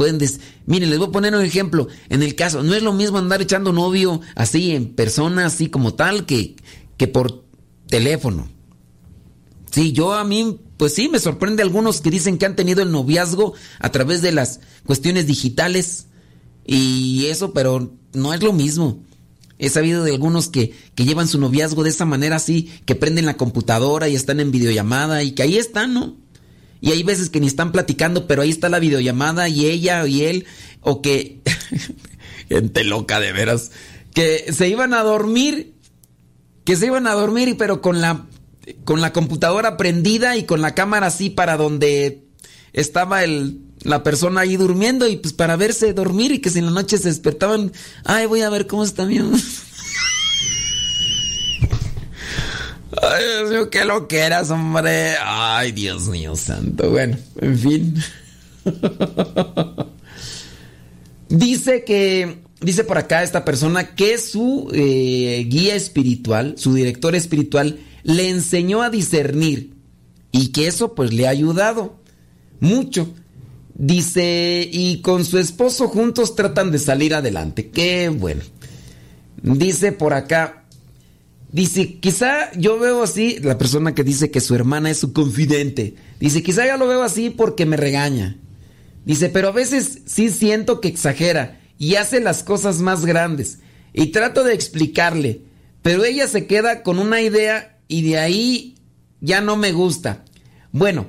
pueden 0.00 0.16
decir, 0.16 0.40
miren, 0.64 0.88
les 0.88 0.98
voy 0.98 1.08
a 1.08 1.12
poner 1.12 1.34
un 1.34 1.42
ejemplo, 1.42 1.88
en 2.08 2.22
el 2.22 2.34
caso, 2.34 2.62
no 2.62 2.74
es 2.74 2.82
lo 2.82 2.94
mismo 2.94 3.18
andar 3.18 3.42
echando 3.42 3.70
novio 3.70 4.22
así 4.34 4.72
en 4.72 4.94
persona, 4.94 5.44
así 5.44 5.68
como 5.68 5.92
tal, 5.92 6.24
que, 6.24 6.56
que 7.00 7.08
por 7.08 7.46
teléfono. 7.88 8.50
Sí, 9.70 9.92
yo 9.92 10.12
a 10.12 10.22
mí, 10.22 10.60
pues 10.76 10.92
sí, 10.92 11.08
me 11.08 11.18
sorprende 11.18 11.62
algunos 11.62 12.02
que 12.02 12.10
dicen 12.10 12.36
que 12.36 12.44
han 12.44 12.56
tenido 12.56 12.82
el 12.82 12.92
noviazgo 12.92 13.54
a 13.78 13.90
través 13.90 14.20
de 14.20 14.32
las 14.32 14.60
cuestiones 14.84 15.26
digitales 15.26 16.08
y 16.66 17.24
eso, 17.28 17.54
pero 17.54 17.96
no 18.12 18.34
es 18.34 18.42
lo 18.42 18.52
mismo. 18.52 19.02
He 19.58 19.70
sabido 19.70 20.04
de 20.04 20.12
algunos 20.12 20.48
que, 20.48 20.74
que 20.94 21.06
llevan 21.06 21.26
su 21.26 21.40
noviazgo 21.40 21.84
de 21.84 21.88
esa 21.88 22.04
manera 22.04 22.36
así, 22.36 22.70
que 22.84 22.94
prenden 22.94 23.24
la 23.24 23.38
computadora 23.38 24.10
y 24.10 24.14
están 24.14 24.38
en 24.38 24.50
videollamada 24.50 25.22
y 25.22 25.30
que 25.32 25.44
ahí 25.44 25.56
están, 25.56 25.94
¿no? 25.94 26.18
Y 26.82 26.90
hay 26.90 27.02
veces 27.02 27.30
que 27.30 27.40
ni 27.40 27.46
están 27.46 27.72
platicando, 27.72 28.26
pero 28.26 28.42
ahí 28.42 28.50
está 28.50 28.68
la 28.68 28.78
videollamada 28.78 29.48
y 29.48 29.64
ella 29.64 30.06
y 30.06 30.24
él, 30.24 30.44
o 30.82 31.00
que... 31.00 31.40
Gente 32.50 32.84
loca 32.84 33.20
de 33.20 33.32
veras. 33.32 33.70
Que 34.12 34.52
se 34.52 34.68
iban 34.68 34.92
a 34.92 35.02
dormir, 35.02 35.79
que 36.70 36.76
se 36.76 36.86
iban 36.86 37.08
a 37.08 37.14
dormir, 37.14 37.48
y 37.48 37.54
pero 37.54 37.82
con 37.82 38.00
la, 38.00 38.26
con 38.84 39.00
la 39.00 39.12
computadora 39.12 39.76
prendida 39.76 40.36
y 40.36 40.44
con 40.44 40.62
la 40.62 40.72
cámara 40.72 41.08
así 41.08 41.28
para 41.28 41.56
donde 41.56 42.22
estaba 42.72 43.24
el, 43.24 43.58
la 43.82 44.04
persona 44.04 44.42
ahí 44.42 44.56
durmiendo 44.56 45.08
y 45.08 45.16
pues 45.16 45.34
para 45.34 45.56
verse 45.56 45.92
dormir 45.94 46.30
y 46.30 46.38
que 46.38 46.48
si 46.48 46.60
en 46.60 46.66
la 46.66 46.70
noche 46.70 46.96
se 46.96 47.08
despertaban, 47.08 47.72
ay, 48.04 48.26
voy 48.26 48.42
a 48.42 48.50
ver 48.50 48.68
cómo 48.68 48.84
está 48.84 49.04
mi... 49.04 49.18
Ay, 53.02 53.24
Dios 53.24 53.50
mío, 53.50 53.70
qué 53.70 53.84
lo 53.84 54.06
que 54.06 54.18
eras, 54.18 54.50
hombre. 54.50 55.16
Ay, 55.20 55.72
Dios 55.72 56.06
mío 56.06 56.36
santo. 56.36 56.88
Bueno, 56.90 57.16
en 57.40 57.58
fin. 57.58 57.94
dice 61.28 61.82
que, 61.84 62.44
dice 62.60 62.84
por 62.84 62.98
acá 62.98 63.22
esta 63.22 63.44
persona 63.44 63.94
que 63.94 64.18
su 64.18 64.70
eh, 64.72 65.46
guía 65.48 65.74
espiritual, 65.74 66.54
su 66.56 66.74
director 66.74 67.14
espiritual, 67.14 67.80
le 68.02 68.28
enseñó 68.28 68.82
a 68.82 68.90
discernir 68.90 69.74
y 70.32 70.48
que 70.48 70.66
eso 70.66 70.94
pues 70.94 71.12
le 71.12 71.26
ha 71.26 71.30
ayudado 71.30 72.00
mucho. 72.60 73.12
Dice, 73.74 74.68
y 74.70 75.00
con 75.00 75.24
su 75.24 75.38
esposo 75.38 75.88
juntos 75.88 76.36
tratan 76.36 76.70
de 76.70 76.78
salir 76.78 77.14
adelante. 77.14 77.70
Qué 77.70 78.10
bueno. 78.10 78.42
Dice 79.42 79.92
por 79.92 80.12
acá, 80.12 80.64
dice, 81.50 81.98
quizá 81.98 82.52
yo 82.58 82.78
veo 82.78 83.02
así, 83.02 83.38
la 83.40 83.56
persona 83.56 83.94
que 83.94 84.04
dice 84.04 84.30
que 84.30 84.40
su 84.40 84.54
hermana 84.54 84.90
es 84.90 84.98
su 84.98 85.14
confidente, 85.14 85.94
dice, 86.18 86.42
quizá 86.42 86.66
yo 86.66 86.76
lo 86.76 86.88
veo 86.88 87.02
así 87.02 87.30
porque 87.30 87.64
me 87.64 87.78
regaña. 87.78 88.36
Dice, 89.06 89.30
pero 89.30 89.48
a 89.48 89.52
veces 89.52 90.00
sí 90.04 90.28
siento 90.28 90.82
que 90.82 90.88
exagera 90.88 91.59
y 91.80 91.94
hace 91.94 92.20
las 92.20 92.44
cosas 92.44 92.80
más 92.82 93.06
grandes. 93.06 93.60
Y 93.94 94.08
trato 94.08 94.44
de 94.44 94.52
explicarle, 94.52 95.46
pero 95.80 96.04
ella 96.04 96.28
se 96.28 96.46
queda 96.46 96.82
con 96.82 96.98
una 96.98 97.22
idea 97.22 97.80
y 97.88 98.02
de 98.02 98.18
ahí 98.18 98.76
ya 99.20 99.40
no 99.40 99.56
me 99.56 99.72
gusta. 99.72 100.24
Bueno, 100.72 101.08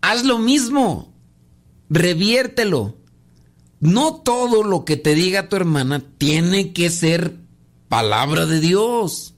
haz 0.00 0.24
lo 0.24 0.38
mismo, 0.38 1.14
reviértelo. 1.90 2.96
No 3.78 4.22
todo 4.22 4.64
lo 4.64 4.86
que 4.86 4.96
te 4.96 5.14
diga 5.14 5.50
tu 5.50 5.56
hermana 5.56 6.02
tiene 6.16 6.72
que 6.72 6.88
ser 6.88 7.36
palabra 7.90 8.46
de 8.46 8.60
Dios. 8.60 9.34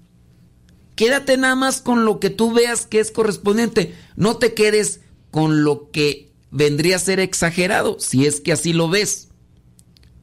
Quédate 0.94 1.38
nada 1.38 1.56
más 1.56 1.82
con 1.82 2.04
lo 2.04 2.20
que 2.20 2.30
tú 2.30 2.52
veas 2.52 2.86
que 2.86 3.00
es 3.00 3.10
correspondiente. 3.10 3.96
No 4.14 4.36
te 4.36 4.54
quedes 4.54 5.00
con 5.32 5.64
lo 5.64 5.90
que 5.90 6.32
vendría 6.52 6.96
a 6.96 7.00
ser 7.00 7.18
exagerado, 7.18 7.98
si 7.98 8.26
es 8.26 8.40
que 8.40 8.52
así 8.52 8.72
lo 8.72 8.88
ves. 8.88 9.29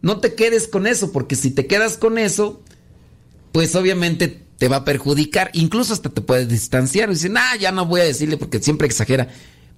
No 0.02 0.20
te 0.20 0.36
quedes 0.36 0.68
con 0.68 0.88
eso, 0.88 1.12
porque 1.12 1.36
si 1.36 1.52
te 1.52 1.68
quedas 1.68 1.98
con 1.98 2.18
eso, 2.18 2.62
pues 3.52 3.76
obviamente 3.76 4.44
te 4.58 4.68
va 4.68 4.78
a 4.78 4.86
perjudicar. 4.86 5.50
Incluso 5.54 5.94
hasta 5.94 6.10
te 6.10 6.22
puedes 6.22 6.48
distanciar 6.48 7.10
y 7.10 7.14
decir, 7.14 7.34
ah, 7.36 7.56
ya 7.60 7.72
no 7.72 7.86
voy 7.86 8.02
a 8.02 8.06
decirle 8.06 8.38
porque 8.38 8.62
siempre 8.62 8.88
exagera. 8.88 9.30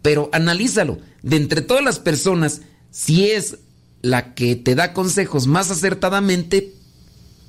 Pero 0.01 0.29
analízalo. 0.31 0.99
De 1.21 1.35
entre 1.35 1.61
todas 1.61 1.83
las 1.83 1.99
personas, 1.99 2.61
si 2.91 3.31
es 3.31 3.57
la 4.01 4.33
que 4.33 4.55
te 4.55 4.75
da 4.75 4.93
consejos 4.93 5.47
más 5.47 5.71
acertadamente, 5.71 6.73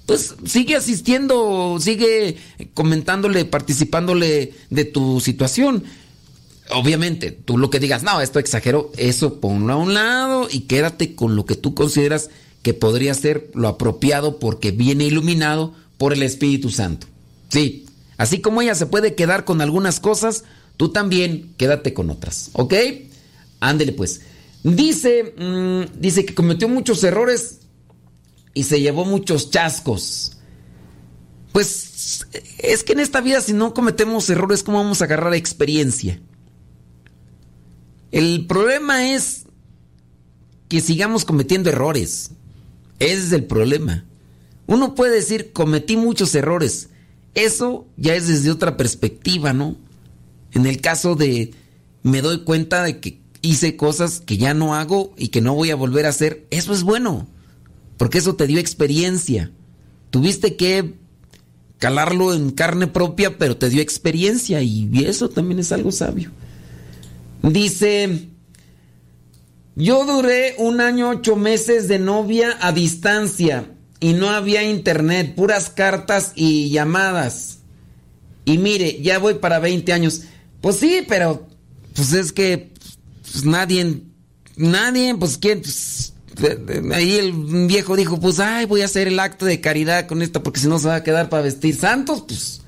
pues 0.07 0.35
sigue 0.45 0.75
asistiendo, 0.75 1.79
sigue 1.81 2.37
comentándole, 2.75 3.45
participándole 3.45 4.55
de 4.71 4.85
tu 4.85 5.21
situación. 5.21 5.85
Obviamente, 6.73 7.31
tú 7.31 7.59
lo 7.59 7.71
que 7.71 7.81
digas, 7.81 8.03
no, 8.03 8.21
esto 8.21 8.39
exagero, 8.39 8.91
eso 8.97 9.41
ponlo 9.41 9.73
a 9.73 9.77
un 9.77 9.95
lado 9.95 10.49
y 10.51 10.61
quédate 10.63 11.15
con 11.15 11.37
lo 11.37 11.45
que 11.45 11.55
tú 11.55 11.75
consideras 11.75 12.31
que 12.63 12.75
podría 12.75 13.15
ser 13.15 13.51
lo 13.55 13.69
apropiado 13.69 14.39
porque 14.39 14.71
viene 14.71 15.05
iluminado 15.05 15.75
por 15.99 16.13
el 16.13 16.23
Espíritu 16.23 16.71
Santo. 16.71 17.07
Sí, 17.49 17.87
así 18.17 18.41
como 18.41 18.63
ella 18.63 18.75
se 18.75 18.87
puede 18.87 19.15
quedar 19.15 19.45
con 19.45 19.61
algunas 19.61 20.01
cosas, 20.01 20.45
tú 20.77 20.91
también 20.91 21.55
quédate 21.57 21.95
con 21.95 22.11
otras, 22.11 22.51
¿ok? 22.53 22.75
Ándele 23.61 23.93
pues. 23.93 24.23
Dice, 24.63 25.35
mm, 25.39 26.01
dice 26.01 26.25
que 26.25 26.35
cometió 26.35 26.69
muchos 26.69 27.03
errores 27.03 27.61
y 28.55 28.65
se 28.65 28.81
llevó 28.81 29.05
muchos 29.05 29.51
chascos. 29.51 30.37
Pues 31.53 32.27
es 32.59 32.85
que 32.85 32.93
en 32.93 33.01
esta 33.01 33.21
vida 33.21 33.41
si 33.41 33.53
no 33.53 33.75
cometemos 33.75 34.29
errores, 34.31 34.63
¿cómo 34.63 34.79
vamos 34.79 35.01
a 35.01 35.05
agarrar 35.05 35.35
experiencia? 35.35 36.21
El 38.13 38.47
problema 38.47 39.13
es 39.13 39.45
que 40.69 40.81
sigamos 40.81 41.25
cometiendo 41.25 41.71
errores. 41.71 42.31
Ese 43.01 43.15
es 43.15 43.33
el 43.33 43.45
problema. 43.45 44.05
Uno 44.67 44.95
puede 44.95 45.17
decir, 45.17 45.53
cometí 45.53 45.97
muchos 45.97 46.33
errores. 46.37 46.91
Eso 47.35 47.89
ya 47.97 48.15
es 48.15 48.29
desde 48.29 48.53
otra 48.53 48.77
perspectiva, 48.77 49.53
¿no? 49.53 49.77
En 50.53 50.67
el 50.67 50.81
caso 50.81 51.17
de, 51.17 51.53
me 52.05 52.23
doy 52.23 52.45
cuenta 52.45 52.85
de 52.85 53.01
que 53.01 53.21
hice 53.43 53.77
cosas 53.77 54.21
que 54.21 54.37
ya 54.37 54.55
no 54.55 54.75
hago 54.75 55.13
y 55.17 55.29
que 55.29 55.41
no 55.41 55.55
voy 55.55 55.71
a 55.71 55.77
volver 55.77 56.07
a 56.07 56.11
hacer, 56.11 56.47
eso 56.51 56.73
es 56.73 56.83
bueno, 56.83 57.27
porque 57.97 58.19
eso 58.19 58.37
te 58.37 58.47
dio 58.47 58.61
experiencia. 58.61 59.51
Tuviste 60.11 60.57
que 60.57 60.95
calarlo 61.79 62.35
en 62.35 62.51
carne 62.51 62.87
propia, 62.87 63.39
pero 63.39 63.57
te 63.57 63.71
dio 63.71 63.81
experiencia 63.81 64.61
y 64.63 65.05
eso 65.05 65.31
también 65.31 65.61
es 65.61 65.73
algo 65.73 65.91
sabio. 65.93 66.31
Dice, 67.43 68.30
yo 69.77 70.05
duré 70.05 70.55
un 70.59 70.81
año 70.81 71.11
ocho 71.11 71.37
meses 71.37 71.89
de 71.89 71.99
novia 71.99 72.57
a 72.61 72.73
distancia 72.73 73.71
y 74.01 74.15
no 74.15 74.31
había 74.31 74.63
internet, 74.63 75.35
puras 75.35 75.71
cartas 75.71 76.33
y 76.35 76.71
llamadas. 76.71 77.59
Y 78.45 78.59
mire, 78.59 79.01
ya 79.03 79.19
voy 79.19 79.35
para 79.35 79.59
20 79.59 79.93
años. 79.93 80.23
Pues 80.61 80.77
sí, 80.77 81.05
pero 81.07 81.47
pues 81.95 82.13
es 82.13 82.33
que 82.33 82.71
pues 83.31 83.45
nadie, 83.45 84.03
nadie, 84.57 85.15
pues 85.15 85.39
quién, 85.39 85.61
pues, 85.61 86.15
ahí 86.93 87.17
el 87.17 87.33
viejo 87.67 87.97
dijo, 87.97 88.19
pues 88.19 88.41
ay, 88.41 88.67
voy 88.67 88.83
a 88.83 88.87
hacer 88.87 89.09
el 89.09 89.21
acto 89.21 89.45
de 89.45 89.61
caridad 89.61 90.07
con 90.07 90.23
esto 90.23 90.43
porque 90.43 90.61
si 90.61 90.69
no 90.69 90.79
se 90.79 90.89
va 90.89 90.97
a 90.97 91.03
quedar 91.03 91.29
para 91.29 91.43
vestir 91.43 91.77
santos, 91.77 92.25
pues, 92.27 92.63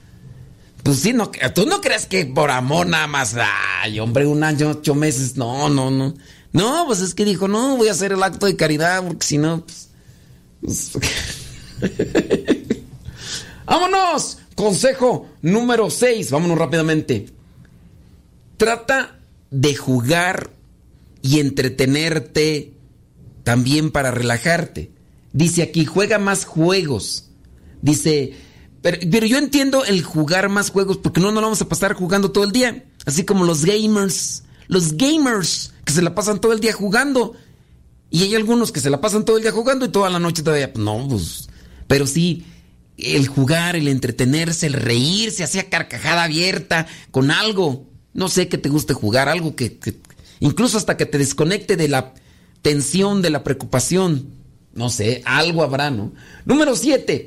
pues 0.83 0.99
sí, 0.99 1.13
no, 1.13 1.31
tú 1.55 1.67
no 1.67 1.81
crees 1.81 2.07
que 2.07 2.27
por 2.27 2.51
amor 2.51 2.87
nada 2.87 3.07
más, 3.07 3.35
ay, 3.83 4.01
hombre, 4.01 4.27
un 4.27 4.43
año, 4.45 4.71
ocho 4.71 4.95
meses, 4.95 5.37
no, 5.37 5.69
no, 5.69 5.91
no. 5.91 6.15
No, 6.53 6.85
pues 6.87 7.01
es 7.01 7.15
que 7.15 7.25
dijo, 7.25 7.49
no, 7.49 7.77
voy 7.77 7.89
a 7.89 7.93
hacer 7.93 8.13
el 8.13 8.23
acto 8.23 8.47
de 8.47 8.57
caridad 8.57 9.03
porque 9.07 9.27
si 9.27 9.39
no, 9.39 9.65
pues, 9.65 9.89
pues 10.61 10.93
Vámonos. 13.65 14.39
Consejo 14.55 15.29
número 15.41 15.89
6. 15.89 16.31
Vámonos 16.31 16.59
rápidamente. 16.59 17.31
Trata 18.57 19.19
de 19.51 19.75
jugar 19.75 20.51
y 21.23 21.41
entretenerte 21.41 22.75
también 23.45 23.91
para 23.91 24.11
relajarte. 24.11 24.91
Dice 25.33 25.63
aquí, 25.63 25.85
juega 25.85 26.19
más 26.19 26.45
juegos. 26.45 27.31
Dice, 27.81 28.35
pero, 28.83 28.99
pero, 29.11 29.27
yo 29.27 29.39
entiendo 29.39 29.85
el 29.85 30.03
jugar 30.03 30.49
más 30.49 30.71
juegos 30.71 30.99
porque 30.99 31.21
no 31.21 31.33
nos 31.33 31.43
vamos 31.43 31.63
a 31.63 31.69
pasar 31.69 31.95
jugando 31.95 32.31
todo 32.31 32.45
el 32.45 32.53
día. 32.53 32.85
Así 33.07 33.25
como 33.25 33.45
los 33.45 33.65
gamers. 33.65 34.45
Los 34.69 34.97
gamers 34.97 35.72
que 35.85 35.93
se 35.93 36.03
la 36.03 36.15
pasan 36.15 36.41
todo 36.41 36.53
el 36.53 36.61
día 36.61 36.73
jugando. 36.73 37.35
Y 38.11 38.25
hay 38.25 38.35
algunos 38.35 38.73
que 38.73 38.81
se 38.81 38.91
la 38.91 39.01
pasan 39.01 39.25
todo 39.25 39.39
el 39.39 39.43
día 39.43 39.53
jugando 39.53 39.87
y 39.87 39.89
toda 39.89 40.11
la 40.11 40.19
noche 40.19 40.43
todavía. 40.43 40.71
No, 40.77 41.09
pues. 41.09 41.49
Pero 41.87 42.07
sí, 42.07 42.45
el 42.99 43.27
jugar, 43.27 43.75
el 43.75 43.89
entretenerse, 43.89 44.67
el 44.67 44.75
reírse, 44.75 45.45
hacía 45.45 45.71
carcajada 45.71 46.25
abierta 46.25 46.87
con 47.11 47.31
algo. 47.31 47.87
No 48.13 48.29
sé 48.29 48.49
que 48.49 48.59
te 48.59 48.69
guste 48.69 48.93
jugar, 48.93 49.29
algo 49.29 49.57
que, 49.57 49.79
incluso 50.41 50.77
hasta 50.77 50.97
que 50.97 51.07
te 51.07 51.19
desconecte 51.19 51.77
de 51.77 51.89
la 51.89 52.13
tensión, 52.61 53.23
de 53.23 53.31
la 53.31 53.43
preocupación. 53.45 54.29
No 54.75 54.91
sé, 54.91 55.23
algo 55.25 55.63
habrá, 55.63 55.91
¿no? 55.91 56.13
Número 56.45 56.77
7. 56.77 57.25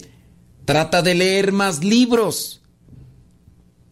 Trata 0.66 1.02
de 1.02 1.16
leer 1.16 1.52
más 1.52 1.84
libros. 1.84 2.62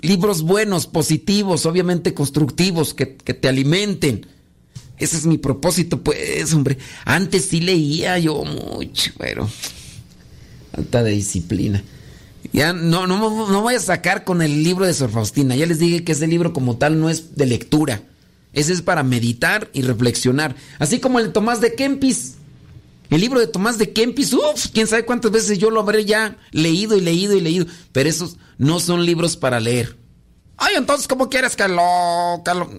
Libros 0.02 0.42
buenos, 0.42 0.86
positivos, 0.86 1.66
obviamente 1.66 2.14
constructivos, 2.14 2.94
que 2.94 3.06
te 3.06 3.48
alimenten. 3.48 4.28
Ese 4.98 5.18
es 5.18 5.26
mi 5.26 5.38
propósito, 5.38 6.02
pues, 6.02 6.54
hombre. 6.54 6.78
Antes 7.06 7.46
sí 7.46 7.62
leía 7.62 8.20
yo 8.20 8.44
mucho, 8.44 9.12
pero 9.18 9.50
falta 10.74 11.04
de 11.04 11.12
disciplina. 11.12 11.84
Ya 12.52 12.74
no, 12.74 13.08
no, 13.08 13.18
no 13.50 13.62
voy 13.62 13.76
a 13.76 13.80
sacar 13.80 14.24
con 14.24 14.42
el 14.42 14.64
libro 14.64 14.86
de 14.86 14.94
Sor 14.94 15.10
Faustina. 15.10 15.56
Ya 15.56 15.66
les 15.66 15.80
dije 15.80 16.04
que 16.04 16.12
ese 16.12 16.28
libro 16.28 16.54
como 16.54 16.78
tal 16.78 17.00
no 17.00 17.10
es 17.10 17.36
de 17.36 17.46
lectura. 17.46 18.04
Ese 18.54 18.74
es 18.74 18.82
para 18.82 19.04
meditar 19.04 19.70
y 19.74 19.82
reflexionar. 19.82 20.56
Así 20.78 21.00
como 21.00 21.20
el 21.20 21.28
de 21.28 21.32
Tomás 21.32 21.62
de 21.62 21.74
Kempis. 21.74 22.36
El 23.10 23.22
libro 23.22 23.40
de 23.40 23.48
Tomás 23.48 23.78
de 23.78 23.92
Kempis, 23.92 24.34
uff, 24.34 24.68
quién 24.74 24.88
sabe 24.88 25.06
cuántas 25.06 25.32
veces 25.32 25.58
yo 25.58 25.70
lo 25.70 25.82
habré 25.82 26.06
ya 26.06 26.38
leído 26.52 26.96
y 26.96 27.02
leído 27.02 27.36
y 27.36 27.42
leído. 27.42 27.66
Pero 27.92 28.10
esos 28.10 28.38
no 28.58 28.80
son 28.80 29.06
libros 29.06 29.38
para 29.38 29.60
leer. 29.60 29.98
Ay, 30.58 30.76
entonces, 30.78 31.08
¿cómo 31.08 31.30
quieres 31.30 31.56
que 31.56 31.68
lo, 31.68 32.42
que 32.46 32.54
lo... 32.54 32.70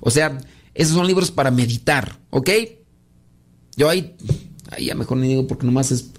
O 0.00 0.10
sea, 0.10 0.38
esos 0.78 0.94
son 0.94 1.06
libros 1.06 1.30
para 1.30 1.50
meditar, 1.50 2.18
¿ok? 2.30 2.50
Yo 3.76 3.90
ahí, 3.90 4.16
ahí 4.70 4.86
ya 4.86 4.94
mejor 4.94 5.18
ni 5.18 5.28
digo 5.28 5.46
porque 5.46 5.66
nomás 5.66 5.90
es 5.90 6.12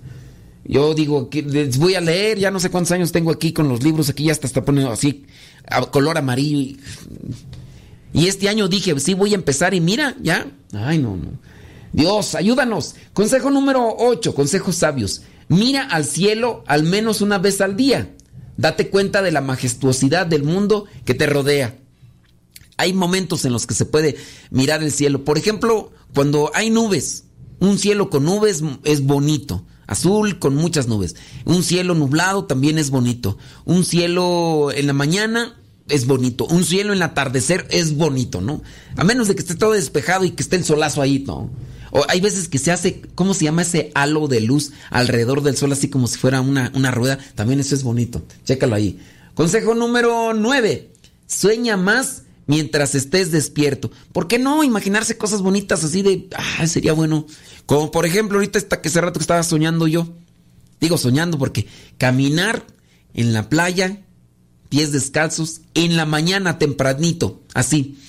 yo 0.66 0.94
digo, 0.94 1.30
voy 1.80 1.96
a 1.96 2.02
leer, 2.02 2.38
ya 2.38 2.52
no 2.52 2.60
sé 2.60 2.70
cuántos 2.70 2.92
años 2.92 3.12
tengo 3.12 3.32
aquí 3.32 3.54
con 3.54 3.68
los 3.68 3.82
libros, 3.82 4.10
aquí 4.10 4.26
ya 4.26 4.34
hasta 4.34 4.46
está 4.46 4.64
poniendo 4.64 4.92
así, 4.92 5.26
color 5.90 6.20
amarillo. 6.20 6.78
Y, 8.14 8.28
este 8.28 8.50
año 8.50 8.68
dije, 8.68 9.00
sí, 9.00 9.16
voy 9.16 9.32
a 9.32 9.36
empezar 9.36 9.74
y 9.74 9.82
mira, 9.82 10.16
ya. 10.22 10.46
Ay, 10.74 11.00
no, 11.00 11.18
no. 11.18 11.40
Dios, 11.92 12.36
ayúdanos. 12.36 12.94
Consejo 13.14 13.50
número 13.50 13.96
8, 13.98 14.36
consejos 14.36 14.76
sabios. 14.76 15.24
Mira 15.48 15.86
al 15.86 16.06
cielo 16.06 16.64
al 16.68 16.84
menos 16.84 17.22
una 17.22 17.40
vez 17.40 17.62
al 17.62 17.76
día. 17.76 18.14
Date 18.56 18.90
cuenta 18.90 19.24
de 19.24 19.32
la 19.32 19.42
majestuosidad 19.42 20.28
del 20.28 20.44
mundo 20.44 20.86
que 21.04 21.16
te 21.16 21.26
rodea. 21.26 21.80
Hay 22.80 22.94
momentos 22.94 23.46
en 23.46 23.52
los 23.52 23.68
que 23.68 23.76
se 23.76 23.86
puede 23.86 24.16
mirar 24.50 24.82
el 24.82 24.92
cielo. 24.92 25.24
Por 25.24 25.38
ejemplo, 25.38 25.92
cuando 26.14 26.52
hay 26.54 26.70
nubes. 26.70 27.26
Un 27.60 27.78
cielo 27.78 28.10
con 28.10 28.24
nubes 28.24 28.64
es 28.86 29.02
bonito 29.02 29.66
azul 29.90 30.38
con 30.40 30.56
muchas 30.56 30.88
nubes. 30.88 31.16
Un 31.46 31.64
cielo 31.64 31.96
nublado 31.96 32.46
también 32.46 32.78
es 32.78 32.92
bonito. 32.92 33.38
Un 33.66 33.84
cielo 33.84 34.72
en 34.72 34.88
la 34.88 34.94
mañana 34.94 35.60
es 35.90 36.06
bonito. 36.06 36.46
Un 36.46 36.64
cielo 36.64 36.94
en 36.94 36.98
el 36.98 37.04
atardecer 37.04 37.68
es 37.72 37.98
bonito, 37.98 38.40
¿no? 38.40 38.62
A 38.96 39.04
menos 39.04 39.28
de 39.28 39.36
que 39.36 39.42
esté 39.42 39.56
todo 39.56 39.72
despejado 39.72 40.24
y 40.26 40.32
que 40.32 40.44
esté 40.44 40.56
el 40.58 40.64
solazo 40.64 41.02
ahí, 41.02 41.24
¿no? 41.26 41.50
O 41.92 42.06
hay 42.08 42.22
veces 42.22 42.48
que 42.48 42.60
se 42.60 42.72
hace, 42.72 43.02
¿cómo 43.16 43.34
se 43.34 43.46
llama 43.46 43.64
ese 43.64 43.92
halo 43.96 44.28
de 44.28 44.42
luz 44.42 44.74
alrededor 44.92 45.42
del 45.42 45.58
sol, 45.58 45.72
así 45.72 45.90
como 45.90 46.06
si 46.06 46.20
fuera 46.20 46.40
una, 46.40 46.72
una 46.76 46.92
rueda? 46.92 47.18
También 47.34 47.60
eso 47.60 47.74
es 47.74 47.82
bonito. 47.82 48.22
Chécalo 48.46 48.76
ahí. 48.76 49.00
Consejo 49.34 49.74
número 49.74 50.36
9. 50.36 50.92
Sueña 51.26 51.78
más 51.78 52.24
mientras 52.50 52.96
estés 52.96 53.30
despierto. 53.30 53.92
¿Por 54.12 54.28
qué 54.28 54.40
no 54.40 54.64
imaginarse 54.64 55.20
cosas 55.20 55.44
bonitas 55.44 55.84
así 55.84 56.02
de, 56.02 56.28
ah, 56.36 56.66
sería 56.66 56.94
bueno? 56.94 57.28
Como 57.68 57.92
por 57.92 58.08
ejemplo 58.08 58.40
ahorita 58.40 58.58
esta 58.58 58.82
que 58.82 58.90
rato 58.90 59.20
que 59.20 59.24
estaba 59.24 59.44
soñando 59.44 59.88
yo. 59.88 60.08
Digo 60.82 60.98
soñando 60.98 61.38
porque 61.38 61.68
caminar 62.00 62.66
en 63.14 63.34
la 63.34 63.50
playa, 63.50 64.02
pies 64.68 64.92
descalzos, 64.92 65.62
en 65.76 65.96
la 65.96 66.08
mañana 66.08 66.58
tempranito, 66.58 67.44
así. 67.54 68.00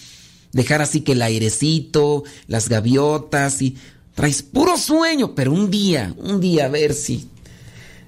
Dejar 0.53 0.80
así 0.80 1.03
que 1.03 1.12
el 1.12 1.20
airecito, 1.20 2.24
las 2.47 2.70
gaviotas 2.70 3.61
y 3.61 3.76
traes 4.14 4.43
puro 4.43 4.78
sueño, 4.78 5.34
pero 5.34 5.53
un 5.53 5.70
día, 5.70 6.14
un 6.16 6.41
día 6.41 6.64
a 6.64 6.68
ver 6.70 6.95
si 6.95 7.28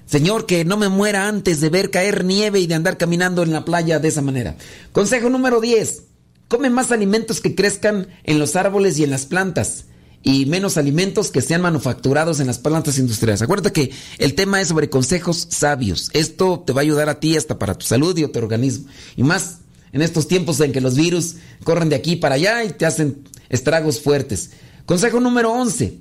Señor, 0.07 0.47
que 0.47 0.65
no 0.65 0.77
me 0.77 0.89
muera 0.89 1.27
antes 1.27 1.61
de 1.61 1.69
ver 1.69 1.91
caer 1.91 2.25
nieve 2.25 2.59
y 2.59 2.65
de 2.65 2.73
andar 2.73 2.97
caminando 2.97 3.43
en 3.43 3.53
la 3.53 3.65
playa 3.65 3.99
de 3.99 4.07
esa 4.07 4.23
manera. 4.23 4.55
Consejo 4.91 5.29
número 5.29 5.61
10. 5.61 6.12
Come 6.53 6.69
más 6.69 6.91
alimentos 6.91 7.41
que 7.41 7.55
crezcan 7.55 8.05
en 8.25 8.37
los 8.37 8.55
árboles 8.55 8.99
y 8.99 9.03
en 9.03 9.09
las 9.09 9.25
plantas 9.25 9.85
y 10.21 10.45
menos 10.45 10.77
alimentos 10.77 11.31
que 11.31 11.41
sean 11.41 11.61
manufacturados 11.61 12.39
en 12.39 12.45
las 12.45 12.59
plantas 12.59 12.99
industriales. 12.99 13.41
Acuérdate 13.41 13.71
que 13.71 13.91
el 14.19 14.35
tema 14.35 14.61
es 14.61 14.67
sobre 14.67 14.87
consejos 14.87 15.47
sabios. 15.49 16.11
Esto 16.13 16.59
te 16.59 16.71
va 16.71 16.81
a 16.81 16.83
ayudar 16.83 17.09
a 17.09 17.19
ti 17.19 17.35
hasta 17.35 17.57
para 17.57 17.73
tu 17.73 17.87
salud 17.87 18.15
y 18.15 18.27
tu 18.27 18.37
organismo. 18.37 18.85
Y 19.17 19.23
más 19.23 19.61
en 19.93 20.03
estos 20.03 20.27
tiempos 20.27 20.59
en 20.59 20.71
que 20.71 20.79
los 20.79 20.93
virus 20.93 21.37
corren 21.63 21.89
de 21.89 21.95
aquí 21.95 22.17
para 22.17 22.35
allá 22.35 22.63
y 22.63 22.69
te 22.69 22.85
hacen 22.85 23.23
estragos 23.49 23.99
fuertes. 23.99 24.51
Consejo 24.85 25.19
número 25.19 25.51
11. 25.53 25.97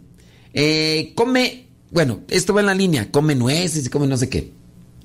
Eh, 0.53 1.15
come 1.17 1.69
bueno, 1.91 2.21
esto 2.29 2.53
va 2.53 2.61
en 2.61 2.67
la 2.67 2.75
línea, 2.75 3.11
come 3.11 3.35
nueces 3.35 3.87
y 3.87 3.89
come 3.89 4.07
no 4.07 4.19
sé 4.19 4.29
qué. 4.29 4.53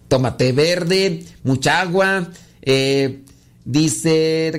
Toma 0.10 0.36
té 0.36 0.52
verde, 0.52 1.24
mucha 1.46 1.80
agua, 1.80 2.32
eh, 2.62 3.22
dice... 3.68 4.52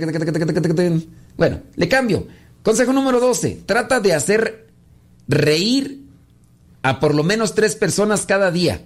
Bueno, 1.36 1.62
le 1.74 1.88
cambio. 1.88 2.28
Consejo 2.62 2.92
número 2.92 3.18
12, 3.18 3.62
trata 3.64 4.00
de 4.00 4.12
hacer 4.12 4.68
reír 5.26 6.02
a 6.82 7.00
por 7.00 7.14
lo 7.14 7.24
menos 7.24 7.54
tres 7.54 7.74
personas 7.74 8.26
cada 8.26 8.50
día. 8.50 8.84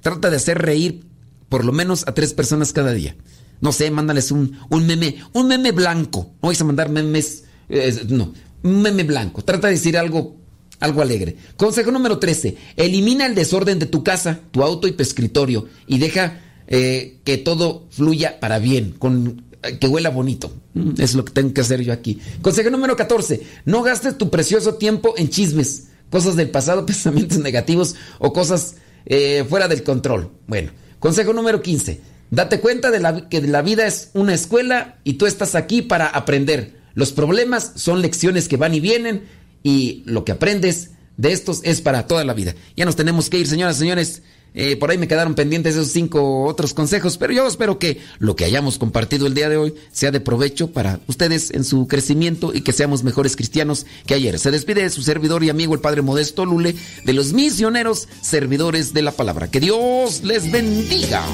Trata 0.00 0.28
de 0.28 0.36
hacer 0.36 0.58
reír 0.58 1.06
por 1.48 1.64
lo 1.64 1.72
menos 1.72 2.06
a 2.08 2.14
tres 2.14 2.34
personas 2.34 2.72
cada 2.72 2.92
día. 2.92 3.16
No 3.60 3.72
sé, 3.72 3.90
mándales 3.90 4.32
un, 4.32 4.58
un 4.68 4.86
meme, 4.86 5.16
un 5.32 5.46
meme 5.46 5.70
blanco. 5.72 6.32
No 6.42 6.48
vais 6.48 6.60
a 6.60 6.64
mandar 6.64 6.88
memes, 6.88 7.44
eh, 7.68 8.04
no, 8.08 8.34
un 8.62 8.82
meme 8.82 9.04
blanco. 9.04 9.42
Trata 9.44 9.68
de 9.68 9.74
decir 9.74 9.96
algo, 9.96 10.36
algo 10.80 11.00
alegre. 11.00 11.36
Consejo 11.56 11.92
número 11.92 12.18
13, 12.18 12.56
elimina 12.76 13.26
el 13.26 13.34
desorden 13.34 13.78
de 13.78 13.86
tu 13.86 14.02
casa, 14.02 14.40
tu 14.50 14.62
auto 14.64 14.88
y 14.88 14.92
tu 14.92 15.02
escritorio 15.02 15.68
y 15.86 15.98
deja 15.98 16.40
eh, 16.66 17.18
que 17.24 17.38
todo 17.38 17.86
fluya 17.90 18.40
para 18.40 18.58
bien, 18.58 18.92
con 18.98 19.44
eh, 19.62 19.78
que 19.78 19.88
huela 19.88 20.10
bonito. 20.10 20.52
Mm, 20.74 20.92
Es 20.98 21.14
lo 21.14 21.24
que 21.24 21.32
tengo 21.32 21.52
que 21.52 21.60
hacer 21.60 21.82
yo 21.82 21.92
aquí. 21.92 22.20
Consejo 22.42 22.70
número 22.70 22.96
14, 22.96 23.42
no 23.64 23.82
gastes 23.82 24.18
tu 24.18 24.30
precioso 24.30 24.74
tiempo 24.74 25.14
en 25.16 25.28
chismes, 25.28 25.88
cosas 26.10 26.36
del 26.36 26.50
pasado, 26.50 26.86
pensamientos 26.86 27.38
negativos 27.38 27.96
o 28.18 28.32
cosas 28.32 28.76
eh, 29.06 29.44
fuera 29.48 29.68
del 29.68 29.82
control. 29.82 30.30
Bueno, 30.46 30.72
consejo 30.98 31.32
número 31.32 31.62
15, 31.62 32.00
date 32.30 32.60
cuenta 32.60 32.90
de 32.90 33.00
la, 33.00 33.28
que 33.28 33.40
la 33.42 33.62
vida 33.62 33.86
es 33.86 34.10
una 34.14 34.34
escuela 34.34 34.98
y 35.04 35.14
tú 35.14 35.26
estás 35.26 35.54
aquí 35.54 35.82
para 35.82 36.06
aprender. 36.06 36.78
Los 36.94 37.12
problemas 37.12 37.72
son 37.74 38.00
lecciones 38.02 38.48
que 38.48 38.56
van 38.56 38.74
y 38.74 38.80
vienen 38.80 39.24
y 39.62 40.02
lo 40.06 40.24
que 40.24 40.32
aprendes 40.32 40.90
de 41.16 41.32
estos 41.32 41.60
es 41.64 41.80
para 41.80 42.06
toda 42.06 42.24
la 42.24 42.34
vida. 42.34 42.54
Ya 42.76 42.84
nos 42.84 42.96
tenemos 42.96 43.28
que 43.30 43.38
ir, 43.38 43.46
señoras 43.46 43.76
y 43.76 43.80
señores. 43.80 44.22
Eh, 44.54 44.76
por 44.76 44.90
ahí 44.90 44.98
me 44.98 45.08
quedaron 45.08 45.34
pendientes 45.34 45.74
esos 45.74 45.88
cinco 45.88 46.44
otros 46.44 46.74
consejos, 46.74 47.18
pero 47.18 47.32
yo 47.32 47.46
espero 47.46 47.80
que 47.80 48.00
lo 48.18 48.36
que 48.36 48.44
hayamos 48.44 48.78
compartido 48.78 49.26
el 49.26 49.34
día 49.34 49.48
de 49.48 49.56
hoy 49.56 49.74
sea 49.90 50.12
de 50.12 50.20
provecho 50.20 50.70
para 50.70 51.00
ustedes 51.08 51.50
en 51.50 51.64
su 51.64 51.88
crecimiento 51.88 52.54
y 52.54 52.60
que 52.60 52.72
seamos 52.72 53.02
mejores 53.02 53.34
cristianos 53.34 53.84
que 54.06 54.14
ayer. 54.14 54.38
Se 54.38 54.52
despide 54.52 54.88
su 54.90 55.02
servidor 55.02 55.42
y 55.42 55.50
amigo 55.50 55.74
el 55.74 55.80
Padre 55.80 56.02
Modesto 56.02 56.46
Lule 56.46 56.76
de 57.04 57.12
los 57.12 57.32
misioneros 57.32 58.08
servidores 58.20 58.94
de 58.94 59.02
la 59.02 59.12
palabra. 59.12 59.50
Que 59.50 59.58
Dios 59.58 60.22
les 60.22 60.50
bendiga. 60.50 61.24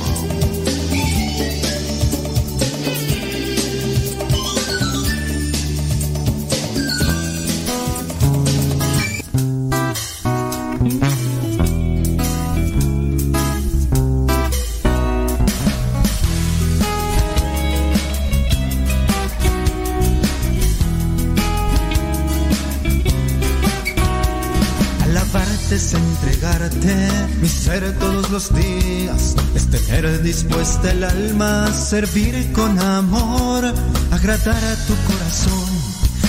Los 28.41 28.55
días, 28.55 29.37
es 29.55 29.67
tener 29.71 30.23
dispuesta 30.23 30.93
el 30.93 31.05
alma 31.05 31.67
a 31.67 31.73
servir 31.73 32.53
con 32.53 32.79
amor, 32.79 33.65
agradar 34.11 34.65
a 34.65 34.77
tu 34.87 34.95
corazón, 35.09 35.69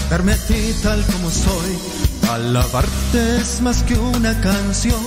darme 0.10 0.34
a 0.34 0.38
ti 0.48 0.74
tal 0.84 1.02
como 1.06 1.30
soy. 1.30 1.78
Alabarte 2.30 3.38
es 3.38 3.62
más 3.62 3.84
que 3.84 3.96
una 3.98 4.40
canción, 4.42 5.00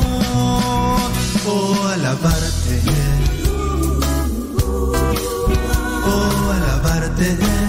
oh 1.47 1.89
alabarte, 1.93 2.81
oh 6.07 6.53
alabarte. 6.53 7.64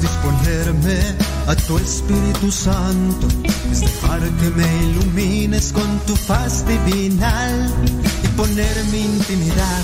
Disponerme 0.00 0.98
a 1.46 1.54
tu 1.54 1.78
Espíritu 1.78 2.50
Santo, 2.50 3.26
es 3.70 3.80
dejar 3.80 4.20
que 4.20 4.50
me 4.50 4.84
ilumines 4.84 5.72
con 5.72 5.98
tu 6.06 6.16
faz 6.16 6.64
divinal 6.66 7.72
y 8.24 8.28
poner 8.28 8.84
mi 8.92 9.00
intimidad 9.00 9.82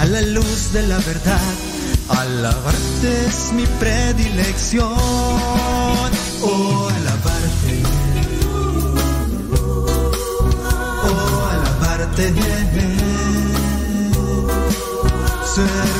a 0.00 0.06
la 0.06 0.20
luz 0.22 0.72
de 0.72 0.82
la 0.82 0.98
verdad. 0.98 1.54
Alabarte 2.08 3.26
es 3.26 3.52
mi 3.52 3.66
predilección, 3.78 4.88
oh 6.42 6.88
alabarte, 6.96 7.82
oh 11.04 11.48
alabarte. 11.52 12.34
Ser 15.54 15.97